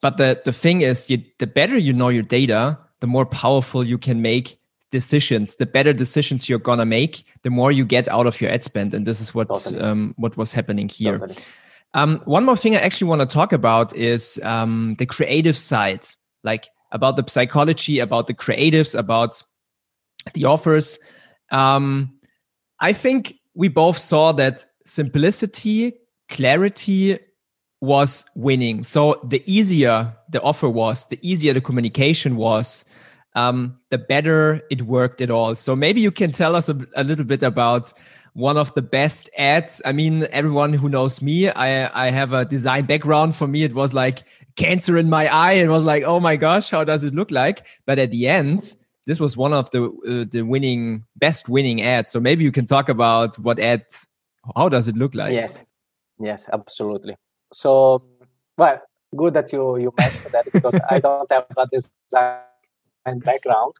But 0.00 0.16
the, 0.16 0.40
the 0.44 0.52
thing 0.52 0.82
is, 0.82 1.10
you, 1.10 1.22
the 1.38 1.46
better 1.46 1.76
you 1.76 1.92
know 1.92 2.08
your 2.08 2.22
data, 2.22 2.78
the 3.00 3.06
more 3.06 3.26
powerful 3.26 3.84
you 3.84 3.98
can 3.98 4.22
make 4.22 4.60
decisions 4.90 5.54
the 5.56 5.66
better 5.66 5.92
decisions 5.92 6.48
you're 6.48 6.58
gonna 6.58 6.84
make 6.84 7.24
the 7.42 7.50
more 7.50 7.70
you 7.70 7.84
get 7.84 8.08
out 8.08 8.26
of 8.26 8.40
your 8.40 8.50
ad 8.50 8.62
spend 8.62 8.92
and 8.92 9.06
this 9.06 9.20
is 9.20 9.32
what 9.32 9.48
totally. 9.48 9.80
um, 9.80 10.14
what 10.16 10.36
was 10.36 10.52
happening 10.52 10.88
here 10.88 11.18
totally. 11.18 11.38
um, 11.94 12.20
one 12.24 12.44
more 12.44 12.56
thing 12.56 12.74
i 12.74 12.80
actually 12.80 13.06
want 13.06 13.20
to 13.20 13.26
talk 13.26 13.52
about 13.52 13.94
is 13.94 14.40
um, 14.42 14.96
the 14.98 15.06
creative 15.06 15.56
side 15.56 16.04
like 16.42 16.68
about 16.92 17.16
the 17.16 17.24
psychology 17.28 17.98
about 17.98 18.26
the 18.26 18.34
creatives 18.34 18.98
about 18.98 19.42
the 20.34 20.44
offers 20.44 20.98
um, 21.50 22.12
i 22.80 22.92
think 22.92 23.34
we 23.54 23.68
both 23.68 23.98
saw 23.98 24.32
that 24.32 24.64
simplicity 24.84 25.92
clarity 26.28 27.18
was 27.80 28.24
winning 28.34 28.84
so 28.84 29.20
the 29.24 29.42
easier 29.46 30.14
the 30.28 30.40
offer 30.42 30.68
was 30.68 31.06
the 31.06 31.18
easier 31.22 31.52
the 31.52 31.60
communication 31.60 32.36
was 32.36 32.84
um, 33.34 33.78
the 33.90 33.98
better 33.98 34.60
it 34.70 34.82
worked 34.82 35.20
at 35.20 35.30
all. 35.30 35.54
So 35.54 35.76
maybe 35.76 36.00
you 36.00 36.10
can 36.10 36.32
tell 36.32 36.56
us 36.56 36.68
a, 36.68 36.76
a, 36.96 37.04
little 37.04 37.24
bit 37.24 37.42
about 37.42 37.92
one 38.34 38.56
of 38.56 38.74
the 38.74 38.82
best 38.82 39.30
ads. 39.38 39.80
I 39.84 39.92
mean, 39.92 40.26
everyone 40.32 40.72
who 40.72 40.88
knows 40.88 41.22
me, 41.22 41.48
I, 41.50 42.06
I 42.06 42.10
have 42.10 42.32
a 42.32 42.44
design 42.44 42.86
background. 42.86 43.36
For 43.36 43.46
me, 43.46 43.62
it 43.62 43.74
was 43.74 43.94
like 43.94 44.22
cancer 44.56 44.96
in 44.96 45.08
my 45.08 45.32
eye. 45.32 45.52
and 45.52 45.70
was 45.70 45.84
like, 45.84 46.02
oh 46.04 46.20
my 46.20 46.36
gosh, 46.36 46.70
how 46.70 46.84
does 46.84 47.04
it 47.04 47.14
look 47.14 47.30
like? 47.30 47.66
But 47.86 47.98
at 47.98 48.10
the 48.10 48.28
end, 48.28 48.76
this 49.06 49.18
was 49.20 49.36
one 49.36 49.52
of 49.52 49.70
the 49.70 49.84
uh, 49.84 50.24
the 50.30 50.42
winning 50.42 51.04
best 51.16 51.48
winning 51.48 51.82
ads. 51.82 52.12
So 52.12 52.20
maybe 52.20 52.44
you 52.44 52.52
can 52.52 52.66
talk 52.66 52.88
about 52.88 53.38
what 53.38 53.58
ad, 53.58 53.84
how 54.56 54.68
does 54.68 54.88
it 54.88 54.96
look 54.96 55.14
like? 55.14 55.32
Yes, 55.32 55.60
yes, 56.18 56.48
absolutely. 56.52 57.16
So, 57.52 58.04
well, 58.56 58.80
good 59.16 59.34
that 59.34 59.52
you 59.52 59.76
you 59.78 59.92
mentioned 59.98 60.32
that 60.32 60.44
because 60.52 60.78
I 60.90 61.00
don't 61.00 61.30
have 61.32 61.46
a 61.56 61.66
design 61.66 63.18
background. 63.20 63.74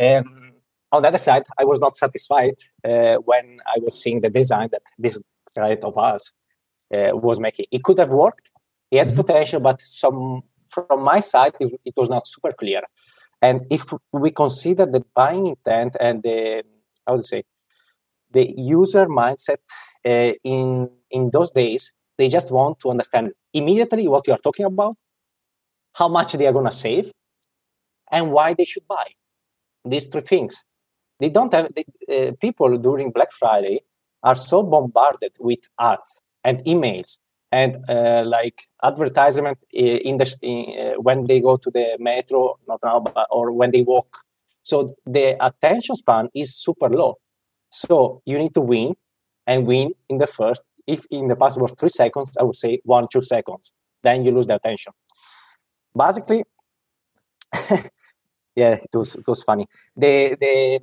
Um, 0.00 0.52
on 0.92 1.02
the 1.02 1.08
other 1.08 1.18
side, 1.18 1.44
I 1.58 1.64
was 1.64 1.80
not 1.80 1.96
satisfied 1.96 2.56
uh, 2.84 3.16
when 3.16 3.58
I 3.66 3.78
was 3.80 4.00
seeing 4.00 4.20
the 4.20 4.30
design 4.30 4.68
that 4.72 4.82
this 4.98 5.18
client 5.54 5.84
of 5.84 5.96
us 5.98 6.32
uh, 6.94 7.10
was 7.12 7.40
making. 7.40 7.66
It 7.70 7.82
could 7.82 7.98
have 7.98 8.10
worked. 8.10 8.50
It 8.92 8.98
had 8.98 9.08
mm-hmm. 9.08 9.16
potential, 9.22 9.60
but 9.60 9.80
some 9.80 10.42
from 10.68 11.02
my 11.02 11.20
side, 11.20 11.54
it, 11.60 11.80
it, 11.84 11.94
was 11.96 12.08
not 12.08 12.26
super 12.26 12.52
clear. 12.52 12.82
And 13.42 13.66
if 13.70 13.92
we 14.12 14.30
consider 14.30 14.86
the 14.86 15.04
buying 15.14 15.48
intent 15.48 15.96
and 15.98 16.22
the 16.22 16.62
how 17.06 17.16
to 17.16 17.22
say 17.22 17.42
the 18.30 18.44
user 18.56 19.06
mindset 19.06 19.62
uh, 20.06 20.32
in 20.44 20.90
in 21.10 21.30
those 21.30 21.50
days, 21.50 21.92
they 22.18 22.28
just 22.28 22.52
want 22.52 22.78
to 22.80 22.90
understand 22.90 23.32
immediately 23.52 24.06
what 24.06 24.26
you 24.26 24.32
are 24.34 24.44
talking 24.46 24.66
about, 24.66 24.96
how 25.94 26.08
much 26.08 26.34
they 26.34 26.46
are 26.46 26.52
going 26.52 26.70
to 26.72 26.78
save, 26.86 27.10
and 28.12 28.30
why 28.30 28.54
they 28.54 28.64
should 28.64 28.86
buy 28.86 29.08
these 29.84 30.06
three 30.06 30.20
things 30.20 30.62
they 31.22 31.28
don't 31.28 31.52
have 31.52 31.66
uh, 31.66 32.32
people 32.40 32.76
during 32.78 33.10
black 33.10 33.32
friday 33.32 33.80
are 34.22 34.34
so 34.34 34.62
bombarded 34.62 35.32
with 35.38 35.60
ads 35.80 36.20
and 36.44 36.64
emails 36.64 37.18
and 37.52 37.76
uh, 37.88 38.24
like 38.24 38.66
advertisement 38.82 39.58
in 39.72 40.16
the 40.16 40.34
in, 40.42 40.74
uh, 40.80 41.00
when 41.00 41.26
they 41.26 41.40
go 41.40 41.56
to 41.56 41.70
the 41.70 41.96
metro 41.98 42.58
not 42.66 42.80
now 42.82 42.98
but, 43.00 43.26
or 43.30 43.52
when 43.52 43.70
they 43.70 43.82
walk. 43.82 44.18
So 44.62 44.96
the 45.06 45.36
attention 45.44 45.96
span 45.96 46.28
is 46.34 46.56
super 46.56 46.88
low. 46.88 47.18
So 47.70 48.22
you 48.24 48.38
need 48.38 48.54
to 48.54 48.60
win 48.60 48.94
and 49.46 49.66
win 49.66 49.92
in 50.08 50.18
the 50.18 50.26
first 50.26 50.62
if 50.86 51.04
in 51.10 51.28
the 51.28 51.36
past 51.36 51.60
was 51.60 51.74
three 51.78 51.90
seconds 51.90 52.36
i 52.40 52.42
would 52.42 52.56
say 52.56 52.80
one 52.84 53.06
two 53.12 53.22
seconds. 53.22 53.72
Then 54.02 54.24
you 54.24 54.32
lose 54.32 54.46
the 54.46 54.56
attention. 54.56 54.92
Basically 55.96 56.44
yeah, 58.56 58.74
it 58.74 58.94
was 58.94 59.14
it 59.14 59.26
was 59.26 59.42
funny. 59.42 59.66
The 59.96 60.36
the 60.40 60.80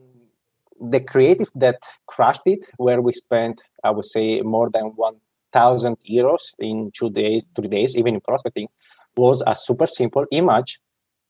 the 0.80 1.00
creative 1.00 1.50
that 1.56 1.82
crushed 2.08 2.42
it, 2.46 2.66
where 2.78 3.02
we 3.02 3.12
spent, 3.12 3.62
I 3.84 3.92
would 3.92 4.06
say, 4.06 4.42
more 4.42 4.70
than 4.70 4.94
one 4.96 5.16
thousand 5.52 5.98
euros 6.10 6.54
in 6.60 6.92
two 6.94 7.10
days, 7.10 7.44
three 7.56 7.68
days, 7.68 7.98
even 7.98 8.16
in 8.16 8.22
prospecting, 8.22 8.68
was 9.16 9.44
a 9.46 9.56
super 9.56 9.88
simple 9.88 10.26
image 10.32 10.80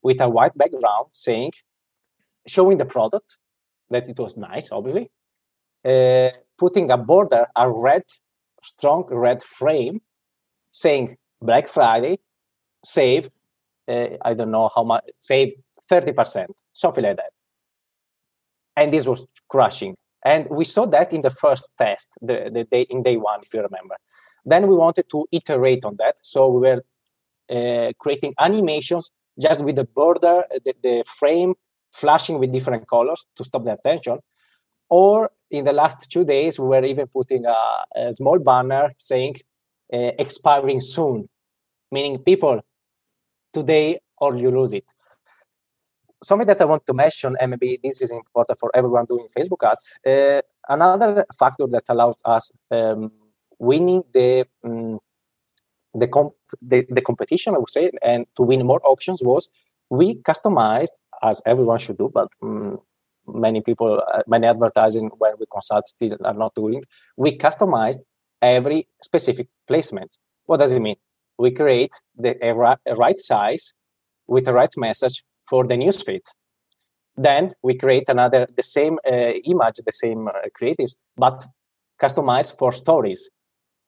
with 0.02 0.20
a 0.20 0.28
white 0.28 0.56
background 0.56 1.06
saying, 1.12 1.52
showing 2.46 2.78
the 2.78 2.84
product 2.84 3.36
that 3.90 4.08
it 4.08 4.18
was 4.18 4.36
nice, 4.36 4.70
obviously, 4.70 5.10
uh, 5.84 6.30
putting 6.58 6.90
a 6.90 6.96
border, 6.96 7.46
a 7.56 7.70
red, 7.70 8.04
strong 8.62 9.04
red 9.10 9.42
frame, 9.42 10.00
saying 10.70 11.16
Black 11.40 11.68
Friday, 11.68 12.18
save. 12.84 13.30
Uh, 13.88 14.08
I 14.22 14.34
don't 14.34 14.50
know 14.50 14.70
how 14.74 14.84
much 14.84 15.04
save 15.16 15.54
30%, 15.90 16.46
something 16.72 17.02
like 17.02 17.16
that. 17.16 17.32
And 18.76 18.92
this 18.92 19.06
was 19.06 19.26
crushing. 19.48 19.96
And 20.24 20.48
we 20.50 20.64
saw 20.64 20.86
that 20.86 21.12
in 21.12 21.22
the 21.22 21.30
first 21.30 21.66
test, 21.78 22.10
the, 22.20 22.50
the 22.52 22.64
day 22.64 22.82
in 22.90 23.02
day 23.02 23.16
one, 23.16 23.40
if 23.42 23.54
you 23.54 23.62
remember. 23.62 23.96
Then 24.44 24.68
we 24.68 24.74
wanted 24.74 25.06
to 25.10 25.26
iterate 25.32 25.84
on 25.84 25.96
that. 25.98 26.16
So 26.22 26.48
we 26.48 26.60
were 26.60 26.82
uh, 27.50 27.92
creating 27.98 28.34
animations 28.38 29.10
just 29.40 29.64
with 29.64 29.76
the 29.76 29.84
border, 29.84 30.44
the, 30.64 30.74
the 30.82 31.04
frame 31.06 31.54
flashing 31.92 32.38
with 32.38 32.52
different 32.52 32.88
colors 32.88 33.24
to 33.36 33.44
stop 33.44 33.64
the 33.64 33.72
attention. 33.72 34.18
Or 34.88 35.30
in 35.50 35.64
the 35.64 35.72
last 35.72 36.10
two 36.10 36.24
days, 36.24 36.58
we 36.58 36.66
were 36.66 36.84
even 36.84 37.06
putting 37.06 37.46
a, 37.46 37.84
a 37.96 38.12
small 38.12 38.38
banner 38.38 38.92
saying 38.98 39.36
uh, 39.92 40.12
expiring 40.18 40.80
soon, 40.80 41.28
meaning 41.90 42.18
people, 42.18 42.60
today 43.52 44.00
or 44.18 44.36
you 44.36 44.50
lose 44.50 44.72
it 44.72 44.84
something 46.22 46.46
that 46.46 46.60
I 46.60 46.64
want 46.64 46.86
to 46.86 46.94
mention, 46.94 47.36
and 47.40 47.50
maybe 47.50 47.78
this 47.82 48.00
is 48.00 48.10
important 48.10 48.58
for 48.58 48.70
everyone 48.74 49.06
doing 49.06 49.26
Facebook 49.36 49.68
ads. 49.68 49.98
Uh, 50.06 50.42
another 50.68 51.24
factor 51.38 51.66
that 51.68 51.84
allows 51.88 52.16
us 52.24 52.50
um, 52.70 53.12
winning 53.58 54.02
the, 54.12 54.46
um, 54.64 54.98
the, 55.94 56.08
comp- 56.08 56.34
the, 56.60 56.86
the 56.88 57.00
competition, 57.00 57.54
I 57.54 57.58
would 57.58 57.70
say, 57.70 57.90
and 58.02 58.26
to 58.36 58.42
win 58.42 58.66
more 58.66 58.80
auctions 58.84 59.20
was 59.22 59.48
we 59.88 60.16
customized, 60.16 60.90
as 61.22 61.42
everyone 61.46 61.78
should 61.78 61.98
do, 61.98 62.10
but 62.12 62.28
um, 62.42 62.80
many 63.26 63.60
people, 63.60 64.02
uh, 64.12 64.22
many 64.26 64.46
advertising 64.46 65.10
when 65.18 65.32
we 65.38 65.46
consult 65.50 65.88
still 65.88 66.16
are 66.24 66.34
not 66.34 66.54
doing. 66.54 66.82
We 67.16 67.36
customized 67.36 67.98
every 68.40 68.88
specific 69.02 69.48
placement. 69.66 70.16
What 70.46 70.58
does 70.58 70.72
it 70.72 70.80
mean? 70.80 70.96
We 71.38 71.50
create 71.50 71.92
the 72.16 72.36
a, 72.44 72.76
a 72.86 72.94
right 72.94 73.18
size 73.18 73.74
with 74.26 74.44
the 74.44 74.52
right 74.52 74.72
message 74.76 75.24
for 75.50 75.66
the 75.66 75.74
newsfeed. 75.74 76.22
Then 77.16 77.52
we 77.62 77.74
create 77.76 78.08
another, 78.08 78.46
the 78.56 78.62
same 78.62 78.98
uh, 79.06 79.32
image, 79.52 79.78
the 79.84 79.92
same 80.04 80.28
uh, 80.28 80.32
creatives, 80.58 80.92
but 81.16 81.44
customized 82.00 82.56
for 82.56 82.72
stories, 82.72 83.28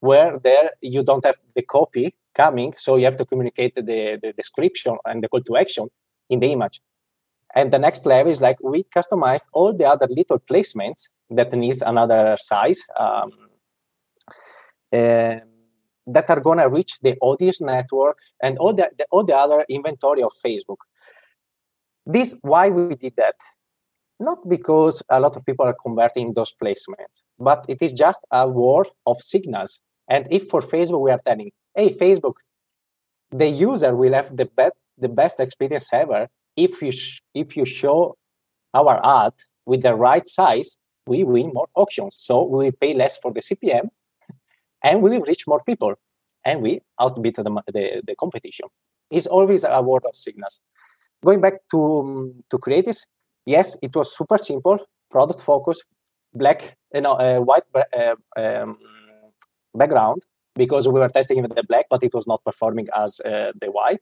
where 0.01 0.39
there 0.47 0.71
you 0.81 1.03
don't 1.03 1.25
have 1.25 1.39
the 1.55 1.63
copy 1.63 2.15
coming, 2.35 2.75
so 2.77 2.97
you 2.97 3.05
have 3.05 3.17
to 3.17 3.25
communicate 3.25 3.75
the, 3.77 4.19
the 4.23 4.33
description 4.37 4.99
and 5.05 5.23
the 5.23 5.29
call 5.29 5.43
to 5.43 5.57
action 5.57 5.89
in 6.29 6.41
the 6.41 6.51
image. 6.53 6.81
And 7.55 7.73
the 7.73 7.79
next 7.79 8.07
level 8.07 8.33
is 8.33 8.41
like 8.41 8.59
we 8.63 8.85
customized 8.85 9.47
all 9.53 9.73
the 9.73 9.87
other 9.87 10.09
little 10.09 10.41
placements 10.41 11.09
that 11.31 11.53
needs 11.53 11.83
another 11.83 12.37
size 12.39 12.81
um, 12.99 13.31
uh, 14.93 15.37
that 16.07 16.29
are 16.29 16.41
going 16.41 16.59
to 16.59 16.69
reach 16.69 16.99
the 17.03 17.17
audience 17.21 17.61
network 17.61 18.19
and 18.43 18.59
all 18.59 18.75
the, 18.75 18.91
the, 18.99 19.07
all 19.11 19.25
the 19.25 19.37
other 19.37 19.65
inventory 19.69 20.23
of 20.23 20.33
Facebook. 20.45 20.79
This 22.07 22.37
why 22.43 22.69
we 22.69 22.95
did 22.95 23.15
that. 23.17 23.37
Not 24.19 24.49
because 24.49 25.03
a 25.11 25.19
lot 25.19 25.37
of 25.37 25.45
people 25.45 25.67
are 25.67 25.77
converting 25.83 26.35
those 26.35 26.53
placements, 26.53 27.23
but 27.39 27.65
it 27.69 27.79
is 27.81 27.93
just 27.93 28.21
a 28.31 28.47
war 28.47 28.87
of 29.07 29.21
signals. 29.21 29.81
And 30.09 30.27
if 30.31 30.49
for 30.49 30.61
Facebook 30.61 31.01
we 31.01 31.11
are 31.11 31.21
telling, 31.25 31.51
hey, 31.75 31.91
Facebook, 31.91 32.35
the 33.31 33.49
user 33.49 33.95
will 33.97 34.13
have 34.13 34.37
the, 34.37 34.45
be- 34.45 34.77
the 34.99 35.09
best 35.09 35.41
experience 35.41 35.89
ever 35.93 36.29
if 36.57 36.83
you 36.83 36.93
sh- 36.93 37.23
if 37.35 37.57
you 37.57 37.65
show 37.65 38.17
our 38.75 39.01
ad 39.25 39.33
with 39.65 39.83
the 39.83 39.95
right 39.95 40.27
size, 40.29 40.77
we 41.07 41.25
win 41.25 41.51
more 41.53 41.69
auctions. 41.75 42.17
So 42.19 42.43
we 42.43 42.67
will 42.67 42.73
pay 42.81 42.95
less 42.95 43.17
for 43.17 43.33
the 43.33 43.41
CPM 43.41 43.89
and 44.85 45.03
we 45.03 45.11
will 45.11 45.25
reach 45.27 45.47
more 45.47 45.63
people 45.65 45.95
and 46.45 46.63
we 46.63 46.81
outbid 47.01 47.37
the, 47.37 47.43
the, 47.73 48.03
the 48.07 48.15
competition. 48.17 48.67
It's 49.11 49.27
always 49.27 49.65
a 49.65 49.83
word 49.83 50.03
of 50.07 50.17
signals 50.17 50.61
going 51.25 51.41
back 51.41 51.55
to 51.71 52.01
um, 52.01 52.45
to 52.51 52.59
creatives, 52.59 53.01
yes, 53.47 53.77
it 53.83 53.95
was 53.95 54.17
super 54.17 54.39
simple, 54.39 54.79
product 55.11 55.41
focus, 55.41 55.83
black, 56.35 56.77
you 56.95 57.01
know, 57.01 57.15
uh, 57.15 57.39
white 57.39 57.65
uh, 57.75 58.15
um, 58.37 58.79
background 59.75 60.23
because 60.55 60.87
we 60.87 61.01
were 61.01 61.09
testing 61.09 61.43
with 61.43 61.55
the 61.55 61.65
black, 61.65 61.87
but 61.89 62.03
it 62.03 62.13
was 62.13 62.27
not 62.27 62.45
performing 62.45 62.89
as 62.95 63.21
uh, 63.21 63.53
the 63.61 63.71
white. 63.71 64.01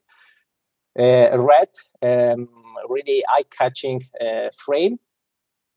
Uh, 0.98 1.38
red, 1.38 1.68
um, 2.02 2.48
really 2.88 3.22
eye-catching 3.28 4.02
uh, 4.20 4.48
frame, 4.56 4.98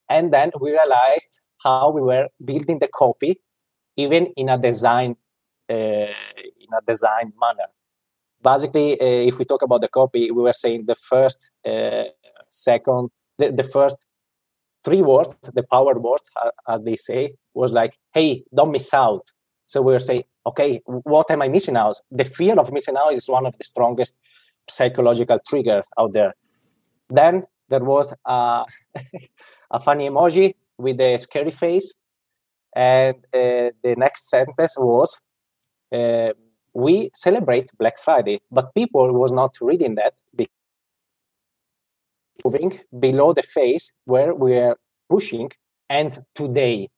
and 0.10 0.34
then 0.34 0.52
we 0.60 0.72
realized 0.72 1.30
how 1.64 1.92
we 1.92 2.02
were 2.02 2.28
building 2.44 2.80
the 2.80 2.88
copy, 2.88 3.40
even 3.96 4.28
in 4.36 4.50
a 4.50 4.58
design 4.58 5.16
uh, 5.70 6.14
in 6.64 6.70
a 6.78 6.82
design 6.86 7.32
manner. 7.40 7.70
Basically, 8.44 8.94
if 9.30 9.38
we 9.40 9.46
talk 9.46 9.62
about 9.62 9.82
the 9.82 9.88
copy, 9.88 10.32
we 10.32 10.42
were 10.44 10.54
saying 10.54 10.86
the 10.86 10.96
first, 10.96 11.40
second, 12.50 13.10
the, 13.38 13.52
the 13.52 13.64
first 13.64 13.98
three 14.84 15.02
words, 15.02 15.36
the 15.54 15.64
power 15.64 15.98
words, 15.98 16.30
as 16.68 16.82
they 16.82 16.96
say, 16.96 17.36
was 17.54 17.72
like, 17.72 17.98
hey, 18.14 18.44
don't 18.54 18.72
miss 18.72 18.94
out. 18.94 19.32
So 19.66 19.82
we 19.82 19.94
were 19.94 20.00
saying, 20.00 20.24
okay, 20.46 20.82
what 20.86 21.32
am 21.32 21.42
I 21.42 21.48
missing 21.48 21.78
out? 21.78 21.96
The 22.12 22.26
fear 22.26 22.60
of 22.60 22.72
missing 22.72 22.98
out 22.98 23.14
is 23.14 23.28
one 23.30 23.46
of 23.46 23.58
the 23.58 23.64
strongest 23.64 24.16
psychological 24.70 25.40
trigger 25.48 25.84
out 25.98 26.14
there. 26.14 26.34
Then 27.10 27.44
there 27.70 27.84
was 27.84 28.14
a, 28.26 28.66
a 29.72 29.80
funny 29.80 30.10
emoji 30.10 30.56
with 30.78 31.00
a 31.00 31.18
scary 31.18 31.52
face. 31.52 31.94
And 32.76 33.16
uh, 33.34 33.70
the 33.84 33.96
next 33.98 34.30
sentence 34.30 34.76
was, 34.78 35.20
uh, 35.92 36.34
we 36.74 37.12
celebrate 37.16 37.70
Black 37.78 37.98
Friday, 38.00 38.42
but 38.52 38.74
people 38.74 39.14
was 39.14 39.32
not 39.32 39.58
reading 39.62 39.96
that 39.96 40.14
moving 42.44 42.80
below 43.00 43.34
the 43.34 43.44
face 43.44 43.94
where 44.06 44.34
we 44.34 44.58
are 44.58 44.78
pushing 45.10 45.50
ends 45.90 46.20
today. 46.36 46.90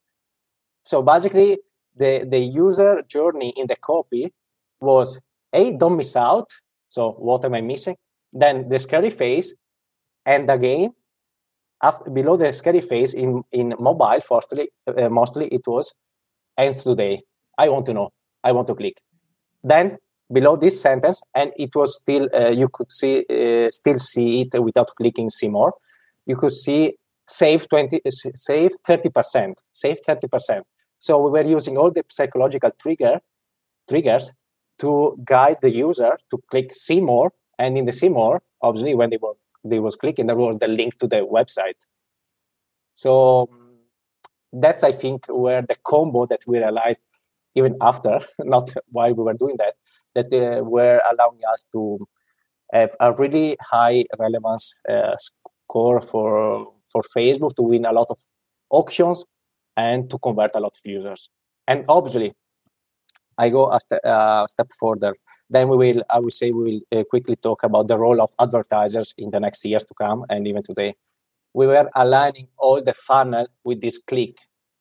So 0.83 1.01
basically, 1.01 1.59
the, 1.95 2.25
the 2.29 2.39
user 2.39 3.01
journey 3.07 3.53
in 3.55 3.67
the 3.67 3.75
copy 3.75 4.33
was, 4.79 5.19
hey, 5.51 5.75
don't 5.75 5.97
miss 5.97 6.15
out. 6.15 6.49
So 6.89 7.11
what 7.11 7.43
am 7.45 7.55
I 7.55 7.61
missing? 7.61 7.95
Then 8.31 8.69
the 8.69 8.79
scary 8.79 9.09
face, 9.09 9.55
and 10.25 10.49
again, 10.49 10.91
after, 11.81 12.09
below 12.09 12.37
the 12.37 12.51
scary 12.53 12.81
face 12.81 13.13
in, 13.13 13.43
in 13.51 13.73
mobile, 13.79 14.21
firstly, 14.21 14.69
uh, 14.87 15.09
mostly 15.09 15.47
it 15.47 15.61
was 15.67 15.93
ends 16.57 16.83
today. 16.83 17.23
I 17.57 17.69
want 17.69 17.85
to 17.87 17.93
know. 17.93 18.11
I 18.43 18.51
want 18.51 18.67
to 18.67 18.75
click. 18.75 18.97
Then 19.71 19.97
below 20.31 20.55
this 20.55 20.79
sentence, 20.79 21.23
and 21.33 21.51
it 21.57 21.75
was 21.75 21.97
still 22.01 22.29
uh, 22.33 22.51
you 22.61 22.69
could 22.71 22.91
see 22.91 23.25
uh, 23.29 23.71
still 23.71 23.97
see 23.97 24.41
it 24.41 24.61
without 24.61 24.89
clicking 24.95 25.29
see 25.31 25.49
more. 25.49 25.73
You 26.27 26.35
could 26.35 26.53
see 26.53 26.81
save 27.27 27.67
twenty, 27.67 27.97
uh, 28.05 28.11
save 28.35 28.71
thirty 28.85 29.09
percent, 29.09 29.59
save 29.71 29.97
thirty 30.05 30.27
percent. 30.27 30.67
So 30.99 31.17
we 31.23 31.31
were 31.31 31.49
using 31.57 31.77
all 31.79 31.91
the 31.91 32.05
psychological 32.09 32.71
trigger 32.79 33.15
triggers 33.89 34.31
to 34.81 35.17
guide 35.23 35.57
the 35.61 35.71
user 35.71 36.13
to 36.29 36.37
click 36.51 36.75
see 36.75 37.01
more, 37.01 37.33
and 37.57 37.75
in 37.77 37.85
the 37.85 37.91
see 37.93 38.09
more, 38.09 38.43
obviously 38.61 38.93
when 38.93 39.09
they 39.09 39.17
were 39.17 39.33
they 39.63 39.79
was 39.79 39.95
clicking, 39.95 40.27
there 40.27 40.35
was 40.35 40.59
the 40.59 40.67
link 40.67 40.99
to 40.99 41.07
the 41.07 41.21
website. 41.37 41.79
So 42.93 43.49
that's 44.53 44.83
I 44.83 44.91
think 44.91 45.25
where 45.27 45.63
the 45.63 45.77
combo 45.83 46.27
that 46.27 46.41
we 46.45 46.59
realized 46.59 46.99
even 47.55 47.75
after, 47.81 48.19
not 48.39 48.69
while 48.89 49.13
we 49.13 49.23
were 49.23 49.33
doing 49.33 49.57
that, 49.57 49.75
that 50.15 50.33
uh, 50.33 50.63
were 50.63 51.01
allowing 51.11 51.41
us 51.51 51.65
to 51.73 52.07
have 52.73 52.95
a 52.99 53.13
really 53.13 53.57
high 53.61 54.05
relevance 54.17 54.73
uh, 54.89 55.15
score 55.17 56.01
for 56.01 56.73
for 56.91 57.01
Facebook 57.15 57.55
to 57.55 57.61
win 57.61 57.85
a 57.85 57.91
lot 57.91 58.07
of 58.09 58.17
auctions 58.69 59.25
and 59.75 60.09
to 60.09 60.17
convert 60.19 60.51
a 60.55 60.59
lot 60.59 60.73
of 60.73 60.79
users. 60.85 61.29
And 61.67 61.83
obviously, 61.89 62.33
I 63.37 63.49
go 63.49 63.71
a, 63.71 63.79
st- 63.79 64.05
uh, 64.05 64.47
step 64.47 64.69
further. 64.79 65.15
Then 65.49 65.67
we 65.67 65.77
will, 65.77 66.03
I 66.09 66.19
will 66.19 66.31
say, 66.31 66.51
we 66.51 66.63
will 66.91 66.99
uh, 66.99 67.03
quickly 67.03 67.35
talk 67.35 67.63
about 67.63 67.87
the 67.87 67.97
role 67.97 68.21
of 68.21 68.31
advertisers 68.39 69.13
in 69.17 69.29
the 69.31 69.39
next 69.39 69.65
years 69.65 69.85
to 69.85 69.93
come, 69.93 70.25
and 70.29 70.47
even 70.47 70.63
today. 70.63 70.95
We 71.53 71.67
were 71.67 71.89
aligning 71.95 72.47
all 72.57 72.81
the 72.83 72.93
funnel 72.93 73.47
with 73.63 73.81
this 73.81 73.97
click 73.97 74.37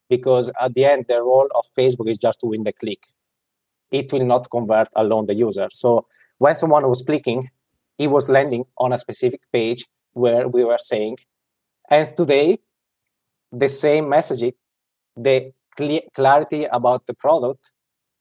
because 0.08 0.50
at 0.60 0.74
the 0.74 0.84
end, 0.84 1.06
the 1.08 1.22
role 1.22 1.48
of 1.54 1.64
Facebook 1.76 2.08
is 2.10 2.18
just 2.18 2.40
to 2.40 2.46
win 2.46 2.64
the 2.64 2.72
click 2.72 3.00
it 3.94 4.12
will 4.12 4.24
not 4.24 4.50
convert 4.50 4.88
alone 4.96 5.26
the 5.26 5.34
user. 5.34 5.68
So 5.70 6.06
when 6.38 6.54
someone 6.54 6.88
was 6.88 7.02
clicking, 7.02 7.50
he 7.96 8.06
was 8.08 8.28
landing 8.28 8.64
on 8.78 8.92
a 8.92 8.98
specific 8.98 9.40
page 9.52 9.86
where 10.12 10.48
we 10.48 10.64
were 10.64 10.78
saying, 10.78 11.18
as 11.90 12.12
today, 12.12 12.58
the 13.52 13.68
same 13.68 14.06
messaging, 14.06 14.54
the 15.16 15.52
cl- 15.78 16.08
clarity 16.14 16.64
about 16.64 17.06
the 17.06 17.14
product 17.14 17.70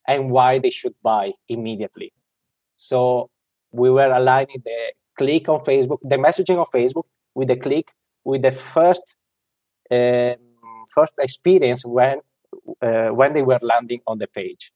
and 0.06 0.30
why 0.30 0.60
they 0.60 0.70
should 0.70 0.94
buy 1.02 1.32
immediately. 1.48 2.12
So 2.76 3.30
we 3.72 3.90
were 3.90 4.12
aligning 4.12 4.62
the 4.64 4.80
click 5.18 5.48
on 5.48 5.60
Facebook, 5.64 5.98
the 6.02 6.16
messaging 6.16 6.58
on 6.58 6.66
Facebook 6.72 7.06
with 7.34 7.48
the 7.48 7.56
click 7.56 7.90
with 8.22 8.42
the 8.42 8.52
first 8.52 9.02
um, 9.90 10.36
first 10.92 11.18
experience 11.18 11.84
when 11.84 12.20
uh, 12.82 13.08
when 13.08 13.32
they 13.32 13.42
were 13.42 13.58
landing 13.62 14.00
on 14.06 14.18
the 14.18 14.26
page 14.26 14.72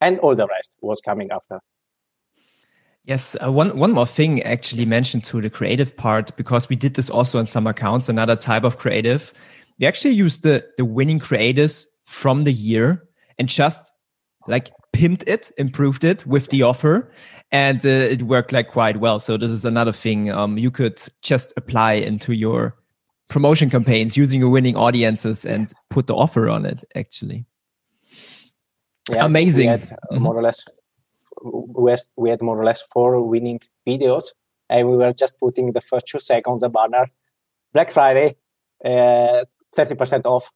and 0.00 0.18
all 0.20 0.34
the 0.34 0.46
rest 0.46 0.76
was 0.80 1.00
coming 1.00 1.30
after. 1.30 1.60
Yes, 3.04 3.36
uh, 3.44 3.52
one 3.52 3.78
one 3.78 3.92
more 3.92 4.06
thing 4.06 4.42
actually 4.42 4.84
mentioned 4.84 5.22
to 5.24 5.40
the 5.40 5.50
creative 5.50 5.96
part 5.96 6.36
because 6.36 6.68
we 6.68 6.74
did 6.76 6.94
this 6.94 7.08
also 7.08 7.38
on 7.38 7.46
some 7.46 7.66
accounts. 7.66 8.08
Another 8.08 8.34
type 8.34 8.64
of 8.64 8.78
creative, 8.78 9.32
we 9.78 9.86
actually 9.86 10.14
used 10.14 10.42
the 10.42 10.66
the 10.76 10.84
winning 10.84 11.20
creatives 11.20 11.86
from 12.04 12.44
the 12.44 12.52
year 12.52 13.04
and 13.38 13.48
just 13.48 13.92
like 14.48 14.70
pimped 14.92 15.28
it, 15.28 15.52
improved 15.56 16.02
it 16.02 16.26
with 16.26 16.48
the 16.48 16.62
offer, 16.62 17.12
and 17.52 17.86
uh, 17.86 17.88
it 17.88 18.22
worked 18.22 18.52
like 18.52 18.68
quite 18.68 18.96
well. 18.98 19.20
So 19.20 19.36
this 19.36 19.52
is 19.52 19.64
another 19.64 19.92
thing 19.92 20.30
um, 20.32 20.58
you 20.58 20.72
could 20.72 21.00
just 21.22 21.52
apply 21.56 21.94
into 21.94 22.32
your 22.32 22.76
promotion 23.28 23.70
campaigns 23.70 24.16
using 24.16 24.40
your 24.40 24.50
winning 24.50 24.76
audiences 24.76 25.44
and 25.44 25.72
put 25.90 26.06
the 26.06 26.14
offer 26.14 26.48
on 26.48 26.64
it. 26.64 26.84
Actually 26.94 27.46
yeah, 29.10 29.24
amazing. 29.24 29.68
Had 29.68 29.82
mm-hmm. 29.82 30.22
more 30.22 30.36
or 30.36 30.42
less 30.42 30.64
we 32.16 32.30
had 32.30 32.42
more 32.42 32.60
or 32.60 32.64
less 32.64 32.82
four 32.92 33.22
winning 33.22 33.60
videos, 33.86 34.26
and 34.68 34.88
we 34.88 34.96
were 34.96 35.12
just 35.12 35.38
putting 35.38 35.72
the 35.72 35.80
first 35.80 36.06
two 36.06 36.18
seconds 36.18 36.62
a 36.62 36.68
banner. 36.68 37.10
Black 37.72 37.90
Friday, 37.90 38.36
uh, 38.84 39.44
thirty 39.74 39.94
uh, 39.94 39.96
percent 39.96 40.26
off, 40.26 40.50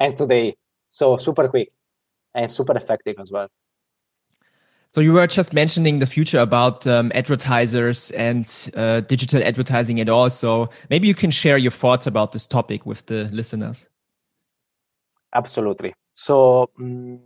and 0.00 0.16
today. 0.16 0.56
So 0.88 1.16
super 1.16 1.48
quick 1.48 1.72
and 2.34 2.50
super 2.50 2.76
effective 2.76 3.16
as 3.18 3.32
well. 3.32 3.48
So 4.94 5.00
you 5.00 5.12
were 5.12 5.26
just 5.26 5.52
mentioning 5.52 5.98
the 5.98 6.06
future 6.06 6.38
about 6.38 6.86
um, 6.86 7.10
advertisers 7.16 8.12
and 8.12 8.70
uh, 8.76 9.00
digital 9.00 9.42
advertising 9.42 9.98
and 9.98 10.08
all. 10.08 10.30
So 10.30 10.70
maybe 10.88 11.08
you 11.08 11.16
can 11.16 11.32
share 11.32 11.58
your 11.58 11.72
thoughts 11.72 12.06
about 12.06 12.30
this 12.30 12.46
topic 12.46 12.86
with 12.86 13.04
the 13.06 13.24
listeners. 13.32 13.88
Absolutely. 15.34 15.94
So. 16.12 16.70
Um, 16.78 17.20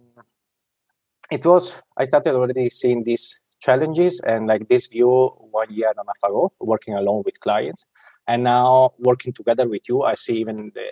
it 1.30 1.44
was 1.44 1.82
i 1.96 2.04
started 2.04 2.34
already 2.34 2.70
seeing 2.70 3.04
these 3.04 3.40
challenges 3.60 4.20
and 4.20 4.46
like 4.46 4.68
this 4.68 4.86
view 4.86 5.28
one 5.50 5.70
year 5.70 5.88
and 5.88 5.98
a 5.98 6.02
half 6.06 6.30
ago 6.30 6.50
working 6.60 6.94
alone 6.94 7.22
with 7.24 7.38
clients 7.40 7.86
and 8.26 8.44
now 8.44 8.92
working 8.98 9.32
together 9.32 9.68
with 9.68 9.82
you 9.88 10.02
i 10.02 10.14
see 10.14 10.38
even 10.38 10.72
the 10.74 10.88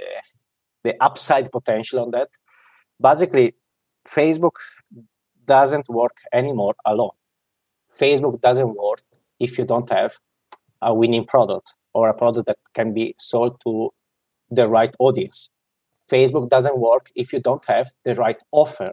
the 0.84 0.94
upside 1.02 1.50
potential 1.50 2.00
on 2.00 2.10
that 2.10 2.28
basically 3.00 3.54
facebook 4.06 4.56
doesn't 5.46 5.88
work 5.88 6.18
anymore 6.32 6.74
alone 6.84 7.16
facebook 7.98 8.40
doesn't 8.40 8.74
work 8.76 9.02
if 9.40 9.58
you 9.58 9.64
don't 9.64 9.90
have 9.90 10.18
a 10.82 10.92
winning 10.94 11.24
product 11.24 11.74
or 11.94 12.08
a 12.08 12.14
product 12.14 12.46
that 12.46 12.58
can 12.74 12.92
be 12.92 13.14
sold 13.18 13.60
to 13.62 13.90
the 14.50 14.68
right 14.68 14.94
audience 14.98 15.50
facebook 16.10 16.48
doesn't 16.48 16.78
work 16.78 17.10
if 17.14 17.32
you 17.32 17.40
don't 17.40 17.64
have 17.66 17.90
the 18.04 18.14
right 18.14 18.40
offer 18.52 18.92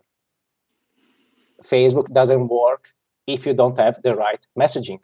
Facebook 1.64 2.12
doesn't 2.14 2.48
work 2.48 2.90
if 3.26 3.46
you 3.46 3.54
don't 3.54 3.78
have 3.78 4.02
the 4.04 4.16
right 4.16 4.40
messaging. 4.58 5.00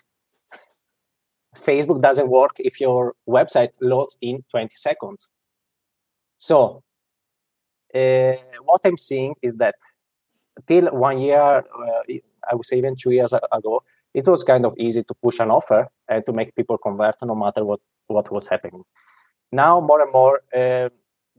Facebook 1.57 2.01
doesn't 2.01 2.29
work 2.29 2.55
if 2.59 2.79
your 2.79 3.15
website 3.27 3.69
loads 3.81 4.17
in 4.21 4.43
20 4.51 4.75
seconds. 4.75 5.29
So, 6.37 6.83
uh, 7.93 8.33
what 8.63 8.81
I'm 8.83 8.97
seeing 8.97 9.35
is 9.41 9.55
that 9.55 9.75
till 10.67 10.87
one 10.87 11.19
year, 11.19 11.39
uh, 11.39 12.03
I 12.49 12.55
would 12.55 12.65
say 12.65 12.77
even 12.77 12.95
two 12.95 13.11
years 13.11 13.33
ago, 13.33 13.83
it 14.13 14.27
was 14.27 14.43
kind 14.43 14.65
of 14.65 14.73
easy 14.77 15.03
to 15.03 15.13
push 15.13 15.39
an 15.39 15.51
offer 15.51 15.87
and 16.07 16.25
to 16.25 16.33
make 16.33 16.55
people 16.55 16.77
convert 16.77 17.15
no 17.21 17.35
matter 17.35 17.63
what, 17.63 17.79
what 18.07 18.31
was 18.31 18.47
happening. 18.47 18.83
Now, 19.51 19.79
more 19.79 20.01
and 20.01 20.11
more, 20.11 20.41
uh, 20.55 20.89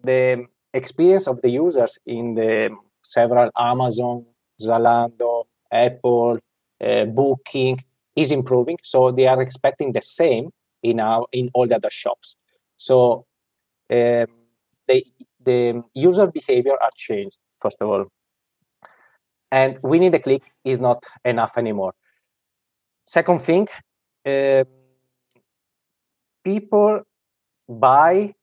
the 0.02 0.46
experience 0.72 1.26
of 1.26 1.42
the 1.42 1.50
users 1.50 1.98
in 2.06 2.34
the 2.34 2.76
several 3.02 3.50
Amazon, 3.58 4.24
Zalando, 4.60 5.44
Apple, 5.72 6.38
uh, 6.84 7.04
Booking 7.04 7.82
is 8.16 8.30
improving. 8.30 8.78
So 8.82 9.10
they 9.10 9.26
are 9.26 9.40
expecting 9.42 9.92
the 9.92 10.02
same 10.02 10.50
in 10.82 11.00
our 11.00 11.26
in 11.32 11.50
all 11.54 11.66
the 11.66 11.76
other 11.76 11.90
shops. 11.90 12.36
So 12.76 13.26
um, 13.90 14.26
the 14.88 15.04
the 15.44 15.82
user 15.94 16.26
behavior 16.26 16.76
are 16.80 16.90
changed 16.94 17.38
first 17.60 17.80
of 17.80 17.88
all, 17.88 18.06
and 19.50 19.78
winning 19.82 20.10
the 20.10 20.18
click 20.18 20.52
is 20.64 20.78
not 20.80 21.04
enough 21.24 21.58
anymore. 21.58 21.94
Second 23.04 23.40
thing, 23.42 23.66
uh, 24.26 24.64
people 26.44 27.00
buy 27.68 28.34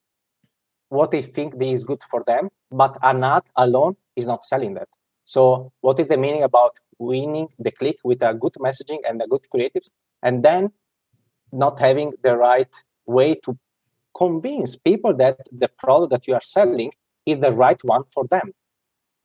what 0.90 1.12
they 1.12 1.22
think 1.22 1.62
is 1.62 1.84
good 1.84 2.02
for 2.10 2.24
them, 2.26 2.50
but 2.72 2.98
an 3.02 3.24
ad 3.24 3.44
alone 3.56 3.96
is 4.16 4.28
not 4.28 4.46
selling 4.46 4.74
that. 4.76 4.88
So, 5.24 5.72
what 5.82 6.00
is 6.00 6.08
the 6.08 6.18
meaning 6.18 6.44
about 6.44 6.76
winning 7.00 7.48
the 7.60 7.72
click 7.72 7.98
with 8.04 8.22
a 8.22 8.34
good 8.34 8.54
messaging 8.54 9.00
and 9.08 9.22
a 9.22 9.28
good 9.28 9.46
creatives, 9.54 9.92
and 10.24 10.44
then 10.44 10.72
not 11.52 11.80
having 11.80 12.14
the 12.24 12.38
right 12.38 12.74
way 13.06 13.36
to 13.46 13.58
convince 14.16 14.76
people 14.76 15.14
that 15.16 15.40
the 15.52 15.70
product 15.78 16.12
that 16.12 16.28
you 16.28 16.34
are 16.34 16.42
selling 16.42 16.92
is 17.26 17.40
the 17.40 17.52
right 17.52 17.82
one 17.84 18.04
for 18.14 18.26
them? 18.30 18.54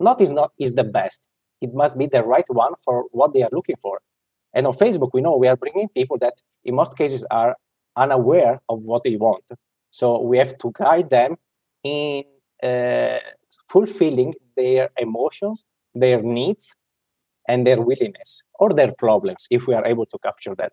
Not 0.01 0.20
is 0.20 0.33
not 0.33 0.53
is 0.59 0.74
the 0.74 0.85
best. 0.85 1.22
It 1.63 1.73
must 1.73 1.97
be 1.97 2.07
the 2.07 2.23
right 2.23 2.49
one 2.49 2.75
for 2.85 3.07
what 3.11 3.33
they 3.33 3.43
are 3.43 3.53
looking 3.53 3.77
for. 3.81 4.01
And 4.55 4.67
on 4.67 4.75
Facebook, 4.75 5.11
we 5.15 5.21
know 5.21 5.37
we 5.37 5.49
are 5.49 5.57
bringing 5.57 5.89
people 5.89 6.19
that 6.19 6.35
in 6.65 6.75
most 6.75 6.97
cases 6.97 7.25
are 7.31 7.57
unaware 7.97 8.61
of 8.69 8.83
what 8.83 9.03
they 9.05 9.17
want. 9.17 9.45
So 9.91 10.21
we 10.21 10.39
have 10.39 10.57
to 10.59 10.73
guide 10.73 11.11
them 11.11 11.37
in 11.85 12.25
uh, 12.63 13.19
fulfilling 13.69 14.35
their 14.57 14.91
emotions, 14.99 15.65
their 15.95 16.23
needs, 16.23 16.75
and 17.49 17.67
their 17.67 17.81
willingness 17.81 18.43
or 18.55 18.71
their 18.71 18.93
problems 18.93 19.47
if 19.51 19.67
we 19.67 19.75
are 19.75 19.85
able 19.85 20.07
to 20.07 20.19
capture 20.19 20.55
that. 20.57 20.73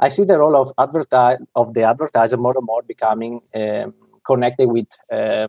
I 0.00 0.08
see 0.08 0.24
the 0.24 0.38
role 0.38 0.56
of 0.56 0.72
of 1.54 1.74
the 1.74 1.82
advertiser 1.82 2.36
more 2.36 2.54
and 2.56 2.66
more 2.66 2.82
becoming 2.82 3.40
um, 3.54 3.94
connected 4.24 4.68
with, 4.68 4.88
uh, 5.12 5.48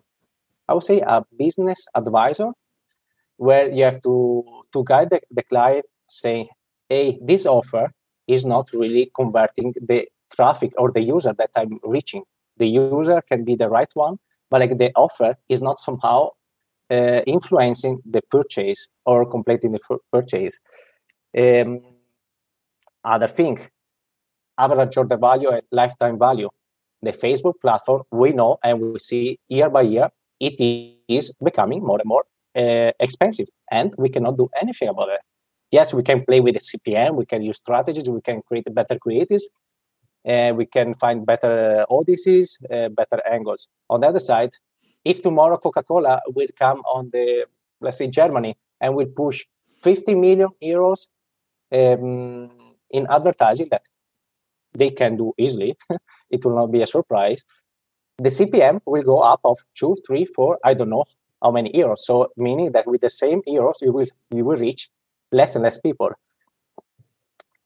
I 0.68 0.74
would 0.74 0.84
say, 0.84 1.00
a 1.00 1.24
business 1.38 1.88
advisor, 1.96 2.52
where 3.48 3.68
you 3.78 3.84
have 3.84 4.00
to 4.02 4.44
to 4.74 4.84
guide 4.92 5.10
the, 5.10 5.20
the 5.38 5.44
client, 5.44 5.86
saying 6.08 6.48
hey, 6.90 7.18
this 7.22 7.46
offer 7.46 7.92
is 8.28 8.46
not 8.46 8.70
really 8.74 9.12
converting 9.16 9.74
the 9.90 10.08
traffic 10.36 10.72
or 10.78 10.92
the 10.92 11.02
user 11.02 11.34
that 11.38 11.52
I'm 11.56 11.80
reaching. 11.84 12.24
The 12.58 12.68
user 12.68 13.22
can 13.30 13.44
be 13.44 13.56
the 13.56 13.70
right 13.70 13.92
one, 13.94 14.18
but 14.50 14.62
like 14.62 14.78
the 14.78 14.92
offer 14.96 15.36
is 15.50 15.62
not 15.62 15.80
somehow 15.80 16.30
uh, 16.92 17.22
influencing 17.36 18.02
the 18.06 18.22
purchase 18.36 18.88
or 19.06 19.26
completing 19.26 19.72
the 19.72 19.80
f- 19.90 20.04
purchase. 20.12 20.60
Um, 21.38 21.82
other 23.04 23.28
thing, 23.28 23.60
average 24.58 24.98
order 24.98 25.18
value 25.18 25.50
and 25.50 25.64
lifetime 25.72 26.18
value. 26.20 26.50
The 27.02 27.12
Facebook 27.12 27.56
platform, 27.62 28.04
we 28.12 28.32
know 28.32 28.60
and 28.64 28.80
we 28.80 29.00
see 29.00 29.40
year 29.50 29.70
by 29.70 29.82
year, 29.82 30.10
it 30.40 30.56
is 31.08 31.34
becoming 31.44 31.82
more 31.84 32.00
and 32.00 32.08
more 32.08 32.24
uh, 32.56 32.92
expensive, 33.00 33.48
and 33.72 33.94
we 33.98 34.10
cannot 34.10 34.38
do 34.38 34.50
anything 34.62 34.88
about 34.88 35.10
it. 35.10 35.22
Yes, 35.72 35.94
we 35.94 36.04
can 36.04 36.24
play 36.24 36.40
with 36.40 36.54
the 36.54 36.60
CPM, 36.60 37.16
we 37.16 37.26
can 37.26 37.42
use 37.42 37.58
strategies, 37.58 38.08
we 38.08 38.22
can 38.22 38.42
create 38.48 38.68
better 38.74 38.98
creatives, 39.04 39.44
and 40.24 40.56
we 40.56 40.66
can 40.66 40.94
find 40.94 41.26
better 41.26 41.84
audiences, 41.90 42.58
uh, 42.72 42.90
better 42.90 43.22
angles. 43.30 43.68
On 43.90 44.00
the 44.00 44.08
other 44.08 44.20
side, 44.20 44.52
if 45.04 45.22
tomorrow 45.22 45.58
Coca-Cola 45.58 46.22
will 46.28 46.48
come 46.58 46.80
on 46.82 47.10
the, 47.12 47.46
let's 47.82 47.98
say, 47.98 48.08
Germany 48.08 48.56
and 48.80 48.96
will 48.96 49.08
push 49.08 49.46
50 49.82 50.16
million 50.16 50.50
euros 50.62 51.08
um, 51.72 52.52
in 52.92 53.08
advertising 53.10 53.68
that 53.72 53.82
they 54.74 54.92
can 54.92 55.18
do 55.18 55.34
easily, 55.38 55.76
it 56.30 56.46
will 56.46 56.56
not 56.56 56.72
be 56.72 56.82
a 56.82 56.88
surprise. 56.88 57.44
The 58.20 58.30
CPM 58.30 58.82
will 58.86 59.02
go 59.02 59.20
up 59.20 59.42
of 59.44 59.58
two, 59.76 59.98
three, 60.08 60.26
four, 60.26 60.60
I 60.64 60.76
don't 60.76 60.90
know 60.90 61.06
how 61.44 61.52
many 61.52 61.72
euros. 61.72 62.00
So 62.00 62.32
meaning 62.38 62.72
that 62.72 62.88
with 62.88 63.02
the 63.02 63.10
same 63.10 63.42
euros, 63.48 63.82
you 63.82 63.92
will 63.92 64.08
you 64.32 64.46
will 64.46 64.58
reach 64.58 64.90
less 65.32 65.56
and 65.56 65.64
less 65.64 65.80
people. 65.80 66.12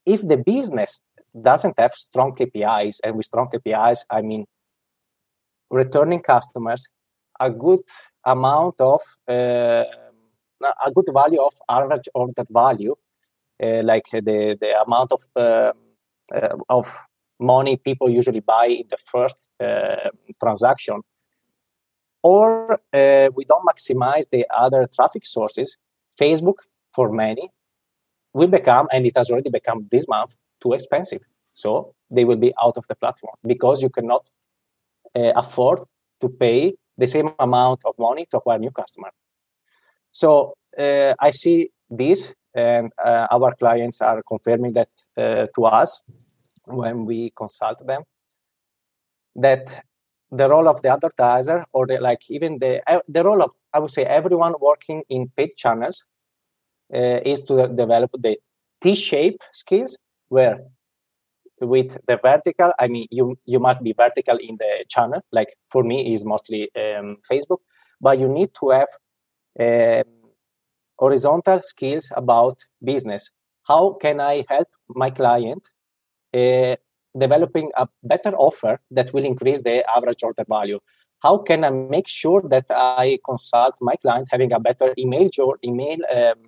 If 0.05 0.27
the 0.27 0.37
business 0.37 1.03
doesn't 1.39 1.75
have 1.77 1.93
strong 1.93 2.35
KPIs, 2.35 2.99
and 3.03 3.15
with 3.15 3.25
strong 3.25 3.49
KPIs, 3.53 3.99
I 4.09 4.21
mean 4.21 4.45
returning 5.69 6.21
customers, 6.21 6.87
a 7.39 7.49
good 7.49 7.85
amount 8.25 8.75
of 8.79 9.01
uh, 9.29 9.83
a 10.85 10.91
good 10.93 11.05
value 11.13 11.41
of 11.41 11.53
average 11.69 12.09
order 12.15 12.45
value, 12.49 12.95
uh, 13.61 13.83
like 13.83 14.09
the 14.11 14.57
the 14.59 14.81
amount 14.85 15.11
of 15.11 15.21
uh, 15.35 15.71
uh 16.33 16.57
of 16.69 16.99
money 17.39 17.77
people 17.77 18.09
usually 18.09 18.39
buy 18.39 18.65
in 18.65 18.87
the 18.89 18.97
first 18.97 19.37
uh, 19.59 20.09
transaction, 20.41 21.01
or 22.31 22.79
uh, 23.01 23.27
we 23.37 23.43
don't 23.51 23.65
maximize 23.71 24.25
the 24.35 24.43
other 24.63 24.81
traffic 24.95 25.23
sources. 25.25 25.77
Facebook, 26.23 26.59
for 26.95 27.07
many, 27.25 27.45
will 28.33 28.51
become, 28.59 28.85
and 28.93 29.01
it 29.09 29.15
has 29.19 29.29
already 29.31 29.51
become 29.59 29.79
this 29.93 30.05
month, 30.15 30.31
too 30.61 30.73
expensive. 30.73 31.23
So 31.53 31.69
they 32.15 32.25
will 32.25 32.41
be 32.47 32.51
out 32.63 32.75
of 32.77 32.85
the 32.89 32.95
platform 32.95 33.35
because 33.53 33.81
you 33.83 33.89
cannot 33.97 34.23
afford 35.43 35.79
to 36.21 36.27
pay 36.29 36.61
the 36.97 37.07
same 37.07 37.29
amount 37.39 37.79
of 37.85 37.93
money 37.97 38.23
to 38.29 38.37
acquire 38.37 38.59
new 38.59 38.71
customer. 38.71 39.11
So 40.11 40.29
uh, 40.77 41.13
I 41.27 41.31
see 41.31 41.69
this, 41.89 42.33
and 42.53 42.91
uh, 43.09 43.27
our 43.35 43.51
clients 43.61 44.01
are 44.01 44.21
confirming 44.33 44.73
that 44.73 44.89
uh, 45.17 45.47
to 45.55 45.65
us 45.65 46.03
when 46.65 47.05
we 47.05 47.31
consult 47.41 47.85
them. 47.85 48.01
That 49.35 49.83
the 50.31 50.47
role 50.49 50.67
of 50.67 50.81
the 50.81 50.89
advertiser, 50.89 51.65
or 51.73 51.87
the, 51.87 51.99
like 51.99 52.21
even 52.29 52.59
the 52.59 52.81
the 53.07 53.23
role 53.23 53.41
of 53.41 53.51
I 53.73 53.79
would 53.79 53.91
say 53.91 54.03
everyone 54.03 54.55
working 54.59 55.03
in 55.09 55.31
paid 55.35 55.55
channels, 55.57 56.03
uh, 56.93 57.19
is 57.25 57.41
to 57.43 57.67
develop 57.67 58.11
the 58.19 58.37
T-shape 58.81 59.39
skills 59.53 59.97
where 60.29 60.59
with 61.61 61.97
the 62.07 62.17
vertical 62.21 62.71
i 62.79 62.87
mean 62.87 63.07
you 63.09 63.35
you 63.45 63.59
must 63.59 63.81
be 63.83 63.93
vertical 63.93 64.37
in 64.37 64.57
the 64.57 64.85
channel. 64.89 65.21
Like 65.31 65.55
for 65.71 65.83
me 65.83 66.13
is 66.13 66.23
mostly 66.25 66.69
um, 66.75 67.17
facebook. 67.29 67.59
But 67.99 68.19
you 68.19 68.27
need 68.27 68.51
to 68.59 68.69
have 68.69 68.89
um, 69.59 70.13
horizontal 70.99 71.61
skills 71.63 72.11
about 72.15 72.59
business. 72.83 73.31
How 73.63 73.97
can 74.01 74.19
i 74.21 74.45
help 74.49 74.67
my 74.89 75.09
client 75.09 75.63
uh, 76.33 76.75
developing 77.17 77.71
a 77.77 77.87
better 78.03 78.35
offer 78.35 78.79
that 78.91 79.13
will 79.13 79.25
increase 79.25 79.61
the 79.61 79.83
average 79.95 80.23
order 80.23 80.45
value 80.47 80.79
how 81.23 81.37
can 81.37 81.63
i 81.63 81.69
make 81.69 82.07
sure 82.07 82.41
that 82.53 82.65
i 82.69 83.17
consult 83.25 83.75
my 83.81 83.95
client 83.95 84.27
having 84.31 84.51
a 84.53 84.59
better 84.59 84.93
email 84.97 85.29
or 85.39 85.57
email 85.63 85.97
um, 86.15 86.39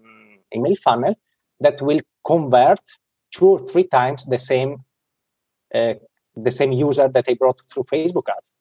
email 0.55 0.75
funnel 0.75 1.15
that 1.59 1.81
will 1.81 1.99
convert 2.25 2.79
two 3.31 3.47
or 3.47 3.59
three 3.67 3.85
times 3.85 4.25
the 4.25 4.37
same 4.37 4.77
uh, 5.73 5.93
the 6.35 6.51
same 6.51 6.71
user 6.71 7.07
that 7.07 7.25
they 7.25 7.33
brought 7.33 7.61
through 7.71 7.83
Facebook 7.83 8.27
ads. 8.35 8.53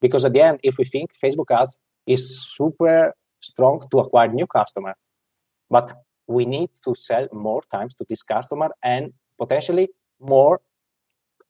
Because 0.00 0.24
at 0.24 0.32
the 0.32 0.40
end, 0.40 0.60
if 0.62 0.78
we 0.78 0.84
think 0.84 1.10
Facebook 1.22 1.50
ads 1.50 1.78
is 2.06 2.46
super 2.56 3.14
strong 3.40 3.86
to 3.90 3.98
acquire 3.98 4.28
new 4.28 4.46
customer, 4.46 4.94
but 5.70 5.92
we 6.26 6.44
need 6.44 6.70
to 6.84 6.94
sell 6.94 7.28
more 7.32 7.62
times 7.70 7.94
to 7.94 8.04
this 8.08 8.22
customer 8.22 8.70
and 8.82 9.12
potentially 9.38 9.88
more 10.20 10.60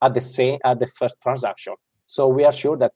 at 0.02 0.14
the 0.14 0.20
same 0.20 0.58
at 0.64 0.78
the 0.78 0.86
first 0.86 1.16
transaction. 1.22 1.74
So 2.06 2.28
we 2.28 2.44
are 2.44 2.52
sure 2.52 2.76
that 2.76 2.92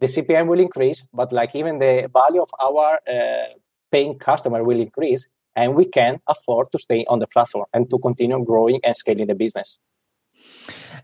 the 0.00 0.06
CPM 0.06 0.46
will 0.46 0.60
increase, 0.60 1.06
but 1.12 1.32
like 1.32 1.54
even 1.54 1.78
the 1.78 2.10
value 2.12 2.42
of 2.42 2.50
our 2.60 2.98
uh, 3.08 3.54
paying 3.92 4.18
customer 4.18 4.64
will 4.64 4.80
increase, 4.80 5.28
and 5.54 5.74
we 5.74 5.84
can 5.84 6.20
afford 6.26 6.66
to 6.72 6.78
stay 6.78 7.04
on 7.08 7.20
the 7.20 7.26
platform 7.26 7.66
and 7.72 7.88
to 7.90 7.98
continue 7.98 8.44
growing 8.44 8.80
and 8.82 8.96
scaling 8.96 9.26
the 9.26 9.34
business. 9.34 9.78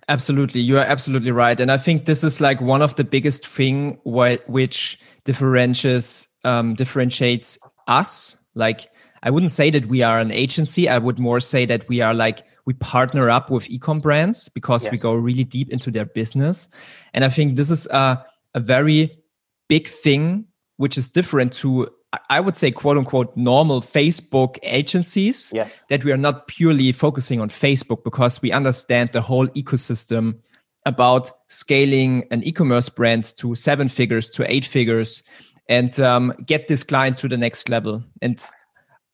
Absolutely, 0.08 0.60
you 0.60 0.76
are 0.76 0.84
absolutely 0.84 1.30
right, 1.30 1.60
and 1.60 1.70
I 1.70 1.76
think 1.76 2.06
this 2.06 2.24
is 2.24 2.40
like 2.40 2.60
one 2.60 2.82
of 2.82 2.96
the 2.96 3.04
biggest 3.04 3.46
thing 3.46 3.98
wh- 4.04 4.42
which 4.48 4.98
differentiates 5.24 6.26
um, 6.44 6.74
differentiates 6.74 7.58
us. 7.86 8.36
Like, 8.54 8.88
I 9.22 9.30
wouldn't 9.30 9.52
say 9.52 9.70
that 9.70 9.86
we 9.86 10.02
are 10.02 10.18
an 10.18 10.30
agency. 10.30 10.88
I 10.88 10.98
would 10.98 11.18
more 11.18 11.40
say 11.40 11.66
that 11.66 11.88
we 11.88 12.00
are 12.00 12.14
like 12.14 12.42
we 12.64 12.74
partner 12.74 13.28
up 13.28 13.50
with 13.50 13.68
ecom 13.68 14.00
brands 14.00 14.48
because 14.48 14.84
yes. 14.84 14.92
we 14.92 14.98
go 14.98 15.14
really 15.14 15.44
deep 15.44 15.70
into 15.70 15.90
their 15.90 16.06
business, 16.06 16.68
and 17.12 17.24
I 17.24 17.28
think 17.28 17.56
this 17.56 17.70
is 17.70 17.86
a 17.88 18.24
a 18.54 18.60
very 18.60 19.18
big 19.68 19.86
thing 19.86 20.46
which 20.76 20.96
is 20.98 21.08
different 21.08 21.52
to 21.52 21.88
I 22.28 22.40
would 22.40 22.56
say, 22.56 22.70
quote 22.70 22.96
unquote, 22.96 23.36
normal 23.36 23.80
Facebook 23.80 24.58
agencies. 24.62 25.50
Yes. 25.54 25.84
That 25.88 26.04
we 26.04 26.10
are 26.12 26.16
not 26.16 26.48
purely 26.48 26.90
focusing 26.92 27.40
on 27.40 27.48
Facebook 27.48 28.02
because 28.02 28.42
we 28.42 28.50
understand 28.50 29.10
the 29.12 29.20
whole 29.20 29.46
ecosystem 29.48 30.38
about 30.86 31.30
scaling 31.48 32.24
an 32.30 32.42
e 32.42 32.52
commerce 32.52 32.88
brand 32.88 33.36
to 33.36 33.54
seven 33.54 33.88
figures, 33.88 34.28
to 34.30 34.50
eight 34.50 34.64
figures, 34.64 35.22
and 35.68 36.00
um, 36.00 36.34
get 36.46 36.66
this 36.66 36.82
client 36.82 37.16
to 37.18 37.28
the 37.28 37.36
next 37.36 37.68
level. 37.68 38.02
And 38.22 38.42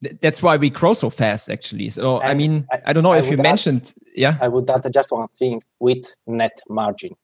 th- 0.03 0.16
that's 0.20 0.42
why 0.42 0.57
we 0.57 0.70
grow 0.70 0.94
so 0.94 1.11
fast, 1.11 1.51
actually. 1.51 1.90
So, 1.90 2.20
and 2.20 2.30
I 2.30 2.34
mean, 2.34 2.66
I, 2.72 2.82
I 2.86 2.92
don't 2.92 3.03
know 3.03 3.12
I 3.12 3.18
if 3.18 3.26
you 3.26 3.38
add, 3.38 3.42
mentioned, 3.42 3.94
yeah. 4.14 4.38
I 4.40 4.49
would 4.49 4.68
add 4.70 4.86
just 4.92 5.11
one 5.11 5.28
thing 5.38 5.62
with 5.78 6.14
net 6.26 6.61
margin. 6.68 7.14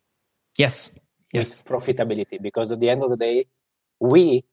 Yes 0.58 0.90
yes. 1.32 1.62
profitability 1.66 2.40
because 2.40 2.70
at 2.70 2.80
the 2.80 2.90
end 2.90 3.02
of 3.02 3.10
the 3.10 3.16
day, 3.16 3.46
we 4.00 4.44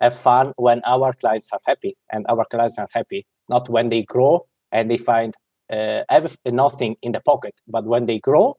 have 0.00 0.16
fun 0.16 0.52
when 0.56 0.80
our 0.86 1.12
clients 1.12 1.48
are 1.52 1.60
happy 1.66 1.96
and 2.10 2.24
our 2.28 2.44
clients 2.50 2.78
are 2.78 2.88
happy, 2.92 3.26
not 3.48 3.68
when 3.68 3.90
they 3.90 4.02
grow 4.02 4.46
and 4.72 4.90
they 4.90 4.96
find 4.96 5.34
uh, 5.70 6.02
nothing 6.46 6.96
in 7.02 7.12
the 7.12 7.20
pocket, 7.20 7.54
but 7.68 7.84
when 7.84 8.06
they 8.06 8.18
grow 8.18 8.56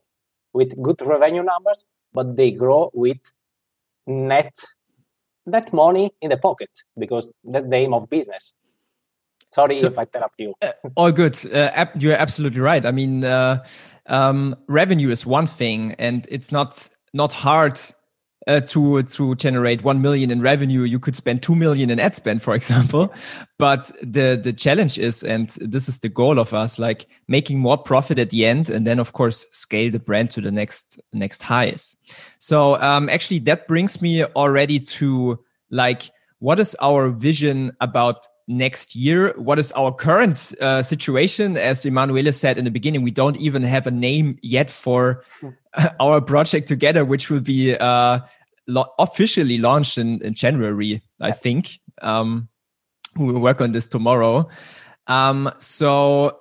with 0.54 0.80
good 0.82 1.02
revenue 1.02 1.44
numbers, 1.44 1.86
but 2.14 2.36
they 2.36 2.52
grow 2.52 2.90
with 2.94 3.18
net 4.08 4.54
net 5.48 5.74
money 5.74 6.12
in 6.22 6.30
the 6.30 6.38
pocket 6.38 6.70
because 6.98 7.32
that's 7.44 7.66
the 7.66 7.76
aim 7.76 7.94
of 7.94 8.10
business. 8.10 8.54
Sorry 9.54 9.80
so, 9.80 9.88
if 9.88 10.00
I 10.00 10.04
interrupt 10.04 10.36
you. 10.40 10.54
uh, 10.62 10.72
all 10.96 11.12
good. 11.12 11.38
Uh, 11.54 11.86
you're 11.96 12.16
absolutely 12.16 12.62
right. 12.62 12.86
I 12.86 12.92
mean, 12.92 13.24
uh, 13.24 13.64
um, 14.08 14.56
revenue 14.68 15.10
is 15.10 15.26
one 15.26 15.48
thing, 15.48 15.96
and 16.00 16.26
it's 16.30 16.52
not 16.52 16.90
not 17.14 17.34
hard 17.34 17.80
uh, 18.48 18.60
to 18.60 19.04
to 19.04 19.36
generate 19.36 19.84
one 19.84 20.02
million 20.02 20.32
in 20.32 20.42
revenue, 20.42 20.82
you 20.82 21.00
could 21.00 21.16
spend 21.16 21.44
two 21.44 21.56
million 21.56 21.90
in 21.90 22.00
ad 22.00 22.16
spend, 22.16 22.42
for 22.42 22.56
example. 22.56 23.14
But 23.58 23.92
the 24.02 24.40
the 24.42 24.54
challenge 24.54 24.98
is, 24.98 25.24
and 25.24 25.50
this 25.62 25.88
is 25.88 26.00
the 26.00 26.10
goal 26.10 26.40
of 26.40 26.54
us, 26.54 26.80
like 26.80 27.06
making 27.28 27.60
more 27.60 27.78
profit 27.78 28.18
at 28.18 28.32
the 28.32 28.46
end, 28.46 28.70
and 28.70 28.86
then 28.86 29.00
of 29.00 29.14
course 29.14 29.46
scale 29.52 29.92
the 29.92 30.00
brand 30.00 30.32
to 30.32 30.42
the 30.42 30.52
next 30.52 31.02
next 31.14 31.44
highs. 31.44 31.96
So 32.40 32.82
um, 32.82 33.10
actually, 33.10 33.40
that 33.40 33.68
brings 33.68 34.02
me 34.02 34.24
already 34.24 34.80
to 34.80 35.40
like 35.70 36.10
what 36.40 36.60
is 36.60 36.76
our 36.82 37.10
vision 37.10 37.72
about 37.80 38.28
next 38.52 38.96
year. 38.96 39.34
What 39.38 39.60
is 39.60 39.72
our 39.74 39.92
current 39.92 40.54
uh, 40.62 40.84
situation? 40.84 41.58
As 41.58 41.86
Emanuele 41.86 42.32
said 42.32 42.58
in 42.58 42.66
the 42.66 42.72
beginning, 42.72 43.02
we 43.02 43.12
don't 43.12 43.38
even 43.38 43.64
have 43.64 43.88
a 43.88 43.92
name 43.92 44.38
yet 44.42 44.70
for 44.70 45.24
our 46.00 46.22
project 46.22 46.68
together, 46.68 47.06
which 47.06 47.30
will 47.30 47.40
be 47.40 47.76
uh, 47.76 48.20
officially 49.00 49.58
launched 49.58 49.98
in, 49.98 50.22
in 50.22 50.34
January, 50.34 51.02
I 51.22 51.32
think. 51.32 51.80
Um, 52.02 52.50
we 53.18 53.26
will 53.26 53.42
work 53.42 53.62
on 53.62 53.72
this 53.72 53.88
tomorrow. 53.88 54.48
Um, 55.08 55.50
so 55.58 56.40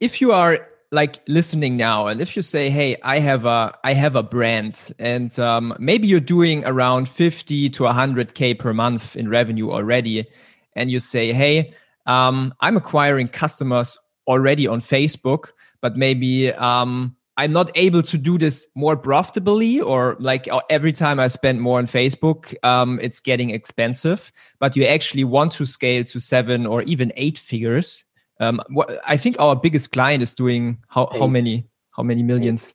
if 0.00 0.20
you 0.20 0.32
are 0.32 0.66
like 0.92 1.20
listening 1.28 1.76
now 1.76 2.08
and 2.08 2.20
if 2.20 2.34
you 2.34 2.42
say 2.42 2.68
hey 2.68 2.96
i 3.04 3.20
have 3.20 3.44
a 3.44 3.72
i 3.84 3.92
have 3.92 4.16
a 4.16 4.24
brand 4.24 4.92
and 4.98 5.38
um, 5.38 5.72
maybe 5.78 6.08
you're 6.08 6.18
doing 6.18 6.64
around 6.66 7.08
50 7.08 7.70
to 7.70 7.84
100k 7.84 8.58
per 8.58 8.74
month 8.74 9.14
in 9.14 9.28
revenue 9.28 9.70
already 9.70 10.26
and 10.74 10.90
you 10.90 11.00
say, 11.00 11.32
hey, 11.32 11.74
um, 12.06 12.54
I'm 12.60 12.76
acquiring 12.76 13.28
customers 13.28 13.98
already 14.26 14.66
on 14.66 14.80
Facebook, 14.80 15.50
but 15.80 15.96
maybe 15.96 16.52
um, 16.52 17.16
I'm 17.36 17.52
not 17.52 17.70
able 17.74 18.02
to 18.02 18.18
do 18.18 18.38
this 18.38 18.66
more 18.74 18.96
profitably, 18.96 19.80
or 19.80 20.16
like 20.18 20.48
uh, 20.48 20.60
every 20.70 20.92
time 20.92 21.18
I 21.18 21.28
spend 21.28 21.60
more 21.60 21.78
on 21.78 21.86
Facebook, 21.86 22.54
um, 22.64 22.98
it's 23.02 23.20
getting 23.20 23.50
expensive. 23.50 24.32
But 24.58 24.76
you 24.76 24.84
actually 24.84 25.24
want 25.24 25.52
to 25.52 25.66
scale 25.66 26.04
to 26.04 26.20
seven 26.20 26.66
or 26.66 26.82
even 26.82 27.12
eight 27.16 27.38
figures. 27.38 28.04
Um, 28.40 28.60
what, 28.68 28.90
I 29.06 29.16
think 29.16 29.38
our 29.38 29.54
biggest 29.54 29.92
client 29.92 30.22
is 30.22 30.34
doing 30.34 30.78
how, 30.88 31.08
how 31.12 31.26
many 31.26 31.66
how 31.92 32.02
many 32.02 32.22
millions? 32.22 32.74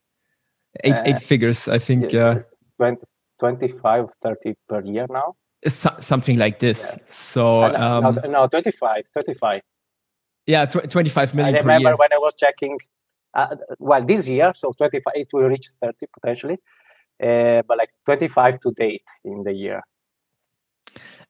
Eight, 0.84 1.00
eight 1.06 1.16
uh, 1.16 1.20
figures, 1.20 1.68
I 1.68 1.80
think. 1.80 2.14
Uh, 2.14 2.42
20, 2.78 3.02
25, 3.40 4.10
30 4.22 4.56
per 4.68 4.82
year 4.82 5.08
now 5.10 5.36
so, 5.68 5.90
something 6.00 6.38
like 6.38 6.60
this. 6.60 6.98
Yeah. 6.98 7.04
So 7.08 7.64
um, 7.76 8.20
no, 8.24 8.30
no, 8.30 8.48
25, 8.48 9.06
25. 9.14 9.62
Yeah, 10.48 10.66
tw 10.66 10.90
25 10.90 11.34
million. 11.34 11.56
I 11.56 11.60
remember 11.60 11.96
when 11.96 12.14
I 12.14 12.18
was 12.18 12.36
checking. 12.36 12.78
Uh, 13.34 13.56
well, 13.80 14.04
this 14.04 14.28
year, 14.28 14.54
so 14.56 14.72
25, 14.72 15.12
it 15.16 15.28
will 15.34 15.44
reach 15.44 15.70
30 15.82 16.06
potentially, 16.14 16.58
uh, 17.22 17.64
but 17.68 17.78
like 17.78 17.90
25 18.06 18.60
to 18.62 18.72
date 18.72 19.04
in 19.26 19.44
the 19.44 19.52
year. 19.52 19.82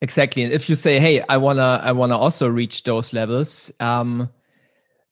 Exactly, 0.02 0.44
and 0.44 0.54
if 0.54 0.70
you 0.70 0.76
say, 0.76 1.00
"Hey, 1.00 1.24
I 1.30 1.38
wanna, 1.38 1.80
I 1.82 1.94
wanna 1.94 2.18
also 2.18 2.48
reach 2.48 2.84
those 2.84 3.14
levels," 3.14 3.72
um, 3.80 4.30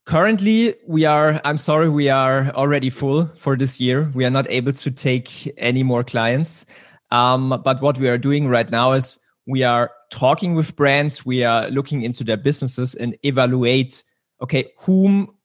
currently 0.06 0.76
we 0.86 1.06
are. 1.06 1.42
I'm 1.46 1.58
sorry, 1.58 1.90
we 1.90 2.10
are 2.10 2.52
already 2.54 2.92
full 2.92 3.32
for 3.40 3.56
this 3.56 3.80
year. 3.80 4.12
We 4.14 4.26
are 4.26 4.30
not 4.30 4.46
able 4.50 4.74
to 4.74 4.92
take 4.92 5.52
any 5.58 5.82
more 5.82 6.04
clients. 6.04 6.66
Um, 7.14 7.62
but 7.64 7.80
what 7.80 8.00
we 8.00 8.10
are 8.10 8.18
doing 8.18 8.48
right 8.48 8.70
now 8.70 8.94
is 8.94 9.20
we 9.46 9.62
are 9.64 9.92
talking 10.10 10.56
with 10.56 10.76
brands, 10.76 11.24
we 11.24 11.44
are 11.44 11.70
looking 11.70 12.02
into 12.02 12.24
their 12.24 12.38
businesses 12.38 12.96
and 12.96 13.16
evaluate, 13.24 14.04
okay, 14.42 14.72
whom 14.80 15.36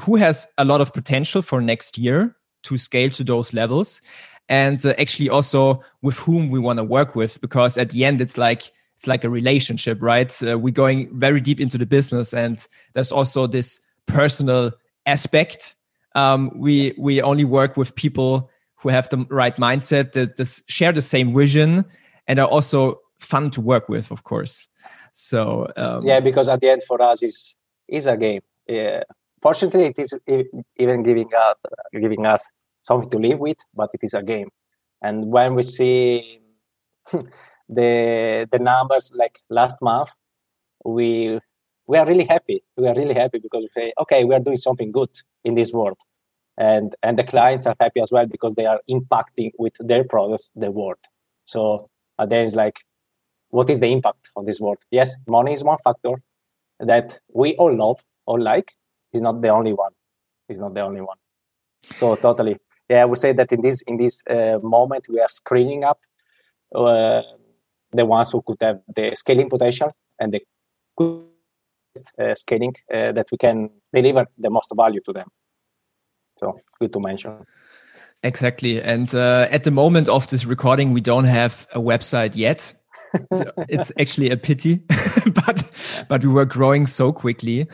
who 0.00 0.16
has 0.16 0.48
a 0.56 0.64
lot 0.64 0.80
of 0.80 0.94
potential 0.94 1.42
for 1.42 1.60
next 1.60 1.98
year 1.98 2.34
to 2.62 2.78
scale 2.78 3.10
to 3.10 3.22
those 3.22 3.52
levels. 3.52 4.00
And 4.48 4.84
uh, 4.86 4.94
actually 4.98 5.28
also 5.28 5.82
with 6.00 6.16
whom 6.16 6.48
we 6.48 6.58
want 6.58 6.78
to 6.78 6.84
work 6.84 7.14
with 7.14 7.38
because 7.42 7.76
at 7.76 7.90
the 7.90 8.06
end 8.06 8.22
it's 8.22 8.38
like 8.38 8.72
it's 8.94 9.06
like 9.06 9.22
a 9.22 9.30
relationship 9.30 9.98
right? 10.00 10.42
Uh, 10.42 10.58
we're 10.58 10.72
going 10.72 11.10
very 11.18 11.42
deep 11.42 11.60
into 11.60 11.76
the 11.76 11.86
business 11.86 12.32
and 12.32 12.66
there's 12.94 13.12
also 13.12 13.46
this 13.46 13.80
personal 14.06 14.72
aspect. 15.04 15.74
Um, 16.14 16.50
we 16.54 16.94
we 16.96 17.20
only 17.20 17.44
work 17.44 17.76
with 17.76 17.94
people 17.96 18.50
who 18.82 18.88
have 18.88 19.08
the 19.08 19.24
right 19.30 19.56
mindset 19.56 20.12
that, 20.12 20.36
that 20.36 20.60
share 20.68 20.92
the 20.92 21.02
same 21.02 21.32
vision 21.32 21.84
and 22.26 22.38
are 22.38 22.48
also 22.48 23.00
fun 23.20 23.50
to 23.50 23.60
work 23.60 23.88
with 23.88 24.10
of 24.10 24.24
course. 24.24 24.68
So 25.12 25.70
um, 25.76 26.04
yeah 26.04 26.20
because 26.20 26.48
at 26.48 26.60
the 26.60 26.70
end 26.70 26.82
for 26.82 27.00
us 27.00 27.22
is 27.22 27.54
is 27.88 28.06
a 28.06 28.16
game. 28.16 28.42
Yeah. 28.66 29.02
fortunately 29.40 29.86
it 29.86 29.98
is 29.98 30.18
even 30.76 31.02
giving 31.02 31.30
us 31.34 31.56
giving 31.92 32.26
us 32.26 32.48
something 32.82 33.10
to 33.10 33.18
live 33.18 33.38
with 33.38 33.58
but 33.74 33.90
it 33.94 34.00
is 34.02 34.14
a 34.14 34.22
game. 34.22 34.50
And 35.00 35.26
when 35.26 35.54
we 35.54 35.62
see 35.62 36.40
the 37.68 38.48
the 38.50 38.58
numbers 38.58 39.12
like 39.16 39.40
last 39.48 39.80
month 39.80 40.10
we 40.84 41.38
we 41.86 41.98
are 41.98 42.06
really 42.06 42.24
happy. 42.24 42.62
We 42.76 42.88
are 42.88 42.94
really 42.94 43.14
happy 43.14 43.38
because 43.38 43.62
we 43.62 43.70
say 43.80 43.92
okay 44.02 44.24
we 44.24 44.34
are 44.34 44.40
doing 44.40 44.58
something 44.58 44.90
good 44.90 45.10
in 45.44 45.54
this 45.54 45.72
world 45.72 45.98
and 46.58 46.94
and 47.02 47.18
the 47.18 47.24
clients 47.24 47.66
are 47.66 47.76
happy 47.80 48.00
as 48.00 48.12
well 48.12 48.26
because 48.26 48.54
they 48.54 48.66
are 48.66 48.80
impacting 48.88 49.50
with 49.58 49.74
their 49.80 50.04
products 50.04 50.50
the 50.54 50.70
world. 50.70 50.98
So 51.44 51.88
uh, 52.18 52.26
then 52.26 52.44
it's 52.44 52.54
like 52.54 52.84
what 53.48 53.68
is 53.70 53.80
the 53.80 53.86
impact 53.86 54.30
on 54.36 54.44
this 54.44 54.60
world? 54.60 54.78
Yes 54.90 55.14
money 55.26 55.52
is 55.52 55.64
one 55.64 55.78
factor 55.84 56.22
that 56.80 57.18
we 57.32 57.54
all 57.56 57.74
love 57.74 58.00
or 58.26 58.40
like. 58.40 58.72
Is 59.12 59.20
not 59.20 59.42
the 59.42 59.48
only 59.48 59.74
one. 59.74 59.92
Is 60.48 60.58
not 60.58 60.72
the 60.72 60.80
only 60.80 61.02
one. 61.02 61.18
So 61.96 62.16
totally. 62.16 62.56
Yeah 62.88 63.02
i 63.02 63.04
would 63.04 63.18
say 63.18 63.32
that 63.32 63.52
in 63.52 63.60
this 63.60 63.82
in 63.82 63.96
this 63.96 64.22
uh, 64.28 64.58
moment 64.62 65.06
we 65.08 65.20
are 65.20 65.28
screening 65.28 65.84
up 65.84 66.00
uh, 66.74 67.22
the 67.92 68.04
ones 68.04 68.30
who 68.32 68.42
could 68.42 68.60
have 68.60 68.80
the 68.96 69.14
scaling 69.14 69.48
potential 69.50 69.90
and 70.18 70.32
the 70.32 70.40
uh, 72.18 72.34
scaling 72.34 72.74
uh, 72.92 73.12
that 73.12 73.26
we 73.30 73.38
can 73.38 73.70
deliver 73.92 74.26
the 74.38 74.50
most 74.50 74.70
value 74.74 75.00
to 75.04 75.12
them 75.12 75.28
so 76.42 76.60
good 76.80 76.92
to 76.92 77.00
mention. 77.00 77.46
Exactly. 78.22 78.80
And 78.82 79.14
uh, 79.14 79.48
at 79.50 79.64
the 79.64 79.70
moment 79.70 80.08
of 80.08 80.26
this 80.28 80.44
recording, 80.44 80.92
we 80.92 81.00
don't 81.00 81.24
have 81.24 81.66
a 81.72 81.80
website 81.80 82.36
yet. 82.36 82.74
so 83.32 83.44
it's 83.68 83.92
actually 83.98 84.30
a 84.30 84.36
pity, 84.36 84.80
but 85.34 85.70
but 86.08 86.24
we 86.24 86.32
were 86.32 86.46
growing 86.46 86.86
so 86.86 87.12
quickly. 87.12 87.66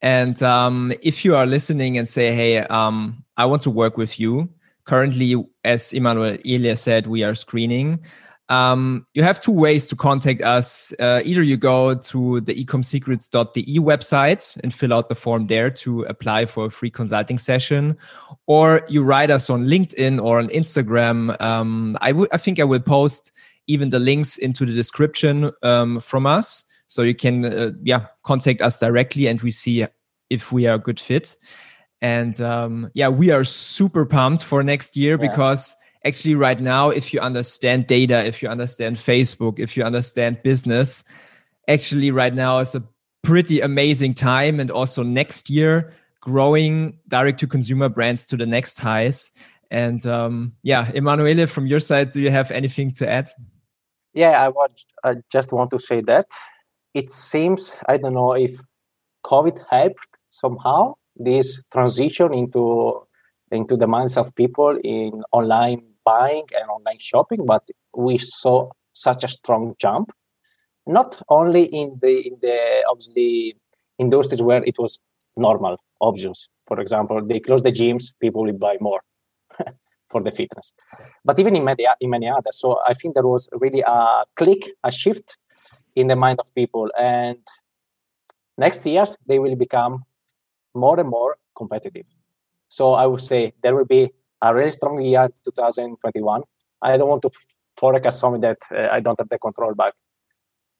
And 0.00 0.40
um, 0.42 0.92
if 1.02 1.24
you 1.24 1.34
are 1.34 1.46
listening 1.46 1.98
and 1.98 2.08
say, 2.08 2.32
"Hey, 2.32 2.58
um, 2.58 3.24
I 3.36 3.46
want 3.46 3.62
to 3.62 3.70
work 3.70 3.96
with 3.96 4.20
you," 4.20 4.48
currently, 4.84 5.34
as 5.64 5.92
Emmanuel 5.92 6.38
Elia 6.44 6.76
said, 6.76 7.08
we 7.08 7.24
are 7.24 7.34
screening. 7.34 8.04
Um, 8.50 9.06
you 9.14 9.22
have 9.22 9.40
two 9.40 9.52
ways 9.52 9.86
to 9.88 9.96
contact 9.96 10.42
us. 10.42 10.92
Uh, 11.00 11.22
either 11.24 11.42
you 11.42 11.56
go 11.56 11.94
to 11.94 12.40
the 12.42 12.54
ecomsecrets.de 12.64 13.78
website 13.78 14.56
and 14.62 14.72
fill 14.72 14.92
out 14.92 15.08
the 15.08 15.14
form 15.14 15.46
there 15.46 15.70
to 15.70 16.02
apply 16.02 16.46
for 16.46 16.66
a 16.66 16.70
free 16.70 16.90
consulting 16.90 17.38
session, 17.38 17.96
or 18.46 18.82
you 18.88 19.02
write 19.02 19.30
us 19.30 19.48
on 19.48 19.64
LinkedIn 19.64 20.22
or 20.22 20.38
on 20.38 20.48
Instagram. 20.48 21.40
Um, 21.40 21.96
I, 22.02 22.10
I 22.32 22.36
think 22.36 22.60
I 22.60 22.64
will 22.64 22.80
post 22.80 23.32
even 23.66 23.88
the 23.88 23.98
links 23.98 24.36
into 24.36 24.66
the 24.66 24.74
description 24.74 25.50
um, 25.62 26.00
from 26.00 26.26
us, 26.26 26.64
so 26.86 27.00
you 27.00 27.14
can 27.14 27.46
uh, 27.46 27.70
yeah 27.82 28.06
contact 28.24 28.60
us 28.60 28.76
directly, 28.76 29.26
and 29.26 29.40
we 29.40 29.50
see 29.50 29.86
if 30.28 30.52
we 30.52 30.66
are 30.66 30.74
a 30.74 30.78
good 30.78 31.00
fit. 31.00 31.36
And 32.02 32.38
um, 32.42 32.90
yeah, 32.92 33.08
we 33.08 33.30
are 33.30 33.44
super 33.44 34.04
pumped 34.04 34.44
for 34.44 34.62
next 34.62 34.94
year 34.94 35.18
yeah. 35.18 35.30
because 35.30 35.74
actually 36.04 36.34
right 36.34 36.60
now 36.60 36.90
if 36.90 37.12
you 37.12 37.20
understand 37.20 37.86
data 37.86 38.24
if 38.24 38.42
you 38.42 38.48
understand 38.48 38.96
facebook 38.96 39.58
if 39.58 39.76
you 39.76 39.82
understand 39.82 40.42
business 40.42 41.04
actually 41.68 42.10
right 42.10 42.34
now 42.34 42.58
is 42.58 42.74
a 42.74 42.82
pretty 43.22 43.60
amazing 43.60 44.14
time 44.14 44.60
and 44.60 44.70
also 44.70 45.02
next 45.02 45.48
year 45.48 45.92
growing 46.20 46.98
direct 47.08 47.40
to 47.40 47.46
consumer 47.46 47.88
brands 47.88 48.26
to 48.26 48.36
the 48.36 48.46
next 48.46 48.78
highs. 48.78 49.30
And 49.70 50.06
um, 50.06 50.52
yeah 50.62 50.90
emanuele 50.94 51.46
from 51.46 51.66
your 51.66 51.80
side 51.80 52.12
do 52.12 52.20
you 52.20 52.30
have 52.30 52.50
anything 52.50 52.92
to 52.92 53.08
add? 53.08 53.30
Yeah 54.12 54.48
i, 54.48 55.08
I 55.08 55.14
just 55.32 55.52
want 55.52 55.70
to 55.70 55.78
say 55.78 56.00
that 56.02 56.26
it 56.92 57.10
seems 57.10 57.76
i 57.88 57.96
don't 57.96 58.14
know 58.14 58.32
if 58.32 58.60
covid 59.24 59.58
helped 59.68 60.06
somehow 60.30 60.94
this 61.16 61.60
transition 61.72 62.32
into 62.32 63.02
into 63.50 63.76
the 63.76 63.88
minds 63.88 64.16
of 64.16 64.34
people 64.34 64.78
in 64.84 65.24
online 65.32 65.82
buying 66.04 66.46
and 66.58 66.68
online 66.70 66.98
shopping, 66.98 67.44
but 67.46 67.62
we 67.96 68.18
saw 68.18 68.70
such 68.92 69.24
a 69.24 69.28
strong 69.28 69.74
jump, 69.78 70.12
not 70.86 71.20
only 71.28 71.64
in 71.64 71.98
the 72.00 72.26
in 72.26 72.36
the 72.40 72.84
obviously 72.88 73.56
industries 73.98 74.42
where 74.42 74.62
it 74.64 74.78
was 74.78 74.98
normal, 75.36 75.76
obvious. 76.00 76.48
For 76.66 76.80
example, 76.80 77.24
they 77.24 77.40
close 77.40 77.62
the 77.62 77.72
gyms, 77.72 78.12
people 78.20 78.42
will 78.44 78.52
buy 78.52 78.76
more 78.80 79.02
for 80.10 80.22
the 80.22 80.30
fitness. 80.30 80.72
But 81.24 81.38
even 81.38 81.56
in 81.56 81.64
many 81.64 81.86
in 82.00 82.10
many 82.10 82.28
others. 82.28 82.58
So 82.58 82.80
I 82.86 82.94
think 82.94 83.14
there 83.14 83.26
was 83.26 83.48
really 83.52 83.82
a 83.86 84.24
click, 84.36 84.62
a 84.82 84.90
shift 84.90 85.36
in 85.96 86.08
the 86.08 86.16
mind 86.16 86.38
of 86.40 86.54
people. 86.54 86.90
And 86.98 87.38
next 88.56 88.86
year 88.86 89.06
they 89.26 89.38
will 89.38 89.56
become 89.56 90.04
more 90.74 90.98
and 90.98 91.08
more 91.08 91.36
competitive. 91.56 92.06
So 92.68 92.94
I 92.94 93.06
would 93.06 93.20
say 93.20 93.52
there 93.62 93.74
will 93.76 93.84
be 93.84 94.10
a 94.44 94.54
really 94.54 94.72
strong 94.72 95.00
year 95.00 95.28
2021. 95.44 96.42
I 96.82 96.96
don't 96.96 97.08
want 97.08 97.22
to 97.22 97.30
forecast 97.76 98.20
something 98.20 98.42
that 98.42 98.58
uh, 98.70 98.88
I 98.92 99.00
don't 99.00 99.18
have 99.18 99.28
the 99.28 99.38
control 99.38 99.74
back. 99.74 99.94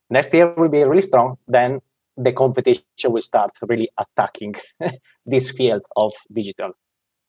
Next 0.09 0.33
year 0.33 0.53
will 0.55 0.69
be 0.69 0.83
really 0.83 1.01
strong. 1.01 1.37
Then 1.47 1.81
the 2.15 2.31
competition 2.31 3.11
will 3.13 3.21
start 3.21 3.51
really 3.61 3.89
attacking 3.97 4.55
this 5.25 5.49
field 5.49 5.81
of 5.95 6.13
digital. 6.31 6.71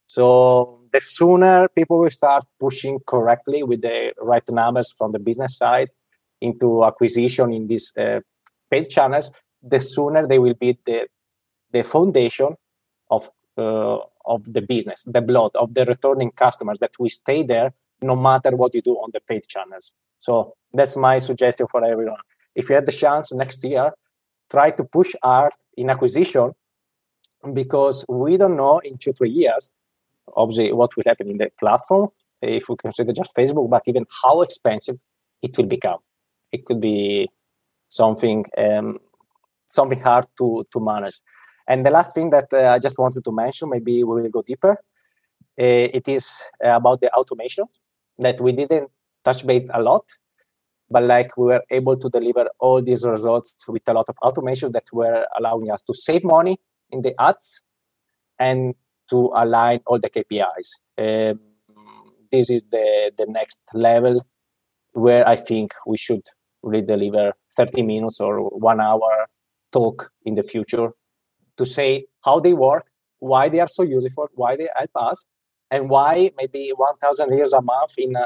So 0.05 0.81
the 0.93 1.01
sooner 1.01 1.67
people 1.69 1.99
will 1.99 2.11
start 2.11 2.45
pushing 2.59 2.99
correctly 3.05 3.63
with 3.63 3.81
the 3.81 4.13
right 4.21 4.47
numbers 4.49 4.93
from 4.97 5.11
the 5.11 5.19
business 5.19 5.57
side 5.57 5.89
into 6.39 6.85
acquisition 6.85 7.51
in 7.51 7.67
these 7.67 7.91
uh, 7.97 8.19
paid 8.69 8.89
channels, 8.89 9.31
the 9.61 9.79
sooner 9.79 10.27
they 10.27 10.39
will 10.39 10.53
be 10.53 10.77
the 10.85 11.07
the 11.71 11.83
foundation 11.83 12.55
of 13.09 13.29
of 13.57 14.53
the 14.53 14.61
business, 14.61 15.03
the 15.03 15.21
blood 15.21 15.51
of 15.55 15.73
the 15.73 15.85
returning 15.85 16.31
customers 16.31 16.77
that 16.79 16.91
we 16.99 17.09
stay 17.09 17.43
there 17.43 17.73
no 18.01 18.15
matter 18.15 18.55
what 18.55 18.75
you 18.75 18.81
do 18.81 18.93
on 18.95 19.09
the 19.13 19.19
paid 19.19 19.47
channels. 19.47 19.93
So 20.19 20.55
that's 20.73 20.95
my 20.95 21.17
suggestion 21.19 21.67
for 21.67 21.83
everyone. 21.83 22.19
If 22.55 22.69
you 22.69 22.75
have 22.75 22.85
the 22.85 22.91
chance 22.91 23.31
next 23.31 23.63
year, 23.63 23.91
try 24.51 24.71
to 24.71 24.83
push 24.83 25.13
hard 25.23 25.53
in 25.75 25.89
acquisition 25.89 26.53
because 27.53 28.05
we 28.07 28.37
don't 28.37 28.57
know 28.57 28.79
in 28.79 28.97
two, 28.97 29.13
three 29.13 29.29
years, 29.29 29.71
obviously, 30.35 30.73
what 30.73 30.95
will 30.95 31.03
happen 31.05 31.29
in 31.29 31.37
the 31.37 31.49
platform 31.59 32.09
if 32.41 32.69
we 32.69 32.75
consider 32.75 33.13
just 33.13 33.35
Facebook, 33.35 33.69
but 33.69 33.83
even 33.87 34.05
how 34.23 34.41
expensive 34.41 34.99
it 35.41 35.57
will 35.57 35.65
become. 35.65 35.99
It 36.51 36.65
could 36.65 36.81
be 36.81 37.29
something 37.89 38.45
um, 38.57 38.99
something 39.67 39.99
hard 39.99 40.25
to 40.37 40.65
to 40.71 40.79
manage. 40.79 41.19
And 41.67 41.85
the 41.85 41.89
last 41.89 42.13
thing 42.15 42.29
that 42.29 42.51
uh, 42.53 42.69
I 42.75 42.79
just 42.79 42.97
wanted 42.97 43.23
to 43.25 43.31
mention, 43.31 43.69
maybe 43.69 44.03
we 44.03 44.21
will 44.21 44.29
go 44.29 44.41
deeper. 44.41 44.77
Uh, 45.59 45.89
it 45.97 46.07
is 46.07 46.41
about 46.63 47.01
the 47.01 47.11
automation 47.13 47.65
that 48.19 48.39
we 48.39 48.51
didn't 48.51 48.89
touch 49.23 49.45
base 49.45 49.67
a 49.73 49.81
lot, 49.81 50.05
but 50.89 51.03
like 51.03 51.35
we 51.35 51.45
were 51.45 51.63
able 51.71 51.97
to 51.97 52.09
deliver 52.09 52.47
all 52.59 52.81
these 52.81 53.03
results 53.05 53.55
with 53.67 53.81
a 53.87 53.93
lot 53.93 54.05
of 54.07 54.15
automation 54.21 54.71
that 54.71 54.85
were 54.93 55.25
allowing 55.37 55.69
us 55.71 55.81
to 55.81 55.93
save 55.93 56.23
money 56.23 56.57
in 56.91 57.01
the 57.01 57.13
ads 57.19 57.61
and 58.39 58.75
to 59.09 59.31
align 59.35 59.79
all 59.87 59.99
the 59.99 60.09
KPIs. 60.09 60.69
Um, 60.97 61.39
this 62.31 62.49
is 62.49 62.63
the 62.71 63.11
the 63.17 63.25
next 63.25 63.61
level 63.73 64.25
where 64.93 65.27
I 65.27 65.35
think 65.35 65.73
we 65.85 65.97
should 65.97 66.23
really 66.63 66.85
deliver 66.85 67.33
30 67.55 67.83
minutes 67.83 68.19
or 68.19 68.49
one 68.49 68.81
hour 68.81 69.27
talk 69.71 70.11
in 70.25 70.35
the 70.35 70.43
future 70.43 70.91
to 71.57 71.65
say 71.65 72.05
how 72.23 72.39
they 72.39 72.53
work, 72.53 72.85
why 73.19 73.49
they 73.49 73.59
are 73.59 73.67
so 73.67 73.83
useful, 73.83 74.27
why 74.35 74.55
they 74.55 74.69
help 74.75 74.91
us, 74.95 75.25
and 75.69 75.89
why 75.89 76.31
maybe 76.37 76.71
1,000 76.75 77.35
years 77.35 77.53
a 77.53 77.61
month 77.61 77.93
in 77.97 78.15
uh, 78.15 78.23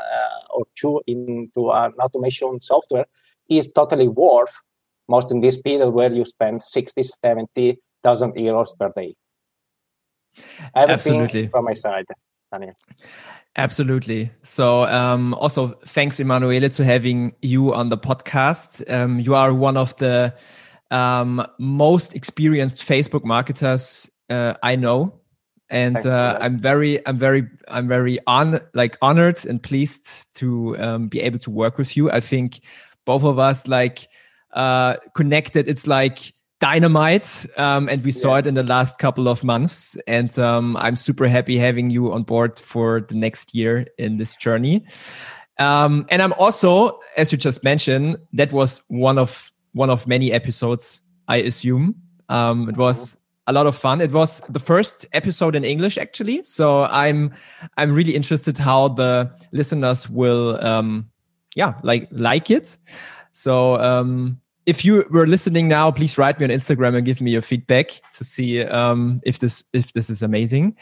or 0.54 0.66
two 0.76 1.02
into 1.08 1.72
an 1.72 1.94
automation 2.00 2.60
software 2.62 3.06
is 3.50 3.72
totally 3.72 4.08
worth 4.08 4.54
most 5.10 5.32
in 5.32 5.42
this 5.42 5.62
period 5.62 5.90
where 5.90 6.12
you 6.12 6.26
spend 6.26 6.62
60, 6.64 7.04
70,000 7.04 8.34
euros 8.34 8.78
per 8.78 8.92
day. 8.96 9.16
Everything 10.76 11.22
Absolutely. 11.22 11.48
from 11.48 11.66
my 11.66 11.74
side, 11.74 12.06
Daniel. 12.52 12.74
Absolutely. 13.58 14.32
So, 14.44 14.84
um, 14.86 15.34
also 15.34 15.70
thanks, 15.86 16.20
Emanuele, 16.20 16.70
to 16.70 16.86
having 16.86 17.34
you 17.42 17.74
on 17.74 17.90
the 17.90 17.98
podcast. 17.98 18.90
Um, 18.90 19.20
you 19.20 19.36
are 19.36 19.54
one 19.54 19.76
of 19.76 19.96
the 19.98 20.34
um, 20.92 21.46
most 21.58 22.16
experienced 22.16 22.88
Facebook 22.88 23.24
marketers 23.24 24.10
uh, 24.30 24.54
I 24.62 24.76
know, 24.76 25.20
and 25.70 25.98
uh, 26.06 26.38
I'm 26.40 26.58
very, 26.58 27.06
I'm 27.08 27.18
very, 27.18 27.48
I'm 27.68 27.88
very 27.88 28.20
on 28.28 28.60
like 28.74 28.98
honored 29.02 29.46
and 29.46 29.62
pleased 29.64 30.34
to 30.36 30.78
um, 30.78 31.08
be 31.08 31.22
able 31.22 31.40
to 31.40 31.50
work 31.50 31.78
with 31.78 31.98
you. 31.98 32.12
I 32.12 32.20
think 32.20 32.62
both 33.06 33.24
of 33.24 33.40
us 33.40 33.68
like 33.68 34.08
uh, 34.54 34.98
connected. 35.16 35.68
It's 35.68 35.88
like 35.88 36.34
dynamite, 36.60 37.46
um, 37.58 37.90
and 37.90 38.04
we 38.04 38.12
saw 38.12 38.34
yeah. 38.34 38.40
it 38.40 38.48
in 38.48 38.54
the 38.54 38.64
last 38.64 39.00
couple 39.00 39.28
of 39.28 39.44
months. 39.44 39.98
And 40.08 40.38
um, 40.40 40.78
I'm 40.78 40.96
super 40.96 41.28
happy 41.28 41.58
having 41.58 41.90
you 41.90 42.14
on 42.14 42.24
board 42.24 42.60
for 42.60 43.02
the 43.02 43.16
next 43.16 43.56
year 43.56 43.88
in 43.98 44.18
this 44.18 44.36
journey. 44.36 44.86
Um, 45.58 46.06
and 46.10 46.22
I'm 46.22 46.34
also, 46.34 47.00
as 47.18 47.32
you 47.32 47.38
just 47.38 47.64
mentioned, 47.64 48.18
that 48.34 48.52
was 48.52 48.82
one 48.88 49.18
of 49.18 49.51
one 49.74 49.90
of 49.90 50.08
many 50.08 50.32
episodes, 50.32 51.02
I 51.28 51.38
assume. 51.38 51.96
Um, 52.30 52.70
it 52.70 52.78
was 52.78 53.18
a 53.48 53.54
lot 53.54 53.68
of 53.68 53.76
fun. 53.76 54.02
It 54.02 54.12
was 54.12 54.42
the 54.42 54.60
first 54.60 55.06
episode 55.14 55.56
in 55.56 55.64
English, 55.64 55.98
actually. 55.98 56.44
So 56.44 56.84
I'm 56.84 57.34
I'm 57.78 57.94
really 57.94 58.16
interested 58.16 58.58
how 58.58 58.90
the 58.90 59.32
listeners 59.52 60.10
will, 60.10 60.64
um, 60.66 61.10
yeah, 61.56 61.74
like 61.84 62.08
like 62.12 62.50
it. 62.50 62.78
So 63.32 63.76
um, 63.82 64.40
if 64.66 64.86
you 64.86 65.06
were 65.10 65.28
listening 65.28 65.68
now, 65.68 65.92
please 65.92 66.18
write 66.18 66.40
me 66.40 66.46
on 66.46 66.52
Instagram 66.52 66.96
and 66.96 67.06
give 67.06 67.22
me 67.22 67.32
your 67.32 67.42
feedback 67.42 68.02
to 68.14 68.24
see 68.24 68.64
um, 68.64 69.20
if 69.24 69.40
this 69.40 69.64
if 69.74 69.94
this 69.94 70.10
is 70.10 70.22
amazing. 70.22 70.76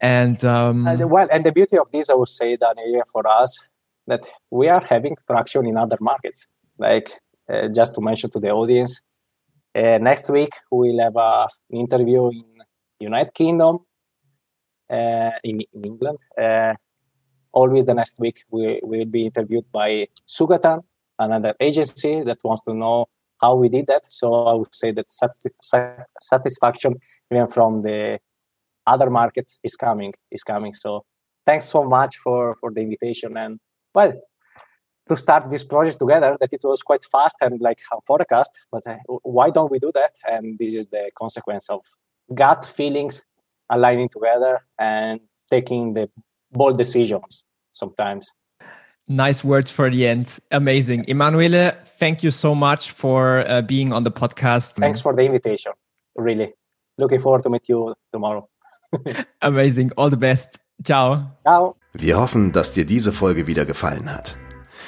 And, 0.00 0.44
um, 0.44 0.86
and 0.86 1.10
well, 1.10 1.28
and 1.32 1.44
the 1.44 1.52
beauty 1.52 1.78
of 1.78 1.90
this, 1.90 2.10
I 2.10 2.14
would 2.14 2.28
say, 2.28 2.56
Daniel, 2.56 3.02
for 3.10 3.26
us, 3.26 3.68
that 4.06 4.26
we 4.50 4.68
are 4.68 4.84
having 4.84 5.16
traction 5.26 5.66
in 5.66 5.78
other 5.78 5.96
markets. 6.00 6.46
Like 6.76 7.10
just 7.74 7.94
to 7.94 8.00
mention 8.00 8.30
to 8.30 8.40
the 8.40 8.50
audience, 8.50 9.00
uh, 9.74 9.98
next 9.98 10.30
week 10.30 10.52
we 10.70 10.90
will 10.90 11.00
have 11.00 11.16
an 11.16 11.78
interview 11.78 12.28
in 12.28 12.44
United 13.00 13.34
Kingdom, 13.34 13.80
uh, 14.90 15.30
in, 15.42 15.60
in, 15.72 15.84
England. 15.84 16.18
always 17.52 17.84
the 17.84 17.94
next 17.94 18.18
week 18.18 18.42
we 18.50 18.80
will 18.82 19.04
be 19.04 19.26
interviewed 19.26 19.64
by 19.72 20.06
Sugatan, 20.28 20.82
another 21.18 21.54
agency 21.60 22.22
that 22.22 22.38
wants 22.44 22.62
to 22.62 22.74
know 22.74 23.06
how 23.40 23.54
we 23.54 23.68
did 23.68 23.86
that. 23.86 24.04
So 24.10 24.46
I 24.46 24.54
would 24.54 24.74
say 24.74 24.92
that 24.92 25.06
satisfaction 26.20 26.96
even 27.30 27.48
from 27.48 27.82
the 27.82 28.18
other 28.86 29.10
markets 29.10 29.58
is 29.62 29.76
coming 29.76 30.12
is 30.30 30.42
coming. 30.42 30.74
So 30.74 31.04
thanks 31.46 31.66
so 31.66 31.84
much 31.84 32.16
for 32.16 32.54
for 32.60 32.70
the 32.70 32.80
invitation 32.80 33.36
and 33.36 33.58
well 33.94 34.12
to 35.08 35.16
start 35.16 35.50
this 35.50 35.64
project 35.64 35.98
together 35.98 36.36
that 36.40 36.52
it 36.52 36.60
was 36.64 36.82
quite 36.82 37.04
fast 37.04 37.36
and 37.40 37.60
like 37.60 37.78
a 37.92 38.00
forecast 38.06 38.52
but 38.70 38.86
uh, 38.86 38.96
why 39.22 39.50
don't 39.50 39.70
we 39.70 39.78
do 39.78 39.90
that? 39.94 40.12
And 40.30 40.58
this 40.58 40.74
is 40.74 40.88
the 40.88 41.10
consequence 41.18 41.68
of 41.68 41.80
gut 42.34 42.64
feelings 42.64 43.24
aligning 43.70 44.08
together 44.08 44.64
and 44.78 45.20
taking 45.50 45.94
the 45.94 46.08
bold 46.52 46.78
decisions 46.78 47.44
sometimes. 47.72 48.32
Nice 49.06 49.44
words 49.44 49.70
for 49.70 49.90
the 49.90 50.06
end. 50.06 50.38
Amazing. 50.50 51.04
Emanuele 51.08 51.72
thank 51.98 52.22
you 52.22 52.30
so 52.30 52.54
much 52.54 52.90
for 52.92 53.44
uh, 53.46 53.60
being 53.60 53.92
on 53.92 54.02
the 54.02 54.10
podcast. 54.10 54.76
Thanks 54.76 55.00
for 55.00 55.14
the 55.14 55.22
invitation. 55.22 55.72
Really. 56.16 56.54
Looking 56.96 57.20
forward 57.20 57.42
to 57.42 57.50
meet 57.50 57.68
you 57.68 57.94
tomorrow. 58.12 58.48
Amazing. 59.42 59.90
All 59.96 60.08
the 60.08 60.16
best. 60.16 60.60
Ciao. 60.82 61.30
Ciao. 61.42 61.76
Wir 61.92 62.18
hoffen 62.18 62.52
dass 62.52 62.72
dir 62.72 62.86
diese 62.86 63.12
folge 63.12 63.46
wieder 63.46 63.64
gefallen 63.64 64.12
hat 64.12 64.36